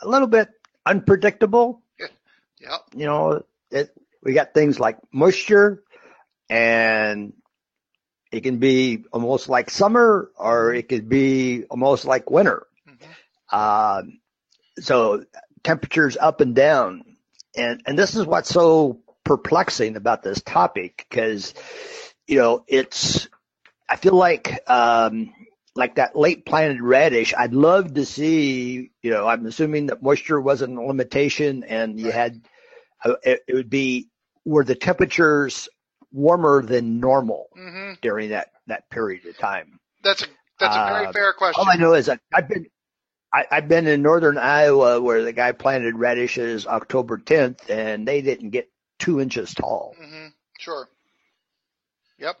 a 0.00 0.08
little 0.08 0.28
bit 0.28 0.48
unpredictable. 0.86 1.82
Yeah. 1.98 2.06
Yep. 2.60 2.80
You 2.94 3.06
know, 3.06 3.44
it, 3.70 3.90
we 4.22 4.32
got 4.32 4.54
things 4.54 4.80
like 4.80 4.98
moisture, 5.12 5.82
and 6.48 7.34
it 8.32 8.42
can 8.42 8.58
be 8.58 9.04
almost 9.12 9.48
like 9.48 9.70
summer, 9.70 10.30
or 10.36 10.72
it 10.72 10.88
could 10.88 11.08
be 11.08 11.64
almost 11.64 12.04
like 12.04 12.30
winter. 12.30 12.66
Mm-hmm. 12.88 13.10
Uh, 13.50 14.02
so 14.80 15.24
temperatures 15.62 16.16
up 16.16 16.40
and 16.40 16.54
down. 16.54 17.02
And, 17.56 17.82
and 17.86 17.98
this 17.98 18.14
is 18.14 18.26
what's 18.26 18.50
so 18.50 19.00
perplexing 19.26 19.96
about 19.96 20.22
this 20.22 20.40
topic 20.40 21.04
because, 21.10 21.52
you 22.28 22.38
know, 22.38 22.64
it's, 22.68 23.28
I 23.90 23.96
feel 23.96 24.14
like, 24.14 24.62
um, 24.70 25.34
like 25.74 25.96
that 25.96 26.16
late 26.16 26.46
planted 26.46 26.80
radish, 26.80 27.34
I'd 27.36 27.52
love 27.52 27.94
to 27.94 28.06
see, 28.06 28.92
you 29.02 29.10
know, 29.10 29.26
I'm 29.26 29.44
assuming 29.44 29.86
that 29.86 30.00
moisture 30.00 30.40
wasn't 30.40 30.78
a 30.78 30.80
limitation 30.80 31.64
and 31.64 31.98
you 31.98 32.12
had, 32.12 32.40
uh, 33.04 33.16
it, 33.24 33.40
it 33.48 33.54
would 33.54 33.68
be 33.68 34.08
were 34.44 34.64
the 34.64 34.76
temperatures 34.76 35.68
warmer 36.12 36.62
than 36.62 37.00
normal 37.00 37.48
mm-hmm. 37.58 37.94
during 38.00 38.30
that, 38.30 38.52
that 38.68 38.88
period 38.90 39.26
of 39.26 39.36
time. 39.36 39.80
That's 40.04 40.22
a, 40.22 40.26
that's 40.60 40.76
a 40.76 40.86
very 40.86 41.06
uh, 41.06 41.12
fair 41.12 41.32
question. 41.32 41.60
All 41.60 41.68
I 41.68 41.74
know 41.74 41.94
is 41.94 42.06
that 42.06 42.20
I've 42.32 42.48
been, 42.48 42.66
I, 43.34 43.44
I've 43.50 43.68
been 43.68 43.88
in 43.88 44.02
northern 44.02 44.38
Iowa 44.38 45.00
where 45.00 45.24
the 45.24 45.32
guy 45.32 45.50
planted 45.50 45.98
radishes 45.98 46.64
October 46.64 47.18
10th 47.18 47.68
and 47.68 48.06
they 48.06 48.22
didn't 48.22 48.50
get 48.50 48.70
two 48.98 49.20
inches 49.20 49.54
tall. 49.54 49.94
Mm-hmm. 50.00 50.28
Sure. 50.58 50.88
Yep. 52.18 52.36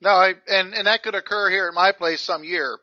No, 0.00 0.10
I, 0.10 0.34
and, 0.48 0.74
and 0.74 0.86
that 0.86 1.02
could 1.02 1.14
occur 1.14 1.50
here 1.50 1.68
at 1.68 1.74
my 1.74 1.92
place 1.92 2.20
some 2.20 2.44
year. 2.44 2.78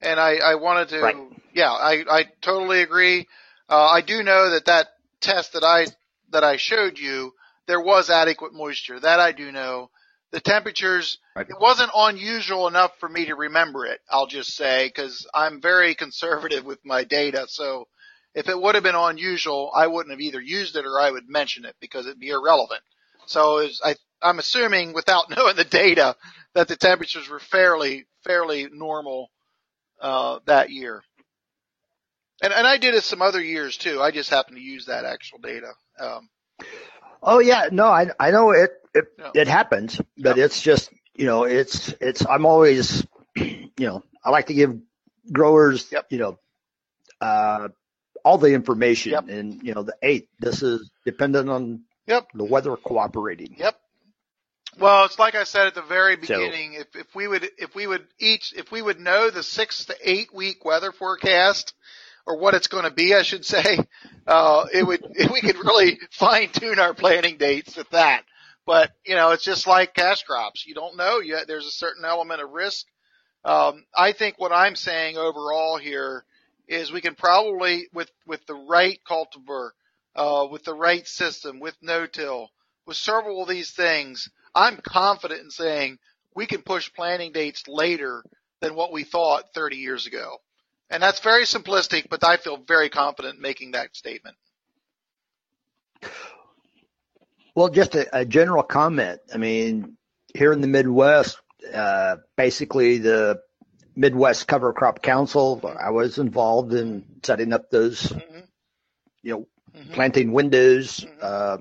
And 0.00 0.18
I, 0.18 0.36
I 0.36 0.54
wanted 0.54 0.88
to, 0.90 1.00
right. 1.00 1.16
yeah, 1.54 1.70
I, 1.70 2.04
I 2.08 2.24
totally 2.40 2.82
agree. 2.82 3.26
Uh, 3.68 3.86
I 3.86 4.00
do 4.00 4.22
know 4.22 4.50
that 4.50 4.66
that 4.66 4.88
test 5.20 5.52
that 5.52 5.64
I, 5.64 5.86
that 6.32 6.44
I 6.44 6.56
showed 6.56 6.98
you, 6.98 7.32
there 7.66 7.80
was 7.80 8.08
adequate 8.10 8.54
moisture. 8.54 8.98
That 8.98 9.20
I 9.20 9.32
do 9.32 9.52
know 9.52 9.90
the 10.30 10.40
temperatures, 10.40 11.18
right. 11.34 11.48
it 11.48 11.56
wasn't 11.60 11.90
unusual 11.94 12.68
enough 12.68 12.92
for 12.98 13.08
me 13.08 13.26
to 13.26 13.34
remember 13.34 13.86
it, 13.86 14.00
I'll 14.08 14.26
just 14.26 14.54
say, 14.54 14.86
because 14.86 15.26
I'm 15.34 15.60
very 15.60 15.94
conservative 15.96 16.64
with 16.64 16.78
my 16.84 17.04
data. 17.04 17.46
So 17.48 17.88
if 18.34 18.48
it 18.48 18.60
would 18.60 18.74
have 18.74 18.84
been 18.84 18.94
unusual, 18.94 19.70
I 19.74 19.86
wouldn't 19.86 20.12
have 20.12 20.20
either 20.20 20.40
used 20.40 20.76
it 20.76 20.86
or 20.86 21.00
I 21.00 21.10
would 21.10 21.28
mention 21.28 21.64
it 21.64 21.76
because 21.80 22.06
it'd 22.06 22.20
be 22.20 22.30
irrelevant. 22.30 22.80
So 23.26 23.56
was, 23.56 23.80
I, 23.84 23.96
I'm 24.22 24.38
assuming 24.38 24.92
without 24.92 25.30
knowing 25.36 25.56
the 25.56 25.64
data 25.64 26.16
that 26.54 26.68
the 26.68 26.76
temperatures 26.76 27.28
were 27.28 27.40
fairly, 27.40 28.06
fairly 28.24 28.68
normal, 28.72 29.30
uh, 30.00 30.40
that 30.46 30.70
year. 30.70 31.02
And, 32.42 32.52
and 32.52 32.66
I 32.66 32.78
did 32.78 32.94
it 32.94 33.04
some 33.04 33.22
other 33.22 33.40
years 33.40 33.76
too. 33.76 34.00
I 34.00 34.10
just 34.10 34.30
happened 34.30 34.56
to 34.56 34.62
use 34.62 34.86
that 34.86 35.04
actual 35.04 35.38
data. 35.38 35.72
Um, 35.98 36.28
Oh 37.22 37.38
yeah, 37.38 37.68
no, 37.70 37.86
I 37.86 38.08
I 38.18 38.30
know 38.30 38.52
it 38.52 38.72
it, 38.94 39.04
yeah. 39.18 39.30
it 39.34 39.48
happens, 39.48 40.00
but 40.18 40.36
yeah. 40.36 40.44
it's 40.44 40.60
just 40.62 40.90
you 41.14 41.26
know, 41.26 41.44
it's 41.44 41.92
it's. 42.00 42.24
I'm 42.26 42.46
always, 42.46 43.06
you 43.36 43.70
know, 43.78 44.02
I 44.24 44.30
like 44.30 44.46
to 44.46 44.54
give 44.54 44.78
growers, 45.30 45.90
Yep. 45.92 46.06
you 46.10 46.18
know, 46.18 46.38
uh, 47.20 47.68
all 48.24 48.38
the 48.38 48.52
information, 48.52 49.12
Yep. 49.12 49.28
and 49.28 49.62
you 49.62 49.74
know, 49.74 49.82
the 49.82 49.96
eight. 50.02 50.28
This 50.38 50.62
is 50.62 50.90
dependent 51.04 51.48
on 51.50 51.84
Yep. 52.06 52.28
the 52.34 52.44
weather 52.44 52.76
cooperating. 52.76 53.56
Yep. 53.58 53.78
Well, 54.78 55.04
it's 55.04 55.18
like 55.18 55.34
I 55.34 55.44
said 55.44 55.66
at 55.66 55.74
the 55.74 55.82
very 55.82 56.14
So- 56.14 56.20
beginning. 56.20 56.74
If 56.74 56.94
if 56.94 57.14
we 57.14 57.26
would 57.28 57.48
if 57.58 57.74
we 57.74 57.86
would 57.86 58.06
each 58.18 58.52
if 58.56 58.70
we 58.70 58.80
would 58.82 59.00
know 59.00 59.30
the 59.30 59.42
six 59.42 59.84
to 59.86 59.96
eight 60.02 60.32
week 60.32 60.64
weather 60.64 60.92
forecast 60.92 61.74
or 62.26 62.36
what 62.38 62.54
it's 62.54 62.68
going 62.68 62.84
to 62.84 62.90
be, 62.90 63.14
I 63.14 63.22
should 63.22 63.44
say, 63.44 63.78
uh, 64.26 64.66
it 64.72 64.84
would 64.84 65.02
we 65.32 65.40
could 65.40 65.56
really 65.58 65.98
fine 66.12 66.50
tune 66.50 66.78
our 66.78 66.94
planting 66.94 67.36
dates 67.36 67.76
with 67.76 67.90
that. 67.90 68.24
But 68.66 68.92
you 69.04 69.16
know, 69.16 69.32
it's 69.32 69.44
just 69.44 69.66
like 69.66 69.94
cash 69.94 70.22
crops. 70.22 70.64
You 70.66 70.74
don't 70.74 70.96
know 70.96 71.18
yet. 71.18 71.46
There's 71.48 71.66
a 71.66 71.70
certain 71.72 72.04
element 72.04 72.40
of 72.40 72.50
risk. 72.50 72.86
Um, 73.44 73.84
I 73.96 74.12
think 74.12 74.38
what 74.38 74.52
I'm 74.52 74.76
saying 74.76 75.16
overall 75.16 75.78
here 75.78 76.24
is 76.70 76.92
we 76.92 77.00
can 77.00 77.16
probably 77.16 77.88
with 77.92 78.10
with 78.26 78.46
the 78.46 78.54
right 78.54 78.98
cultivar, 79.06 79.70
uh, 80.14 80.46
with 80.50 80.64
the 80.64 80.74
right 80.74 81.06
system, 81.06 81.60
with 81.60 81.76
no-till, 81.82 82.48
with 82.86 82.96
several 82.96 83.42
of 83.42 83.48
these 83.48 83.72
things, 83.72 84.30
I'm 84.54 84.78
confident 84.82 85.42
in 85.42 85.50
saying 85.50 85.98
we 86.34 86.46
can 86.46 86.62
push 86.62 86.92
planting 86.92 87.32
dates 87.32 87.64
later 87.68 88.24
than 88.60 88.74
what 88.74 88.92
we 88.92 89.04
thought 89.04 89.52
30 89.54 89.76
years 89.76 90.06
ago. 90.06 90.36
And 90.88 91.02
that's 91.02 91.20
very 91.20 91.44
simplistic, 91.44 92.08
but 92.08 92.24
I 92.24 92.36
feel 92.36 92.56
very 92.56 92.88
confident 92.88 93.36
in 93.36 93.42
making 93.42 93.72
that 93.72 93.94
statement. 93.94 94.36
Well, 97.54 97.68
just 97.68 97.94
a, 97.94 98.20
a 98.20 98.24
general 98.24 98.62
comment. 98.62 99.20
I 99.32 99.38
mean, 99.38 99.96
here 100.34 100.52
in 100.52 100.60
the 100.60 100.66
Midwest, 100.66 101.38
uh, 101.72 102.16
basically 102.36 102.98
the 102.98 103.40
Midwest 104.00 104.48
Cover 104.48 104.72
Crop 104.72 105.02
Council, 105.02 105.60
I 105.78 105.90
was 105.90 106.16
involved 106.16 106.72
in 106.72 107.04
setting 107.22 107.52
up 107.52 107.68
those, 107.68 108.04
Mhm. 108.04 108.46
you 109.22 109.32
know, 109.32 109.46
Mhm. 109.78 109.92
planting 109.92 110.32
windows. 110.32 111.00
Mhm. 111.00 111.18
Uh, 111.20 111.58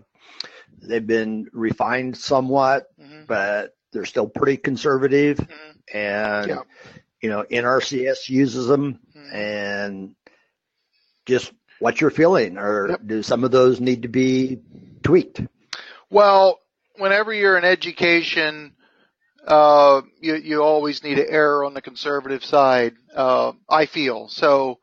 they've 0.82 1.06
been 1.06 1.50
refined 1.52 2.16
somewhat, 2.16 2.88
Mhm. 2.98 3.28
but 3.28 3.76
they're 3.92 4.06
still 4.06 4.30
pretty 4.30 4.56
conservative. 4.56 5.38
Mhm. 5.38 5.76
And, 5.94 6.48
Yeah. 6.48 6.62
you 7.22 7.30
know, 7.30 7.44
NRCS 7.44 8.30
uses 8.30 8.68
them 8.68 9.02
Mhm. 9.14 9.34
and 9.34 10.16
just 11.26 11.52
what 11.80 12.00
you're 12.00 12.10
feeling 12.10 12.58
or 12.58 12.92
Yep. 12.92 13.02
do 13.06 13.22
some 13.22 13.44
of 13.44 13.52
those 13.52 13.82
need 13.82 14.04
to 14.04 14.08
be 14.08 14.62
tweaked? 15.04 15.42
Well, 16.10 16.62
whenever 16.96 17.34
you're 17.34 17.58
in 17.58 17.66
education, 17.66 18.76
uh, 19.48 20.02
you, 20.20 20.36
you 20.36 20.64
always 20.64 21.04
need 21.04 21.20
an 21.20 21.28
error 21.30 21.66
on 21.66 21.74
the 21.74 21.82
conservative 21.82 22.44
side, 22.44 22.94
uh, 23.16 23.54
I 23.70 23.86
feel. 23.86 24.28
So, 24.30 24.80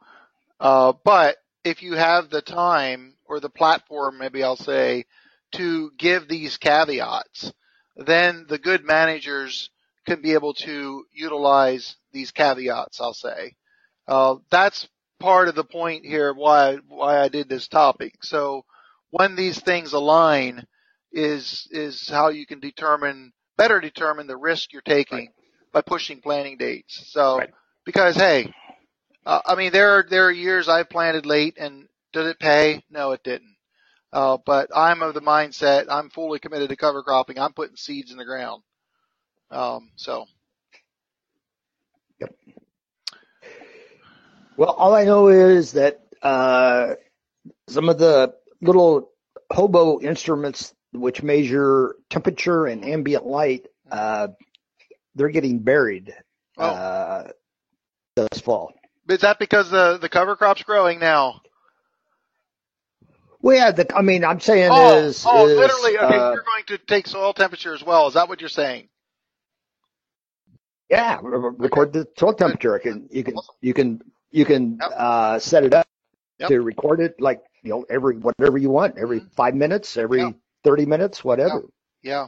uh, 0.61 0.93
but 1.05 1.37
if 1.65 1.83
you 1.83 1.95
have 1.95 2.31
the 2.31 2.43
time 2.43 3.15
or 3.27 3.41
the 3.41 3.51
platform, 3.51 4.19
maybe 4.19 4.43
I'll 4.43 4.57
say, 4.57 5.05
to 5.53 5.91
give 5.99 6.29
these 6.29 6.57
caveats, 6.57 7.53
then 7.97 8.47
the 8.49 8.59
good 8.59 8.85
managers 8.85 9.71
can 10.07 10.23
be 10.23 10.35
able 10.35 10.55
to 10.55 11.05
utilize 11.13 11.97
these 12.13 12.31
caveats, 12.31 13.01
I'll 13.01 13.15
say. 13.15 13.55
Uh, 14.07 14.37
that's 14.51 14.89
part 15.19 15.49
of 15.49 15.55
the 15.55 15.65
point 15.65 16.05
here 16.05 16.33
why, 16.33 16.79
why 16.89 17.21
I 17.21 17.29
did 17.29 17.49
this 17.49 17.69
topic. 17.69 18.23
So 18.23 18.65
when 19.11 19.35
these 19.35 19.59
things 19.61 19.93
align, 19.93 20.67
is 21.13 21.67
is 21.71 22.09
how 22.09 22.29
you 22.29 22.47
can 22.47 22.61
determine 22.61 23.33
better 23.59 23.81
determine 23.81 24.27
the 24.27 24.37
risk 24.37 24.73
you're 24.73 24.83
taking 24.83 25.31
by 25.73 25.83
pushing 25.83 26.21
planting 26.21 26.59
dates. 26.59 27.11
So 27.13 27.39
Right. 27.39 27.51
because 27.85 28.17
hey, 28.17 28.53
uh, 29.27 29.41
I 29.47 29.55
mean 29.57 29.73
there 29.73 29.99
are 29.99 30.07
there 30.09 30.27
are 30.27 30.33
years 30.33 30.69
I 30.69 30.85
planted 30.85 31.27
late 31.27 31.57
and 31.59 31.89
did 32.13 32.27
it 32.27 32.39
pay? 32.41 32.85
No, 32.91 33.13
it 33.13 33.23
didn't. 33.25 33.57
Uh, 34.13 34.39
but 34.47 34.71
I'm 34.75 35.03
of 35.03 35.15
the 35.15 35.21
mindset 35.23 35.87
I'm 35.91 36.11
fully 36.11 36.39
committed 36.39 36.71
to 36.71 36.77
cover 36.77 37.03
cropping. 37.03 37.39
I'm 37.39 37.53
putting 37.55 37.77
seeds 37.77 38.13
in 38.13 38.19
the 38.19 38.25
ground. 38.25 38.63
Um, 39.51 39.91
so 39.97 40.27
Yep. 42.21 42.35
Well, 44.57 44.71
all 44.71 44.95
I 44.95 45.05
know 45.05 45.29
is 45.29 45.73
that 45.73 46.01
uh, 46.23 46.95
some 47.69 47.89
of 47.91 47.99
the 47.99 48.35
little 48.63 49.11
hobo 49.53 50.01
instruments 50.01 50.75
which 51.01 51.23
measure 51.23 51.97
temperature 52.11 52.67
and 52.67 52.85
ambient 52.85 53.27
light, 53.27 53.67
uh, 53.91 54.29
they're 55.15 55.29
getting 55.29 55.61
buried 55.61 56.15
Oh. 56.59 56.65
uh, 56.71 57.29
this 58.17 58.41
fall. 58.41 58.73
is 59.09 59.21
that 59.21 59.39
because 59.39 59.71
the 59.71 59.99
the 59.99 60.09
cover 60.09 60.37
crop's 60.37 60.63
growing 60.63 60.99
now? 60.99 61.41
Well, 63.43 63.57
yeah, 63.57 63.71
the, 63.73 63.95
I 63.95 64.03
mean, 64.03 64.25
I'm 64.25 64.41
saying 64.41 64.73
Oh, 64.73 65.05
is, 65.05 65.25
oh, 65.27 65.47
is, 65.47 65.57
literally. 65.59 65.99
Okay, 65.99 66.17
uh, 66.17 66.33
you're 66.33 66.43
going 66.43 66.65
to 66.67 66.79
take 66.79 67.07
soil 67.07 67.33
temperature 67.33 67.75
as 67.75 67.85
well. 67.85 68.09
Is 68.09 68.15
that 68.15 68.29
what 68.29 68.41
you're 68.41 68.49
saying? 68.49 68.89
yeah, 70.91 71.19
re- 71.23 71.53
record 71.59 71.93
the 71.93 72.09
soil 72.19 72.33
temperature. 72.33 72.81
You 72.85 72.91
can, 72.93 73.09
you 73.11 73.25
can, 73.25 73.37
you 73.61 73.75
can, 73.75 74.01
you 74.31 74.45
can 74.45 74.79
Yep. 74.81 74.93
uh, 74.97 75.39
set 75.39 75.65
it 75.65 75.75
up 75.75 75.87
Yep. 76.39 76.49
to 76.49 76.61
record 76.61 77.01
it 77.01 77.21
like 77.21 77.43
you 77.63 77.71
know 77.71 77.87
every 77.89 78.17
whatever 78.17 78.59
you 78.59 78.71
want, 78.71 78.99
every 78.99 79.21
Mhm. 79.21 79.33
five 79.35 79.55
minutes, 79.55 79.97
every 79.97 80.21
Yep. 80.21 80.35
Thirty 80.67 80.85
minutes, 80.85 81.25
whatever. 81.25 81.65
Yeah. 82.03 82.27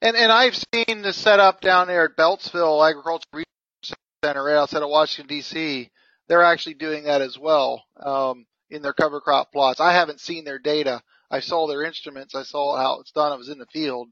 And 0.00 0.16
and 0.16 0.32
I've 0.32 0.56
seen 0.56 1.02
the 1.02 1.12
setup 1.12 1.60
down 1.60 1.86
there 1.86 2.06
at 2.06 2.16
Beltsville 2.16 2.88
Agricultural 2.88 3.22
Research 3.32 3.98
Center 4.24 4.44
right 4.44 4.56
outside 4.56 4.82
of 4.82 4.90
Washington 4.90 5.36
DC. 5.36 5.90
They're 6.28 6.42
actually 6.42 6.74
doing 6.74 7.04
that 7.04 7.20
as 7.20 7.38
well 7.38 7.84
um, 8.00 8.46
in 8.70 8.82
their 8.82 8.92
cover 8.92 9.20
crop 9.20 9.52
plots. 9.52 9.80
I 9.80 9.92
haven't 9.92 10.20
seen 10.20 10.44
their 10.44 10.58
data. 10.58 11.02
I 11.30 11.40
saw 11.40 11.66
their 11.66 11.82
instruments. 11.82 12.34
I 12.34 12.42
saw 12.42 12.76
how 12.76 13.00
it's 13.00 13.12
done. 13.12 13.32
I 13.32 13.36
was 13.36 13.48
in 13.48 13.58
the 13.58 13.66
field, 13.66 14.08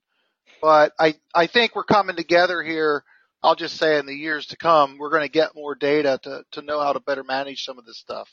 but 0.63 0.93
I 0.99 1.15
I 1.35 1.47
think 1.47 1.75
we're 1.75 1.85
coming 1.85 2.17
together 2.17 2.63
here. 2.63 3.05
I'll 3.43 3.57
just 3.57 3.79
say 3.79 3.99
in 3.99 4.07
the 4.07 4.15
years 4.15 4.47
to 4.49 4.57
come, 4.57 4.99
we're 4.99 5.11
going 5.11 5.23
to 5.23 5.29
get 5.29 5.55
more 5.55 5.75
data 5.75 6.21
to 6.23 6.45
to 6.53 6.63
know 6.63 6.81
how 6.81 6.93
to 6.93 7.01
better 7.01 7.25
manage 7.25 7.65
some 7.65 7.79
of 7.79 7.87
this 7.87 7.99
stuff. 7.99 8.29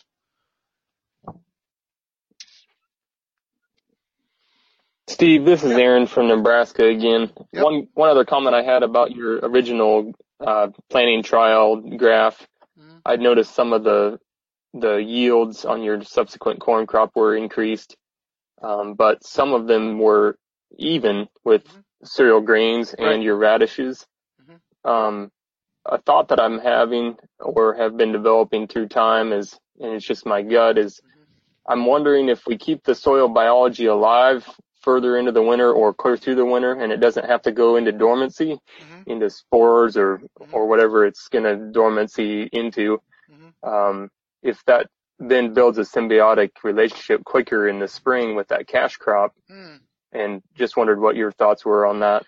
Steve, 5.09 5.45
this 5.45 5.63
is 5.63 5.71
Aaron 5.71 6.05
from 6.05 6.27
Nebraska 6.27 6.85
again. 6.85 7.31
Yep. 7.53 7.63
One 7.63 7.87
one 7.93 8.09
other 8.09 8.25
comment 8.25 8.55
I 8.55 8.63
had 8.63 8.83
about 8.83 9.15
your 9.15 9.37
original 9.39 10.11
uh, 10.39 10.67
planning 10.89 11.23
trial 11.23 11.77
graph. 11.77 12.45
Mhm. 12.77 13.01
I 13.05 13.15
noticed 13.15 13.55
some 13.55 13.71
of 13.71 13.83
the 13.83 14.19
the 14.73 14.97
yields 14.97 15.63
on 15.63 15.81
your 15.81 16.03
subsequent 16.03 16.59
corn 16.59 16.85
crop 16.85 17.15
were 17.15 17.35
increased, 17.35 17.95
um, 18.61 18.95
but 18.95 19.25
some 19.25 19.53
of 19.53 19.65
them 19.65 19.97
were 19.97 20.37
even 20.77 21.29
with 21.45 21.63
Mhm. 21.63 21.83
cereal 22.03 22.41
grains 22.41 22.93
and 22.93 23.07
Right. 23.07 23.21
your 23.21 23.37
radishes. 23.37 24.05
Mhm. 24.41 24.59
Um, 24.89 25.31
a 25.85 25.99
thought 26.01 26.27
that 26.27 26.39
I'm 26.41 26.59
having 26.59 27.17
or 27.39 27.75
have 27.75 27.95
been 27.95 28.11
developing 28.11 28.67
through 28.67 28.89
time 28.89 29.31
is, 29.31 29.57
and 29.79 29.93
it's 29.93 30.05
just 30.05 30.25
my 30.25 30.41
gut, 30.41 30.77
is 30.77 30.99
Mhm. 31.01 31.25
I'm 31.65 31.85
wondering 31.85 32.27
if 32.27 32.45
we 32.45 32.57
keep 32.57 32.83
the 32.83 32.93
soil 32.93 33.29
biology 33.29 33.85
alive 33.85 34.45
further 34.87 35.17
into 35.17 35.33
the 35.33 35.41
winter 35.41 35.69
or 35.73 35.93
clear 35.93 36.15
through 36.15 36.35
the 36.35 36.45
winter 36.45 36.71
and 36.71 36.93
it 36.93 37.01
doesn't 37.01 37.25
have 37.25 37.41
to 37.41 37.51
go 37.51 37.75
into 37.75 37.91
dormancy, 37.91 38.57
Mhm. 38.79 39.05
into 39.05 39.29
spores 39.29 39.97
or, 39.97 40.19
Mhm. 40.19 40.53
or 40.53 40.65
whatever 40.65 41.05
it's 41.05 41.27
going 41.27 41.43
to 41.43 41.57
dormancy 41.73 42.43
into. 42.53 43.01
Mhm. 43.29 43.67
Um, 43.69 44.11
if 44.41 44.63
that 44.63 44.87
then 45.19 45.53
builds 45.53 45.77
a 45.77 45.81
symbiotic 45.81 46.51
relationship 46.63 47.25
quicker 47.25 47.67
in 47.67 47.79
the 47.79 47.87
spring 47.89 48.35
with 48.35 48.47
that 48.47 48.65
cash 48.65 48.95
crop 48.95 49.33
Hmm. 49.49 49.75
and 50.13 50.41
just 50.55 50.77
wondered 50.77 51.01
what 51.01 51.17
your 51.17 51.33
thoughts 51.33 51.65
were 51.65 51.85
on 51.85 51.99
that. 51.99 52.25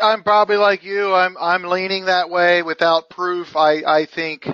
I'm 0.00 0.22
probably 0.22 0.56
like 0.56 0.82
you. 0.82 1.12
I'm 1.12 1.36
I'm 1.38 1.64
leaning 1.64 2.06
that 2.06 2.30
way 2.30 2.62
without 2.62 3.10
proof. 3.10 3.54
I 3.54 3.82
I 3.84 4.06
think 4.06 4.48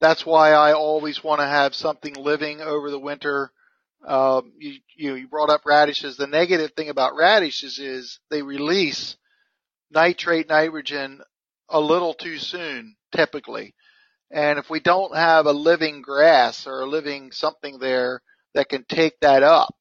that's 0.00 0.26
why 0.26 0.52
I 0.52 0.72
always 0.72 1.22
want 1.22 1.40
to 1.40 1.46
have 1.46 1.72
something 1.74 2.14
living 2.14 2.60
over 2.60 2.90
the 2.90 2.98
winter. 2.98 3.52
Um, 4.06 4.52
you 4.58 4.80
you 4.96 5.14
you 5.14 5.28
brought 5.28 5.50
up 5.50 5.62
radishes. 5.64 6.16
The 6.16 6.26
negative 6.26 6.72
thing 6.72 6.88
about 6.88 7.16
radishes 7.16 7.78
is 7.78 8.18
they 8.30 8.42
release 8.42 9.16
nitrate 9.90 10.48
nitrogen 10.48 11.20
a 11.68 11.80
little 11.80 12.14
too 12.14 12.38
soon, 12.38 12.96
typically. 13.14 13.74
And 14.30 14.58
if 14.58 14.70
we 14.70 14.80
don't 14.80 15.14
have 15.14 15.46
a 15.46 15.52
living 15.52 16.02
grass 16.02 16.66
or 16.66 16.80
a 16.80 16.86
living 16.86 17.32
something 17.32 17.78
there 17.78 18.22
that 18.54 18.68
can 18.68 18.84
take 18.84 19.20
that 19.20 19.42
up, 19.42 19.74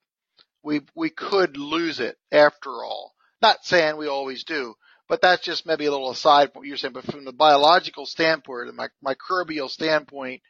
we 0.64 0.82
we 0.96 1.10
could 1.10 1.58
lose 1.58 2.00
it 2.00 2.18
after 2.32 2.70
all. 2.70 3.14
Not 3.42 3.66
saying 3.66 3.98
we 3.98 4.08
always 4.08 4.44
do, 4.44 4.76
but 5.08 5.22
that's 5.22 5.44
just 5.44 5.66
maybe 5.66 5.86
a 5.86 5.92
little 5.92 6.12
aside 6.12 6.52
from 6.52 6.60
what 6.60 6.68
you're 6.68 6.78
saying. 6.78 6.94
But 6.94 7.06
from 7.06 7.26
the 7.26 7.34
biological 7.34 8.06
standpoint 8.06 8.68
and 8.68 8.78
my 8.78 8.90
microbial 9.04 9.70
standpoint, 9.70 10.42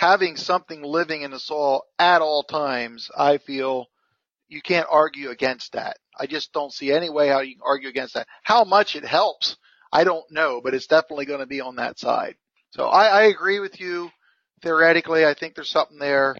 having 0.00 0.34
something 0.34 0.82
living 0.82 1.20
in 1.20 1.30
the 1.30 1.38
soil 1.38 1.82
at 1.98 2.22
all 2.22 2.42
times, 2.42 3.10
I 3.14 3.36
feel 3.36 3.84
you 4.48 4.62
can't 4.62 4.86
argue 4.90 5.28
against 5.28 5.72
that. 5.74 5.98
I 6.18 6.24
just 6.24 6.54
don't 6.54 6.72
see 6.72 6.90
any 6.90 7.10
way 7.10 7.28
how 7.28 7.40
you 7.40 7.56
can 7.56 7.62
argue 7.62 7.90
against 7.90 8.14
that. 8.14 8.26
How 8.42 8.64
much 8.64 8.96
it 8.96 9.04
helps, 9.04 9.58
I 9.92 10.04
don't 10.04 10.24
know, 10.30 10.62
but 10.64 10.72
it's 10.72 10.86
definitely 10.86 11.26
going 11.26 11.40
to 11.40 11.46
be 11.46 11.60
on 11.60 11.76
that 11.76 11.98
side. 11.98 12.36
So 12.70 12.86
I, 12.86 13.08
I 13.08 13.22
agree 13.24 13.60
with 13.60 13.78
you. 13.78 14.10
Theoretically, 14.62 15.26
I 15.26 15.34
think 15.34 15.54
there's 15.54 15.68
something 15.68 15.98
there. 15.98 16.34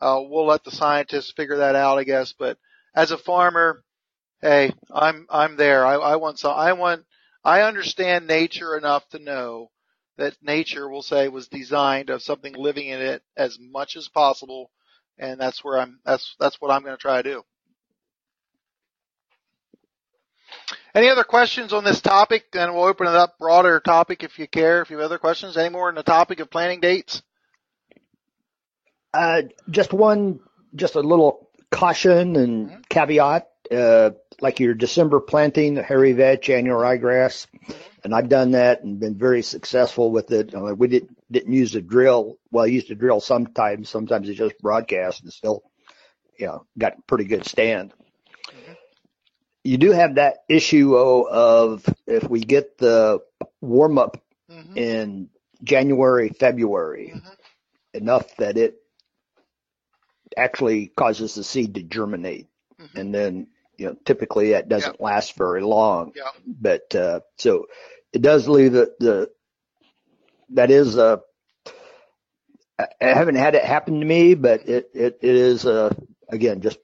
Uh, 0.00 0.20
we'll 0.28 0.46
let 0.46 0.64
the 0.64 0.72
scientists 0.72 1.32
figure 1.36 1.58
that 1.58 1.76
out, 1.76 1.98
I 1.98 2.02
guess. 2.02 2.34
But 2.36 2.58
as 2.96 3.12
a 3.12 3.16
farmer, 3.16 3.84
hey, 4.42 4.72
I'm 4.92 5.28
I'm 5.30 5.56
there. 5.56 5.86
I, 5.86 5.94
I 5.94 6.16
want 6.16 6.40
some. 6.40 6.52
I 6.56 6.72
want. 6.72 7.04
I 7.44 7.62
understand 7.62 8.26
nature 8.26 8.76
enough 8.76 9.08
to 9.10 9.20
know 9.20 9.70
that 10.16 10.36
nature 10.42 10.88
will 10.88 11.02
say 11.02 11.28
was 11.28 11.48
designed 11.48 12.10
of 12.10 12.22
something 12.22 12.54
living 12.54 12.88
in 12.88 13.00
it 13.00 13.22
as 13.36 13.58
much 13.60 13.96
as 13.96 14.08
possible, 14.08 14.70
and 15.18 15.40
that's 15.40 15.64
where 15.64 15.78
I'm. 15.78 16.00
That's 16.04 16.34
that's 16.38 16.60
what 16.60 16.70
I'm 16.70 16.82
going 16.82 16.96
to 16.96 17.00
try 17.00 17.22
to 17.22 17.28
do. 17.28 17.42
Any 20.94 21.08
other 21.08 21.24
questions 21.24 21.72
on 21.72 21.82
this 21.82 22.00
topic? 22.00 22.44
And 22.52 22.72
we'll 22.72 22.84
open 22.84 23.08
it 23.08 23.14
up 23.14 23.38
broader 23.38 23.80
topic 23.80 24.22
if 24.22 24.38
you 24.38 24.46
care. 24.46 24.80
If 24.80 24.90
you 24.90 24.96
have 24.98 25.06
other 25.06 25.18
questions, 25.18 25.56
any 25.56 25.70
more 25.70 25.88
on 25.88 25.96
the 25.96 26.04
topic 26.04 26.38
of 26.38 26.50
planting 26.50 26.80
dates? 26.80 27.22
Uh, 29.12 29.42
just 29.70 29.92
one, 29.92 30.40
just 30.74 30.94
a 30.94 31.00
little 31.00 31.48
caution 31.70 32.36
and 32.36 32.68
mm-hmm. 32.68 32.80
caveat. 32.88 33.48
Uh, 33.70 34.10
like 34.40 34.60
your 34.60 34.74
December 34.74 35.20
planting, 35.20 35.76
hairy 35.76 36.12
vetch, 36.12 36.50
annual 36.50 36.76
ryegrass, 36.76 37.46
and 38.02 38.14
I've 38.14 38.28
done 38.28 38.50
that 38.52 38.82
and 38.82 39.00
been 39.00 39.16
very 39.16 39.42
successful 39.42 40.10
with 40.10 40.30
it. 40.32 40.54
Uh, 40.54 40.74
we 40.76 40.88
didn't 40.88 41.16
didn't 41.30 41.52
use 41.52 41.74
a 41.74 41.80
drill. 41.80 42.38
Well, 42.50 42.64
I 42.64 42.68
used 42.68 42.90
a 42.90 42.94
drill 42.94 43.20
sometimes. 43.20 43.88
Sometimes 43.88 44.28
it 44.28 44.34
just 44.34 44.58
broadcast 44.58 45.22
and 45.22 45.32
still, 45.32 45.62
you 46.38 46.46
know, 46.46 46.66
got 46.76 47.06
pretty 47.06 47.24
good 47.24 47.46
stand. 47.46 47.94
You 49.62 49.78
do 49.78 49.92
have 49.92 50.16
that 50.16 50.38
issue 50.48 50.94
of 50.94 51.88
if 52.06 52.28
we 52.28 52.40
get 52.40 52.76
the 52.76 53.20
warm 53.62 53.96
up 53.96 54.22
mm-hmm. 54.50 54.76
in 54.76 55.30
January, 55.62 56.28
February, 56.28 57.12
mm-hmm. 57.14 57.28
enough 57.94 58.36
that 58.36 58.58
it 58.58 58.76
actually 60.36 60.88
causes 60.88 61.34
the 61.34 61.44
seed 61.44 61.76
to 61.76 61.82
germinate. 61.82 62.48
Mm-hmm. 62.78 62.98
And 62.98 63.14
then, 63.14 63.46
you 63.76 63.86
know, 63.86 63.96
typically 64.04 64.52
that 64.52 64.68
doesn't 64.68 64.96
yeah. 65.00 65.04
last 65.04 65.36
very 65.36 65.62
long. 65.62 66.12
Yeah. 66.14 66.30
But, 66.46 66.94
uh, 66.94 67.20
so 67.36 67.66
it 68.12 68.22
does 68.22 68.48
leave 68.48 68.72
the, 68.72 68.94
the, 68.98 69.30
that 70.50 70.70
is 70.70 70.96
a, 70.96 71.20
I 72.78 72.86
haven't 73.00 73.36
had 73.36 73.54
it 73.54 73.64
happen 73.64 74.00
to 74.00 74.06
me, 74.06 74.34
but 74.34 74.68
it, 74.68 74.90
it, 74.94 75.18
it 75.22 75.34
is, 75.34 75.64
uh, 75.64 75.94
again, 76.28 76.60
just 76.60 76.78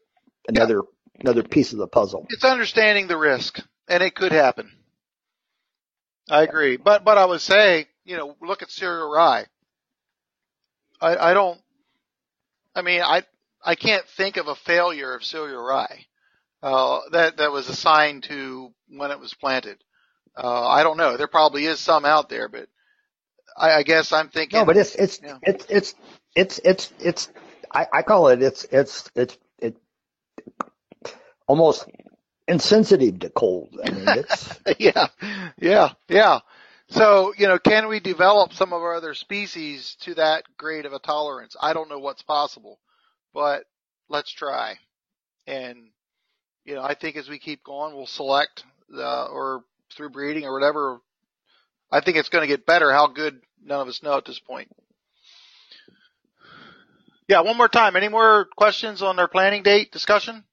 another, 0.48 0.82
yeah. 1.14 1.20
another 1.20 1.42
piece 1.42 1.72
of 1.72 1.78
the 1.78 1.88
puzzle. 1.88 2.26
It's 2.30 2.44
understanding 2.44 3.08
the 3.08 3.16
risk 3.16 3.60
and 3.88 4.02
it 4.02 4.14
could 4.14 4.32
happen. 4.32 4.70
I 6.28 6.42
agree. 6.42 6.76
But, 6.76 7.04
but 7.04 7.18
I 7.18 7.24
would 7.24 7.40
say, 7.40 7.88
you 8.04 8.16
know, 8.16 8.36
look 8.40 8.62
at 8.62 8.70
cereal 8.70 9.10
rye. 9.10 9.46
I, 11.00 11.30
I 11.30 11.34
don't, 11.34 11.60
I 12.74 12.82
mean, 12.82 13.02
I, 13.02 13.24
I 13.64 13.74
can't 13.74 14.06
think 14.16 14.36
of 14.36 14.46
a 14.46 14.54
failure 14.54 15.14
of 15.14 15.24
cereal 15.24 15.62
rye 15.62 16.06
uh, 16.62 17.00
that 17.12 17.38
that 17.38 17.52
was 17.52 17.68
assigned 17.68 18.24
to 18.24 18.72
when 18.88 19.10
it 19.10 19.20
was 19.20 19.34
planted. 19.34 19.78
Uh, 20.36 20.68
I 20.68 20.82
don't 20.82 20.96
know. 20.96 21.16
There 21.16 21.28
probably 21.28 21.66
is 21.66 21.80
some 21.80 22.04
out 22.04 22.28
there, 22.28 22.48
but 22.48 22.68
I, 23.56 23.72
I 23.72 23.82
guess 23.82 24.12
I'm 24.12 24.28
thinking. 24.28 24.58
No, 24.58 24.64
but 24.64 24.76
it's 24.76 24.94
it's 24.94 25.20
yeah. 25.22 25.38
it's 25.42 25.66
it's 25.68 25.94
it's 26.34 26.58
it's 26.64 26.92
it's 26.98 27.28
I, 27.72 27.86
I 27.92 28.02
call 28.02 28.28
it 28.28 28.42
it's 28.42 28.64
it's 28.64 29.10
it's 29.14 29.36
it 29.58 29.76
almost 31.46 31.88
insensitive 32.46 33.20
to 33.20 33.30
cold. 33.30 33.76
I 33.84 33.90
mean, 33.90 34.04
it's 34.08 34.60
yeah, 34.78 35.08
yeah, 35.58 35.92
yeah. 36.08 36.40
So, 36.88 37.32
you 37.38 37.46
know, 37.46 37.60
can 37.60 37.86
we 37.86 38.00
develop 38.00 38.52
some 38.52 38.72
of 38.72 38.82
our 38.82 38.96
other 38.96 39.14
species 39.14 39.96
to 40.00 40.14
that 40.14 40.42
grade 40.58 40.86
of 40.86 40.92
a 40.92 40.98
tolerance? 40.98 41.54
I 41.60 41.72
don't 41.72 41.88
know 41.88 42.00
what's 42.00 42.22
possible 42.22 42.80
but 43.32 43.64
let's 44.08 44.32
try. 44.32 44.76
And, 45.46 45.88
you 46.64 46.74
know, 46.74 46.82
I 46.82 46.94
think 46.94 47.16
as 47.16 47.28
we 47.28 47.38
keep 47.38 47.64
going, 47.64 47.94
we'll 47.94 48.06
select, 48.06 48.64
uh, 48.94 49.26
or 49.26 49.64
through 49.96 50.10
breeding 50.10 50.44
or 50.44 50.52
whatever. 50.52 51.00
I 51.90 52.00
think 52.00 52.16
it's 52.16 52.28
going 52.28 52.42
to 52.42 52.48
get 52.48 52.66
better. 52.66 52.92
How 52.92 53.08
good, 53.08 53.40
none 53.62 53.80
of 53.80 53.88
us 53.88 54.02
know 54.02 54.16
at 54.16 54.24
this 54.24 54.38
point. 54.38 54.68
Yeah, 57.28 57.40
one 57.40 57.56
more 57.56 57.68
time. 57.68 57.96
Any 57.96 58.08
more 58.08 58.46
questions 58.56 59.02
on 59.02 59.18
our 59.18 59.28
planting 59.28 59.62
date 59.62 59.92
discussion? 59.92 60.44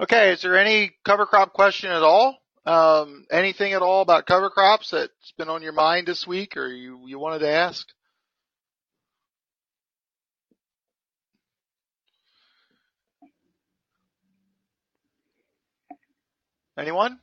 Okay, 0.00 0.32
is 0.32 0.42
there 0.42 0.56
any 0.56 0.92
cover 1.04 1.26
crop 1.26 1.52
question 1.52 1.90
at 1.90 2.02
all? 2.02 2.38
Um, 2.64 3.26
anything 3.30 3.72
at 3.72 3.82
all 3.82 4.02
about 4.02 4.26
cover 4.26 4.48
crops 4.48 4.90
that's 4.90 5.32
been 5.36 5.48
on 5.48 5.62
your 5.62 5.72
mind 5.72 6.06
this 6.06 6.26
week 6.26 6.56
or 6.56 6.68
you, 6.68 7.00
you 7.06 7.18
wanted 7.18 7.40
to 7.40 7.50
ask? 7.50 7.86
Anyone? 16.78 17.18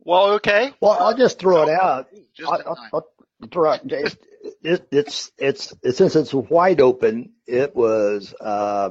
Well, 0.00 0.30
okay. 0.32 0.72
Well, 0.80 0.96
I'll 0.98 1.16
just 1.16 1.38
throw 1.38 1.64
it 1.64 1.68
out. 1.68 2.08
I'll, 2.46 2.78
I'll, 2.94 3.06
throw 3.50 3.72
it. 3.72 3.82
It, 3.84 4.16
it, 4.62 4.88
it's, 4.90 5.30
it's, 5.36 5.74
since 5.96 6.16
it's 6.16 6.32
wide 6.32 6.80
open, 6.80 7.32
it 7.46 7.76
was, 7.76 8.34
uh, 8.40 8.90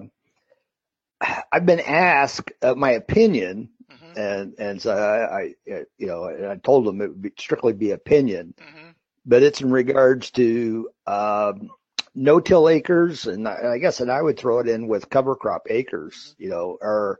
I've 1.52 1.66
been 1.66 1.80
asked 1.80 2.52
uh, 2.62 2.76
my 2.76 2.92
opinion 2.92 3.70
mm-hmm. 3.92 4.20
and, 4.20 4.54
and 4.60 4.82
so 4.82 4.94
I, 4.96 5.56
I, 5.68 5.84
you 5.98 6.08
know, 6.08 6.52
I 6.52 6.58
told 6.58 6.86
them 6.86 7.02
it 7.02 7.10
would 7.10 7.22
be, 7.22 7.32
strictly 7.40 7.74
be 7.74 7.92
opinion, 7.92 8.54
mm-hmm. 8.60 8.90
but 9.26 9.42
it's 9.42 9.62
in 9.62 9.72
regards 9.72 10.30
to, 10.32 10.92
um, 11.08 11.72
no-till 12.14 12.70
acres, 12.70 13.26
and 13.26 13.48
I, 13.48 13.74
I 13.74 13.78
guess, 13.80 14.00
and 14.00 14.12
I 14.12 14.22
would 14.22 14.38
throw 14.38 14.60
it 14.60 14.68
in 14.68 14.88
with 14.88 15.10
cover 15.10 15.36
crop 15.36 15.68
acres, 15.70 16.14
mm-hmm. 16.34 16.44
you 16.44 16.50
know, 16.50 16.78
are 16.80 17.20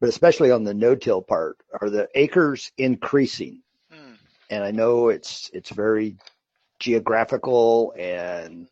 but 0.00 0.08
especially 0.08 0.50
on 0.50 0.64
the 0.64 0.74
no-till 0.74 1.22
part, 1.22 1.58
are 1.80 1.90
the 1.90 2.08
acres 2.14 2.72
increasing? 2.78 3.62
Hmm. 3.90 4.14
And 4.50 4.64
I 4.64 4.70
know 4.70 5.08
it's 5.08 5.50
it's 5.52 5.70
very 5.70 6.16
geographical 6.78 7.92
and 7.98 8.68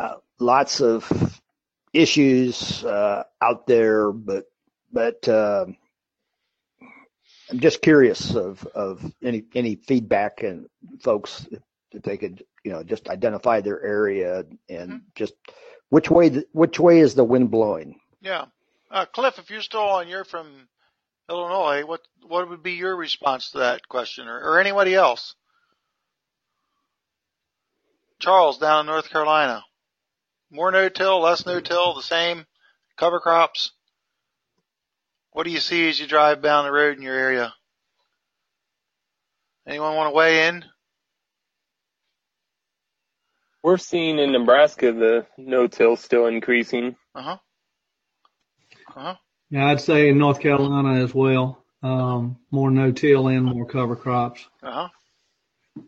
uh, 0.00 0.16
lots 0.38 0.80
of 0.80 1.40
issues 1.92 2.84
uh, 2.84 3.24
out 3.40 3.66
there, 3.66 4.12
but 4.12 4.46
but 4.92 5.28
uh, 5.28 5.66
I'm 7.50 7.60
just 7.60 7.82
curious 7.82 8.34
of 8.34 8.66
of 8.74 9.04
any 9.22 9.44
any 9.54 9.76
feedback 9.76 10.42
and 10.42 10.68
folks 11.00 11.46
if 11.92 12.02
they 12.02 12.16
could 12.16 12.44
you 12.64 12.72
know 12.72 12.82
just 12.82 13.08
identify 13.08 13.60
their 13.60 13.82
area 13.82 14.44
and 14.68 14.90
mm-hmm. 14.90 14.96
just 15.14 15.34
which 15.88 16.10
way 16.10 16.44
which 16.52 16.80
way 16.80 17.00
is 17.00 17.14
the 17.14 17.24
wind 17.24 17.50
blowing? 17.50 18.00
Yeah. 18.20 18.46
Uh, 18.90 19.04
Cliff, 19.06 19.38
if 19.38 19.50
you're 19.50 19.62
still 19.62 19.80
on, 19.80 20.08
you're 20.08 20.24
from 20.24 20.68
Illinois. 21.28 21.84
What 21.84 22.00
what 22.26 22.48
would 22.48 22.62
be 22.62 22.72
your 22.72 22.96
response 22.96 23.50
to 23.50 23.58
that 23.58 23.88
question, 23.88 24.28
or, 24.28 24.38
or 24.38 24.60
anybody 24.60 24.94
else? 24.94 25.34
Charles 28.18 28.58
down 28.58 28.80
in 28.80 28.86
North 28.86 29.10
Carolina. 29.10 29.62
More 30.50 30.70
no-till, 30.70 31.20
less 31.20 31.44
no-till, 31.44 31.94
the 31.94 32.02
same 32.02 32.46
cover 32.96 33.20
crops. 33.20 33.72
What 35.32 35.44
do 35.44 35.50
you 35.50 35.58
see 35.58 35.88
as 35.88 36.00
you 36.00 36.06
drive 36.06 36.40
down 36.40 36.64
the 36.64 36.72
road 36.72 36.96
in 36.96 37.02
your 37.02 37.14
area? 37.14 37.52
Anyone 39.66 39.96
want 39.96 40.12
to 40.12 40.16
weigh 40.16 40.48
in? 40.48 40.64
We're 43.62 43.78
seeing 43.78 44.18
in 44.18 44.32
Nebraska 44.32 44.92
the 44.92 45.26
no-till 45.36 45.96
still 45.96 46.26
increasing. 46.26 46.94
Uh 47.14 47.22
huh. 47.22 47.36
Uh-huh. 48.96 49.14
Yeah, 49.50 49.66
I'd 49.66 49.80
say 49.80 50.08
in 50.08 50.18
North 50.18 50.40
Carolina 50.40 51.04
as 51.04 51.14
well. 51.14 51.62
Um, 51.82 52.38
more 52.50 52.70
no-till 52.70 53.28
and 53.28 53.44
more 53.44 53.66
cover 53.66 53.94
crops. 53.94 54.44
Uh 54.62 54.88
huh. 55.76 55.84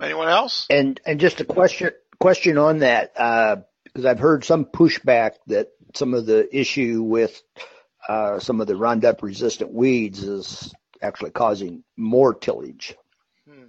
Anyone 0.00 0.28
else? 0.28 0.66
And 0.70 1.00
and 1.04 1.20
just 1.20 1.40
a 1.40 1.44
question 1.44 1.90
question 2.20 2.56
on 2.56 2.78
that 2.78 3.12
because 3.12 4.04
uh, 4.04 4.08
I've 4.08 4.18
heard 4.18 4.44
some 4.44 4.64
pushback 4.64 5.32
that 5.48 5.68
some 5.94 6.14
of 6.14 6.24
the 6.24 6.48
issue 6.56 7.02
with 7.02 7.42
uh, 8.08 8.38
some 8.38 8.60
of 8.60 8.66
the 8.66 8.76
Roundup 8.76 9.22
resistant 9.22 9.72
weeds 9.72 10.22
is 10.22 10.72
actually 11.02 11.30
causing 11.32 11.84
more 11.96 12.32
tillage. 12.32 12.94
Hmm. 13.48 13.64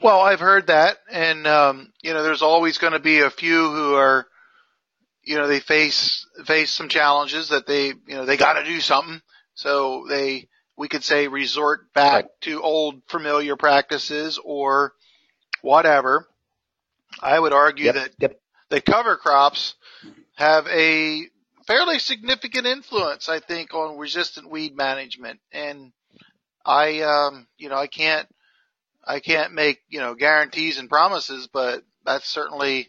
Well, 0.00 0.20
I've 0.20 0.40
heard 0.40 0.68
that, 0.68 0.98
and 1.10 1.46
um, 1.46 1.92
you 2.02 2.14
know, 2.14 2.22
there's 2.22 2.42
always 2.42 2.78
going 2.78 2.92
to 2.92 3.00
be 3.00 3.20
a 3.20 3.30
few 3.30 3.70
who 3.70 3.94
are 3.94 4.26
you 5.28 5.36
know, 5.36 5.46
they 5.46 5.60
face, 5.60 6.26
face 6.46 6.70
some 6.70 6.88
challenges 6.88 7.50
that 7.50 7.66
they, 7.66 7.88
you 7.88 8.16
know, 8.16 8.24
they 8.24 8.38
gotta 8.38 8.64
do 8.64 8.80
something. 8.80 9.20
So 9.54 10.06
they, 10.08 10.48
we 10.76 10.88
could 10.88 11.04
say 11.04 11.28
resort 11.28 11.92
back 11.92 12.26
to 12.42 12.62
old 12.62 13.02
familiar 13.08 13.54
practices 13.56 14.40
or 14.42 14.94
whatever. 15.60 16.26
I 17.20 17.38
would 17.38 17.52
argue 17.52 17.86
yep, 17.86 17.94
that 17.94 18.10
yep. 18.18 18.40
the 18.70 18.80
cover 18.80 19.16
crops 19.16 19.74
have 20.36 20.66
a 20.68 21.24
fairly 21.66 21.98
significant 21.98 22.66
influence, 22.66 23.28
I 23.28 23.40
think, 23.40 23.74
on 23.74 23.98
resistant 23.98 24.50
weed 24.50 24.74
management. 24.74 25.40
And 25.52 25.92
I, 26.64 27.00
um, 27.02 27.46
you 27.58 27.68
know, 27.68 27.76
I 27.76 27.86
can't, 27.86 28.26
I 29.04 29.20
can't 29.20 29.52
make, 29.52 29.80
you 29.90 30.00
know, 30.00 30.14
guarantees 30.14 30.78
and 30.78 30.88
promises, 30.88 31.48
but 31.52 31.82
that's 32.06 32.28
certainly, 32.28 32.88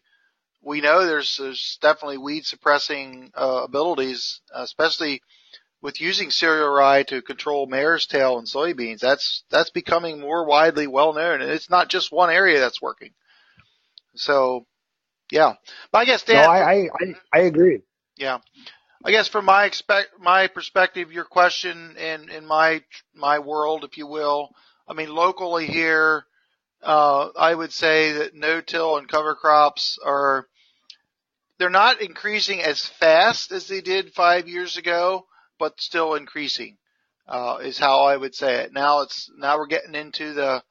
we 0.62 0.82
know 0.82 1.06
there's, 1.06 1.38
there's 1.38 1.78
definitely 1.82 2.18
weed 2.18 2.46
suppressing, 2.46 3.32
uh, 3.36 3.62
abilities, 3.64 4.42
especially 4.54 5.22
with 5.82 6.02
using 6.02 6.30
cereal 6.30 6.70
rye 6.70 7.04
to 7.04 7.22
control 7.22 7.66
mare's 7.66 8.06
tail 8.06 8.38
and 8.38 8.48
soybeans. 8.48 9.00
That's, 9.00 9.44
that's 9.50 9.70
becoming 9.70 10.20
more 10.20 10.46
widely 10.46 10.88
well 10.88 11.14
known 11.14 11.42
and 11.42 11.52
it's 11.52 11.70
not 11.70 11.90
just 11.90 12.12
one 12.12 12.30
area 12.30 12.60
that's 12.60 12.82
working. 12.82 13.12
So, 14.16 14.66
yeah, 15.32 15.54
but 15.92 16.00
I 16.00 16.06
guess 16.06 16.24
Dan, 16.24 16.44
no, 16.44 16.50
I, 16.50 16.74
I, 16.74 16.90
I 17.32 17.40
agree. 17.42 17.82
Yeah. 18.18 18.40
I 19.04 19.12
guess 19.12 19.30
from 19.30 19.46
my 19.46 19.64
expect 19.66 20.20
my 20.20 20.48
perspective, 20.48 21.12
your 21.14 21.24
question 21.24 21.96
in 21.96 22.30
in 22.30 22.46
my 22.46 22.84
my 23.16 23.40
world, 23.40 23.86
if 23.86 23.98
you 23.98 24.08
will, 24.08 24.50
I 24.88 24.94
mean 24.94 25.14
locally 25.14 25.68
here, 25.68 26.26
uh, 26.84 27.30
I 27.38 27.54
would 27.54 27.74
say 27.74 28.14
that 28.14 28.36
no-till 28.36 28.98
and 28.98 29.08
cover 29.08 29.36
crops 29.36 29.98
are 30.04 30.48
they're 31.58 31.70
not 31.70 32.02
increasing 32.02 32.62
as 32.62 32.86
fast 32.86 33.52
as 33.52 33.68
they 33.68 33.82
did 33.82 34.14
five 34.14 34.48
years 34.48 34.78
ago, 34.78 35.26
but 35.60 35.82
still 35.82 36.16
increasing 36.16 36.78
uh, 37.28 37.58
is 37.62 37.78
how 37.78 38.02
I 38.06 38.18
would 38.18 38.34
say 38.34 38.56
it. 38.62 38.74
Now 38.74 39.02
it's 39.02 39.30
now 39.38 39.58
we're 39.58 39.68
getting 39.68 39.94
into 39.94 40.34
the 40.34 40.64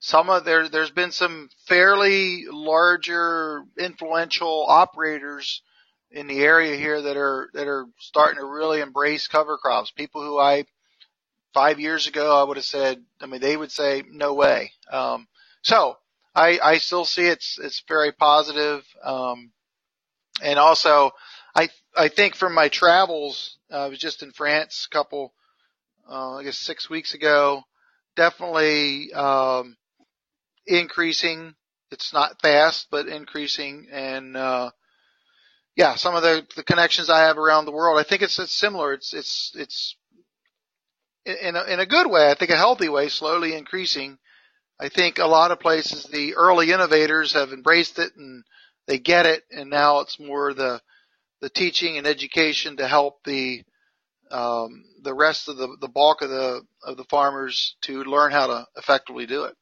some 0.00 0.30
of 0.30 0.44
there 0.44 0.68
there's 0.68 0.90
been 0.90 1.12
some 1.12 1.50
fairly 1.66 2.46
larger 2.50 3.62
influential 3.78 4.64
operators 4.66 5.62
in 6.10 6.26
the 6.26 6.40
area 6.40 6.76
here 6.76 7.02
that 7.02 7.16
are 7.16 7.50
that 7.52 7.68
are 7.68 7.86
starting 7.98 8.40
to 8.40 8.46
really 8.46 8.80
embrace 8.80 9.28
cover 9.28 9.56
crops. 9.58 9.92
People 9.92 10.22
who 10.22 10.38
I 10.38 10.64
five 11.52 11.78
years 11.78 12.06
ago 12.06 12.40
I 12.40 12.44
would 12.44 12.56
have 12.56 12.64
said, 12.64 13.02
I 13.20 13.26
mean, 13.26 13.40
they 13.40 13.56
would 13.56 13.70
say 13.70 14.02
no 14.10 14.34
way. 14.34 14.72
Um, 14.90 15.28
so 15.62 15.96
I 16.34 16.58
I 16.62 16.78
still 16.78 17.04
see 17.04 17.26
it's 17.26 17.58
it's 17.62 17.82
very 17.88 18.12
positive. 18.12 18.84
Um, 19.02 19.52
and 20.42 20.58
also 20.58 21.12
I 21.54 21.68
I 21.96 22.08
think 22.08 22.36
from 22.36 22.54
my 22.54 22.68
travels, 22.68 23.58
uh, 23.72 23.84
I 23.84 23.88
was 23.88 23.98
just 23.98 24.22
in 24.22 24.32
France 24.32 24.88
a 24.90 24.94
couple, 24.94 25.34
uh, 26.08 26.36
I 26.36 26.44
guess 26.44 26.58
six 26.58 26.88
weeks 26.88 27.14
ago. 27.14 27.62
Definitely 28.16 29.12
um, 29.12 29.76
increasing. 30.66 31.54
It's 31.90 32.12
not 32.12 32.40
fast, 32.40 32.86
but 32.90 33.08
increasing, 33.08 33.88
and 33.90 34.36
uh, 34.36 34.70
yeah, 35.76 35.94
some 35.94 36.14
of 36.14 36.22
the, 36.22 36.46
the 36.56 36.62
connections 36.62 37.08
I 37.08 37.20
have 37.20 37.38
around 37.38 37.64
the 37.64 37.72
world, 37.72 37.98
I 37.98 38.02
think 38.02 38.22
it's, 38.22 38.38
it's 38.38 38.54
similar. 38.54 38.92
It's, 38.92 39.14
it's, 39.14 39.52
it's 39.56 39.96
in 41.24 41.56
a, 41.56 41.64
in 41.64 41.80
a 41.80 41.86
good 41.86 42.08
way. 42.08 42.30
I 42.30 42.34
think 42.34 42.50
a 42.50 42.56
healthy 42.56 42.88
way, 42.88 43.08
slowly 43.08 43.54
increasing. 43.54 44.18
I 44.80 44.88
think 44.88 45.18
a 45.18 45.26
lot 45.26 45.50
of 45.50 45.60
places, 45.60 46.04
the 46.04 46.36
early 46.36 46.72
innovators 46.72 47.34
have 47.34 47.52
embraced 47.52 47.98
it 47.98 48.16
and 48.16 48.42
they 48.86 48.98
get 48.98 49.26
it. 49.26 49.44
And 49.50 49.68
now 49.68 50.00
it's 50.00 50.18
more 50.18 50.54
the, 50.54 50.80
the 51.42 51.50
teaching 51.50 51.98
and 51.98 52.06
education 52.06 52.78
to 52.78 52.88
help 52.88 53.22
the, 53.24 53.62
um, 54.30 54.84
the 55.02 55.12
rest 55.12 55.48
of 55.48 55.58
the, 55.58 55.76
the 55.80 55.88
bulk 55.88 56.22
of 56.22 56.30
the, 56.30 56.62
of 56.82 56.96
the 56.96 57.04
farmers 57.04 57.76
to 57.82 58.04
learn 58.04 58.32
how 58.32 58.46
to 58.46 58.66
effectively 58.76 59.26
do 59.26 59.44
it. 59.44 59.54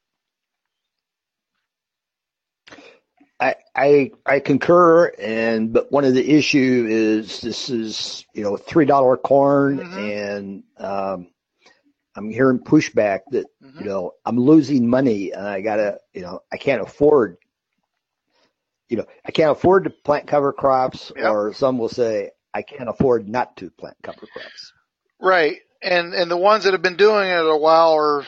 I, 3.41 3.55
I 3.73 4.11
I 4.25 4.39
concur, 4.41 5.13
and 5.17 5.71
but 5.71 5.91
one 5.93 6.03
of 6.03 6.13
the 6.13 6.29
issue 6.29 6.85
is 6.89 7.39
this 7.39 7.69
is 7.69 8.25
you 8.33 8.43
know 8.43 8.57
three 8.57 8.85
dollar 8.85 9.15
corn, 9.15 9.79
mm-hmm. 9.79 9.97
and 9.97 10.63
um, 10.77 11.27
I'm 12.15 12.29
hearing 12.29 12.59
pushback 12.59 13.19
that 13.31 13.45
mm-hmm. 13.63 13.79
you 13.79 13.85
know 13.85 14.13
I'm 14.25 14.39
losing 14.39 14.87
money, 14.87 15.31
and 15.31 15.47
I 15.47 15.61
gotta 15.61 15.99
you 16.13 16.21
know 16.21 16.41
I 16.51 16.57
can't 16.57 16.81
afford 16.81 17.37
you 18.87 18.97
know 18.97 19.05
I 19.25 19.31
can't 19.31 19.51
afford 19.51 19.85
to 19.85 19.89
plant 19.89 20.27
cover 20.27 20.51
crops, 20.51 21.11
yep. 21.15 21.31
or 21.31 21.53
some 21.53 21.77
will 21.77 21.89
say 21.89 22.31
I 22.53 22.61
can't 22.63 22.89
afford 22.89 23.29
not 23.29 23.55
to 23.57 23.69
plant 23.69 23.97
cover 24.03 24.25
crops. 24.33 24.73
Right, 25.19 25.57
and 25.81 26.13
and 26.13 26.29
the 26.29 26.37
ones 26.37 26.63
that 26.63 26.73
have 26.73 26.81
been 26.81 26.97
doing 26.97 27.29
it 27.29 27.45
a 27.45 27.57
while 27.57 27.93
are 27.93 28.25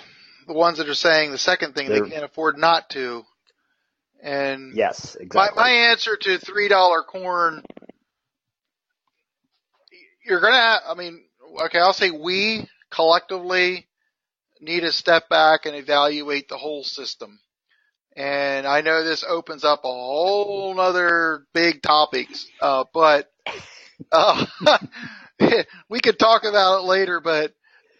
the 0.47 0.53
ones 0.53 0.77
that 0.77 0.89
are 0.89 0.93
saying 0.93 1.31
the 1.31 1.37
second 1.37 1.75
thing 1.75 1.89
They're, 1.89 2.03
they 2.03 2.09
can't 2.09 2.25
afford 2.25 2.57
not 2.57 2.89
to. 2.91 3.23
And 4.21 4.75
yes, 4.75 5.15
exactly. 5.15 5.55
My, 5.55 5.63
my 5.63 5.69
answer 5.89 6.15
to 6.15 6.37
three 6.37 6.67
dollar 6.67 7.01
corn, 7.01 7.63
you're 10.25 10.41
gonna. 10.41 10.79
I 10.87 10.93
mean, 10.95 11.23
okay, 11.65 11.79
I'll 11.79 11.93
say 11.93 12.11
we 12.11 12.67
collectively 12.91 13.87
need 14.59 14.81
to 14.81 14.91
step 14.91 15.29
back 15.29 15.65
and 15.65 15.75
evaluate 15.75 16.47
the 16.47 16.57
whole 16.57 16.83
system. 16.83 17.39
And 18.15 18.67
I 18.67 18.81
know 18.81 19.03
this 19.03 19.23
opens 19.27 19.63
up 19.63 19.79
a 19.83 19.87
whole 19.87 20.79
other 20.79 21.45
big 21.53 21.81
topics, 21.81 22.45
uh, 22.61 22.83
but 22.93 23.31
uh, 24.11 24.45
we 25.89 25.99
could 26.01 26.19
talk 26.19 26.43
about 26.43 26.79
it 26.79 26.87
later. 26.87 27.21
But 27.21 27.53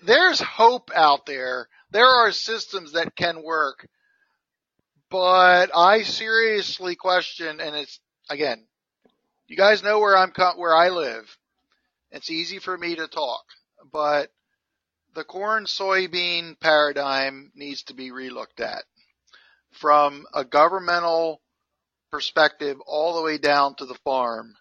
there's 0.04 0.42
hope 0.42 0.92
out 0.94 1.26
there. 1.26 1.68
There 1.92 2.06
are 2.06 2.32
systems 2.32 2.94
that 2.94 3.16
can 3.16 3.42
work 3.44 3.88
but 5.12 5.76
I 5.76 6.04
seriously 6.04 6.96
question, 6.96 7.60
and 7.60 7.76
it's 7.76 8.00
again, 8.30 8.66
you 9.46 9.58
guys 9.58 9.84
know 9.84 10.00
where 10.00 10.18
I'm 10.18 10.32
where 10.56 10.74
I 10.74 10.88
live. 10.88 11.38
It's 12.12 12.32
easy 12.32 12.60
for 12.60 12.78
me 12.78 12.96
to 12.96 13.08
talk, 13.08 13.44
but 13.92 14.32
the 15.14 15.24
corn 15.24 15.66
soybean 15.66 16.60
paradigm 16.60 17.52
needs 17.56 17.84
to 17.84 17.94
be 17.94 18.12
relooked 18.12 18.60
at 18.60 18.84
from 19.72 20.26
a 20.34 20.44
governmental 20.44 21.42
perspective 22.12 22.78
all 22.86 23.16
the 23.16 23.22
way 23.22 23.38
down 23.38 23.76
to 23.76 23.86
the 23.86 23.98
farm. 24.04 24.56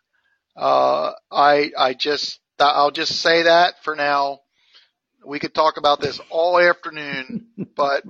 Uh, 0.56 1.12
I 1.30 1.72
I 1.76 1.94
just 1.94 2.40
I'll 2.58 2.90
just 2.90 3.20
say 3.20 3.44
that 3.44 3.82
for 3.82 3.96
now. 3.96 4.40
We 5.24 5.38
could 5.38 5.54
talk 5.54 5.76
about 5.76 6.00
this 6.00 6.20
all 6.30 6.58
afternoon, 6.58 7.46
but 7.76 8.04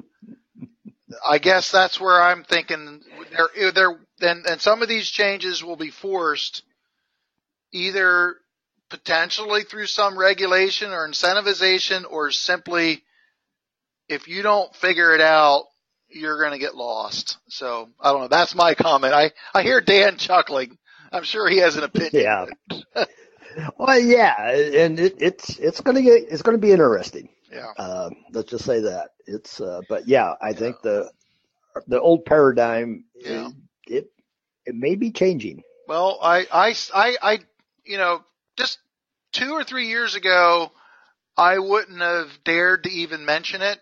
I 1.26 1.38
guess 1.38 1.70
that's 1.70 2.00
where 2.00 2.20
I'm 2.20 2.44
thinking 2.44 3.02
there, 3.30 3.72
there, 3.72 4.00
and, 4.20 4.46
and 4.46 4.60
some 4.60 4.82
of 4.82 4.88
these 4.88 5.08
changes 5.08 5.64
will 5.64 5.76
be 5.76 5.90
forced 5.90 6.62
either 7.72 8.36
potentially 8.90 9.62
through 9.62 9.86
some 9.86 10.18
regulation 10.18 10.90
or 10.90 11.08
incentivization 11.08 12.04
or 12.10 12.30
simply 12.30 13.02
if 14.08 14.28
you 14.28 14.42
don't 14.42 14.74
figure 14.74 15.14
it 15.14 15.20
out, 15.20 15.66
you're 16.08 16.40
going 16.40 16.52
to 16.52 16.58
get 16.58 16.74
lost. 16.74 17.38
So 17.48 17.88
I 18.00 18.12
don't 18.12 18.22
know. 18.22 18.28
That's 18.28 18.54
my 18.54 18.74
comment. 18.74 19.14
I, 19.14 19.30
I 19.54 19.62
hear 19.62 19.80
Dan 19.80 20.16
chuckling. 20.18 20.76
I'm 21.12 21.24
sure 21.24 21.48
he 21.48 21.58
has 21.58 21.76
an 21.76 21.84
opinion. 21.84 22.24
Yeah. 22.24 23.04
well, 23.78 23.98
yeah, 23.98 24.50
and 24.50 24.98
it, 25.00 25.16
it's, 25.18 25.58
it's 25.58 25.80
going 25.80 25.96
to 25.96 26.02
get, 26.02 26.24
it's 26.28 26.42
going 26.42 26.56
to 26.56 26.60
be 26.60 26.72
interesting. 26.72 27.28
Yeah. 27.50 27.72
Uh, 27.76 28.10
let's 28.32 28.50
just 28.50 28.64
say 28.64 28.80
that 28.80 29.10
it's, 29.26 29.60
uh, 29.60 29.80
but 29.88 30.06
yeah, 30.06 30.34
I 30.40 30.52
think 30.52 30.76
the, 30.82 31.10
the 31.88 32.00
old 32.00 32.24
paradigm, 32.24 33.04
yeah. 33.16 33.48
it, 33.86 33.92
it, 33.92 34.10
it 34.66 34.74
may 34.74 34.94
be 34.94 35.10
changing. 35.10 35.62
Well, 35.88 36.18
I, 36.22 36.46
I, 36.52 36.74
I, 36.94 37.16
I, 37.22 37.38
you 37.84 37.96
know, 37.96 38.22
just 38.60 38.78
two 39.32 39.52
or 39.52 39.64
three 39.64 39.88
years 39.88 40.14
ago, 40.14 40.70
I 41.34 41.58
wouldn't 41.58 42.00
have 42.00 42.28
dared 42.44 42.84
to 42.84 42.90
even 42.90 43.24
mention 43.24 43.62
it, 43.62 43.78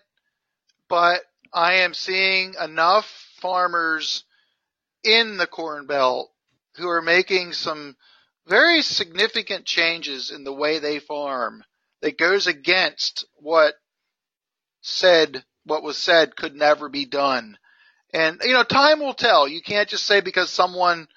but 0.87 1.21
I 1.53 1.79
am 1.79 1.93
seeing 1.93 2.53
enough 2.53 3.05
farmers 3.41 4.23
in 5.03 5.35
the 5.35 5.47
Corn 5.47 5.85
Belt 5.85 6.31
who 6.77 6.87
are 6.87 7.01
making 7.01 7.51
some 7.51 7.97
very 8.47 8.81
significant 8.81 9.65
changes 9.65 10.31
in 10.31 10.45
the 10.45 10.53
way 10.53 10.79
they 10.79 10.99
farm 10.99 11.65
that 12.01 12.17
goes 12.17 12.47
against 12.47 13.25
what 13.35 13.73
said 14.79 15.43
what 15.65 15.83
was 15.83 15.97
said 15.97 16.37
could 16.37 16.55
never 16.55 16.87
be 16.87 17.05
done. 17.05 17.57
And 18.13 18.39
you 18.45 18.53
know, 18.53 18.63
time 18.63 19.01
will 19.01 19.13
tell. 19.13 19.45
You 19.45 19.61
can't 19.61 19.89
just 19.89 20.05
say 20.05 20.21
because 20.21 20.49
someone 20.49 21.09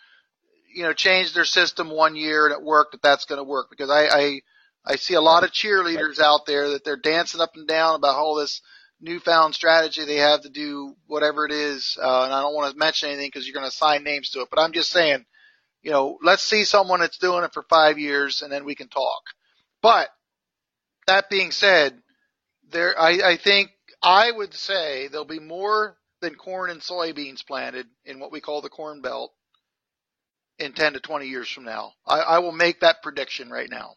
you 0.74 0.82
know 0.82 0.92
changed 0.92 1.34
their 1.34 1.44
system 1.44 1.90
one 1.90 2.16
year 2.16 2.46
and 2.46 2.54
it 2.54 2.62
worked 2.62 2.92
that 2.92 3.02
that's 3.02 3.24
going 3.24 3.38
to 3.38 3.44
work. 3.44 3.68
Because 3.70 3.90
I, 3.90 4.06
I 4.06 4.40
I 4.84 4.96
see 4.96 5.14
a 5.14 5.20
lot 5.20 5.44
of 5.44 5.50
cheerleaders 5.50 6.18
out 6.18 6.46
there 6.46 6.70
that 6.70 6.84
they're 6.84 6.96
dancing 6.96 7.40
up 7.40 7.52
and 7.54 7.68
down 7.68 7.94
about 7.94 8.16
all 8.16 8.34
this 8.34 8.60
newfound 9.00 9.54
strategy 9.54 10.04
they 10.04 10.16
have 10.16 10.42
to 10.42 10.48
do 10.48 10.94
whatever 11.06 11.44
it 11.44 11.52
is. 11.52 11.98
Uh, 12.00 12.24
and 12.24 12.32
I 12.32 12.40
don't 12.40 12.54
want 12.54 12.72
to 12.72 12.78
mention 12.78 13.10
anything 13.10 13.28
because 13.28 13.46
you're 13.46 13.54
going 13.54 13.64
to 13.64 13.68
assign 13.68 14.04
names 14.04 14.30
to 14.30 14.40
it. 14.40 14.48
But 14.50 14.60
I'm 14.60 14.72
just 14.72 14.90
saying, 14.90 15.24
you 15.82 15.90
know, 15.90 16.18
let's 16.22 16.42
see 16.42 16.64
someone 16.64 17.00
that's 17.00 17.18
doing 17.18 17.44
it 17.44 17.52
for 17.52 17.64
five 17.68 17.98
years 17.98 18.42
and 18.42 18.52
then 18.52 18.64
we 18.64 18.74
can 18.74 18.88
talk. 18.88 19.22
But 19.82 20.08
that 21.06 21.28
being 21.28 21.50
said, 21.50 22.00
there, 22.70 22.98
I, 22.98 23.32
I 23.32 23.36
think 23.36 23.70
I 24.02 24.30
would 24.30 24.54
say 24.54 25.08
there'll 25.08 25.24
be 25.24 25.40
more 25.40 25.96
than 26.20 26.36
corn 26.36 26.70
and 26.70 26.80
soybeans 26.80 27.44
planted 27.44 27.86
in 28.04 28.20
what 28.20 28.32
we 28.32 28.40
call 28.40 28.62
the 28.62 28.68
corn 28.68 29.00
belt 29.00 29.32
in 30.62 30.72
10 30.72 30.94
to 30.94 31.00
20 31.00 31.26
years 31.26 31.48
from 31.48 31.64
now. 31.64 31.92
I, 32.06 32.20
I 32.20 32.38
will 32.38 32.52
make 32.52 32.80
that 32.80 33.02
prediction 33.02 33.50
right 33.50 33.68
now. 33.70 33.94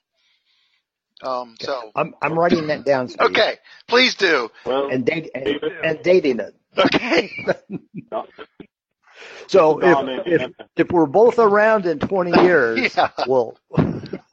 Um, 1.22 1.55
so 1.59 1.91
I'm 1.95 2.13
I'm 2.22 2.38
writing 2.38 2.68
that 2.68 2.84
down. 2.84 3.07
Steve. 3.07 3.22
Okay, 3.30 3.57
please 3.88 4.16
do. 4.16 4.49
Well, 4.66 4.89
and, 4.89 5.05
date, 5.05 5.30
and, 5.34 5.47
and 5.84 6.03
dating 6.03 6.39
it. 6.39 6.53
Okay. 6.78 7.32
so 9.47 9.80
if, 9.82 10.28
if 10.28 10.51
if 10.76 10.91
we're 10.91 11.05
both 11.05 11.39
around 11.39 11.86
in 11.86 11.99
20 11.99 12.41
years, 12.43 12.95
yeah. 12.97 13.11
we'll 13.28 13.57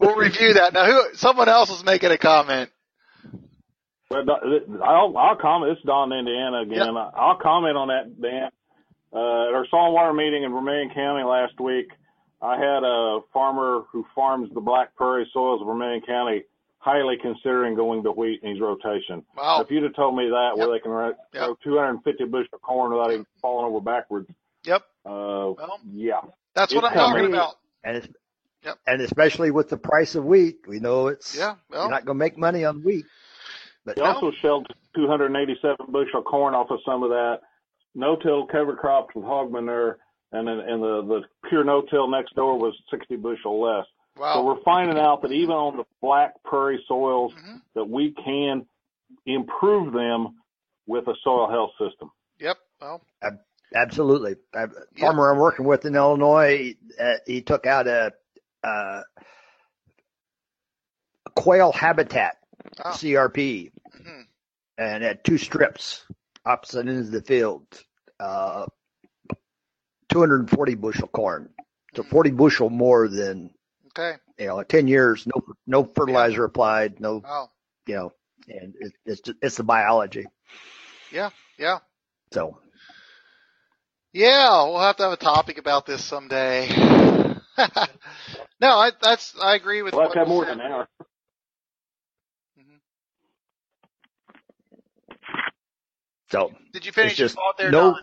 we'll 0.01 0.17
review 0.17 0.55
that. 0.55 0.73
Now, 0.73 0.87
who? 0.87 1.15
Someone 1.15 1.49
else 1.49 1.71
is 1.71 1.85
making 1.85 2.11
a 2.11 2.19
comment. 2.19 2.71
Well, 4.11 4.25
I'll, 4.85 5.17
I'll 5.17 5.37
comment. 5.37 5.73
It's 5.73 5.83
Don, 5.87 6.13
Indiana 6.13 6.63
again. 6.63 6.95
Yep. 6.95 7.13
I'll 7.17 7.39
comment 7.41 7.77
on 7.77 7.89
that, 7.89 8.21
Dan. 8.21 8.51
Uh, 9.13 9.49
at 9.49 9.55
our 9.55 9.67
saltwater 9.71 10.13
meeting 10.13 10.43
in 10.43 10.53
Vermilion 10.53 10.91
County 10.95 11.23
last 11.23 11.59
week, 11.61 11.89
I 12.43 12.57
had 12.57 12.83
a 12.83 13.21
farmer 13.33 13.83
who 13.93 14.05
farms 14.15 14.51
the 14.53 14.61
Black 14.61 14.97
Prairie 14.97 15.31
soils 15.33 15.61
of 15.61 15.67
Vermilion 15.69 16.03
County 16.07 16.43
highly 16.83 17.15
considering 17.23 17.77
going 17.77 18.03
to 18.03 18.11
wheat 18.11 18.41
in 18.43 18.51
his 18.51 18.61
rotation. 18.61 19.25
Wow. 19.37 19.61
If 19.61 19.71
you'd 19.71 19.85
have 19.85 19.95
told 19.95 20.17
me 20.17 20.29
that, 20.29 20.55
yep. 20.57 20.59
where 20.59 20.77
they 20.77 20.83
can 20.83 20.91
grow 20.91 21.13
yep. 21.33 21.57
250 21.63 22.25
bushel 22.25 22.49
of 22.53 22.61
corn 22.61 22.93
without 22.93 23.13
even 23.13 23.27
falling 23.41 23.67
over 23.67 23.81
backwards. 23.81 24.29
Yep. 24.65 24.83
Uh, 25.07 25.55
well, 25.57 25.81
yeah. 25.93 26.21
That's 26.55 26.75
what 26.75 26.85
I'm 26.85 26.93
talking 26.93 27.27
about. 27.27 27.55
And 27.85 28.13
yep. 28.65 28.79
and 28.87 29.01
especially 29.01 29.53
with 29.53 29.69
the 29.69 29.77
price 29.77 30.17
of 30.17 30.25
wheat, 30.25 30.59
we 30.67 30.81
know 30.81 31.07
it's 31.07 31.37
yeah. 31.37 31.55
Well, 31.71 31.83
you're 31.83 31.91
not 31.91 32.05
going 32.05 32.19
to 32.19 32.25
make 32.25 32.37
money 32.37 32.65
on 32.65 32.83
wheat. 32.83 33.07
But 33.85 33.97
he 33.97 34.03
also 34.03 34.33
shelled 34.41 34.67
287 34.97 35.87
bushel 35.89 36.23
corn 36.23 36.55
off 36.55 36.71
of 36.71 36.81
some 36.85 37.03
of 37.03 37.11
that. 37.11 37.41
No-till 37.95 38.47
cover 38.47 38.75
crops 38.75 39.15
with 39.15 39.25
hog 39.25 39.53
manure, 39.53 39.99
and 40.33 40.47
then 40.47 40.61
and 40.61 40.83
the 40.83 41.03
the 41.03 41.49
pure 41.49 41.65
no-till 41.65 42.09
next 42.11 42.35
door 42.35 42.59
was 42.59 42.75
60 42.91 43.17
bushel 43.17 43.61
less. 43.61 43.87
Wow. 44.17 44.35
So 44.35 44.45
we're 44.45 44.63
finding 44.63 44.99
out 44.99 45.23
that 45.23 45.33
even 45.33 45.53
on 45.53 45.77
the 45.77 45.85
black 46.01 46.43
prairie 46.45 46.83
soils, 46.87 47.33
mm-hmm. 47.33 47.57
that 47.75 47.89
we 47.89 48.13
can 48.13 48.67
improve 49.25 49.93
them 49.93 50.37
with 50.87 51.07
a 51.09 51.15
soil 51.23 51.49
health 51.49 51.71
system. 51.79 52.11
Yep. 52.39 52.59
Well. 52.81 53.03
Absolutely. 53.75 54.37
A 54.55 54.69
farmer 54.99 55.29
yep. 55.29 55.33
I'm 55.33 55.39
working 55.39 55.65
with 55.65 55.87
in 55.87 55.97
Illinois, 55.97 56.75
uh, 57.01 57.15
he 57.27 57.41
took 57.41 57.67
out 57.67 57.87
a, 57.87 58.13
uh, 58.63 59.01
a 61.27 61.31
quail 61.35 61.73
habitat, 61.73 62.37
oh. 62.85 62.91
CRP, 62.91 63.73
mm-hmm. 63.97 64.21
and 64.77 65.03
had 65.03 65.25
two 65.25 65.39
strips 65.39 66.05
opposite 66.45 66.87
ends 66.87 67.09
of 67.09 67.13
the 67.13 67.23
field. 67.23 67.67
Uh, 68.21 68.67
240 70.13 70.75
bushel 70.77 71.09
corn. 71.09 71.51
So 71.95 72.03
40 72.03 72.31
bushel 72.31 72.71
more 72.71 73.09
than 73.09 73.51
Okay. 73.99 74.17
You 74.39 74.47
know, 74.47 74.63
ten 74.63 74.89
years, 74.89 75.27
no 75.27 75.43
no 75.67 75.85
fertilizer 75.85 76.41
yeah. 76.41 76.47
applied, 76.47 77.01
no, 77.01 77.23
oh. 77.25 77.51
you 77.87 77.95
know, 77.95 78.13
and 78.49 78.75
it, 78.81 78.93
it's 79.05 79.21
it's 79.43 79.57
the 79.57 79.65
biology. 79.65 80.25
Yeah, 81.11 81.31
yeah. 81.59 81.79
So. 82.33 82.59
Yeah, 84.15 84.65
we'll 84.65 84.79
have 84.79 84.97
to 84.97 85.05
have 85.05 85.13
a 85.13 85.17
topic 85.17 85.59
about 85.59 85.87
this 85.87 86.05
someday. 86.05 86.69
no, 86.77 87.67
I 88.63 88.93
that's 89.01 89.35
I 89.41 89.55
agree 89.55 89.83
with. 89.83 89.95
We'll 89.95 90.05
have 90.05 90.13
to 90.13 90.19
have 90.21 90.29
more 90.29 90.47
than 90.47 90.61
an 90.61 90.73
hour. 90.73 90.89
Mm-hmm. 92.59 92.77
So. 96.31 96.53
Did 96.73 96.87
you 96.87 96.93
finish 96.93 97.17
just 97.17 97.37
your 97.37 97.43
thought 97.45 97.59
there, 97.59 97.71
no, 97.71 97.93
Don? 97.93 98.01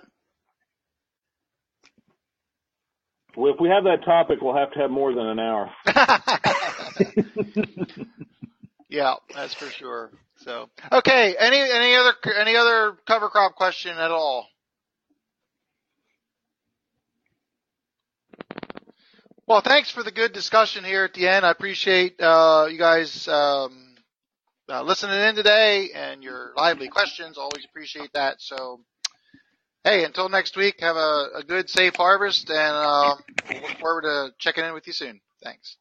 Well, 3.35 3.53
if 3.53 3.59
we 3.59 3.69
have 3.69 3.83
that 3.85 4.03
topic, 4.03 4.39
we'll 4.41 4.55
have 4.55 4.71
to 4.73 4.79
have 4.79 4.91
more 4.91 5.13
than 5.13 5.27
an 5.27 5.39
hour. 5.39 5.71
yeah, 8.89 9.15
that's 9.33 9.53
for 9.53 9.67
sure. 9.67 10.11
So, 10.37 10.69
okay. 10.91 11.35
Any 11.37 11.59
any 11.59 11.95
other 11.95 12.13
any 12.37 12.55
other 12.55 12.97
cover 13.05 13.29
crop 13.29 13.55
question 13.55 13.97
at 13.97 14.11
all? 14.11 14.47
Well, 19.49 19.61
thanks 19.61 19.89
for 19.89 20.03
the 20.03 20.11
good 20.11 20.31
discussion 20.31 20.83
here 20.83 21.05
at 21.05 21.15
the 21.15 21.27
end. 21.27 21.43
I 21.43 21.49
appreciate 21.49 22.21
uh, 22.21 22.67
you 22.69 22.77
guys 22.77 23.27
um, 23.27 23.95
uh, 24.69 24.83
listening 24.83 25.19
in 25.21 25.35
today 25.35 25.89
and 25.93 26.23
your 26.23 26.53
lively 26.55 26.87
questions. 26.87 27.37
Always 27.37 27.65
appreciate 27.65 28.13
that. 28.13 28.39
So, 28.39 28.79
hey, 29.83 30.03
until 30.03 30.29
next 30.29 30.55
week, 30.57 30.79
have 30.79 30.95
a, 30.95 31.27
a 31.35 31.43
good, 31.47 31.69
safe 31.69 31.95
harvest, 31.95 32.49
and 32.49 32.57
uh, 32.57 33.15
we'll 33.49 33.61
look 33.61 33.79
forward 33.79 34.01
to 34.03 34.29
checking 34.37 34.65
in 34.65 34.73
with 34.73 34.87
you 34.87 34.93
soon. 34.93 35.19
Thanks. 35.43 35.77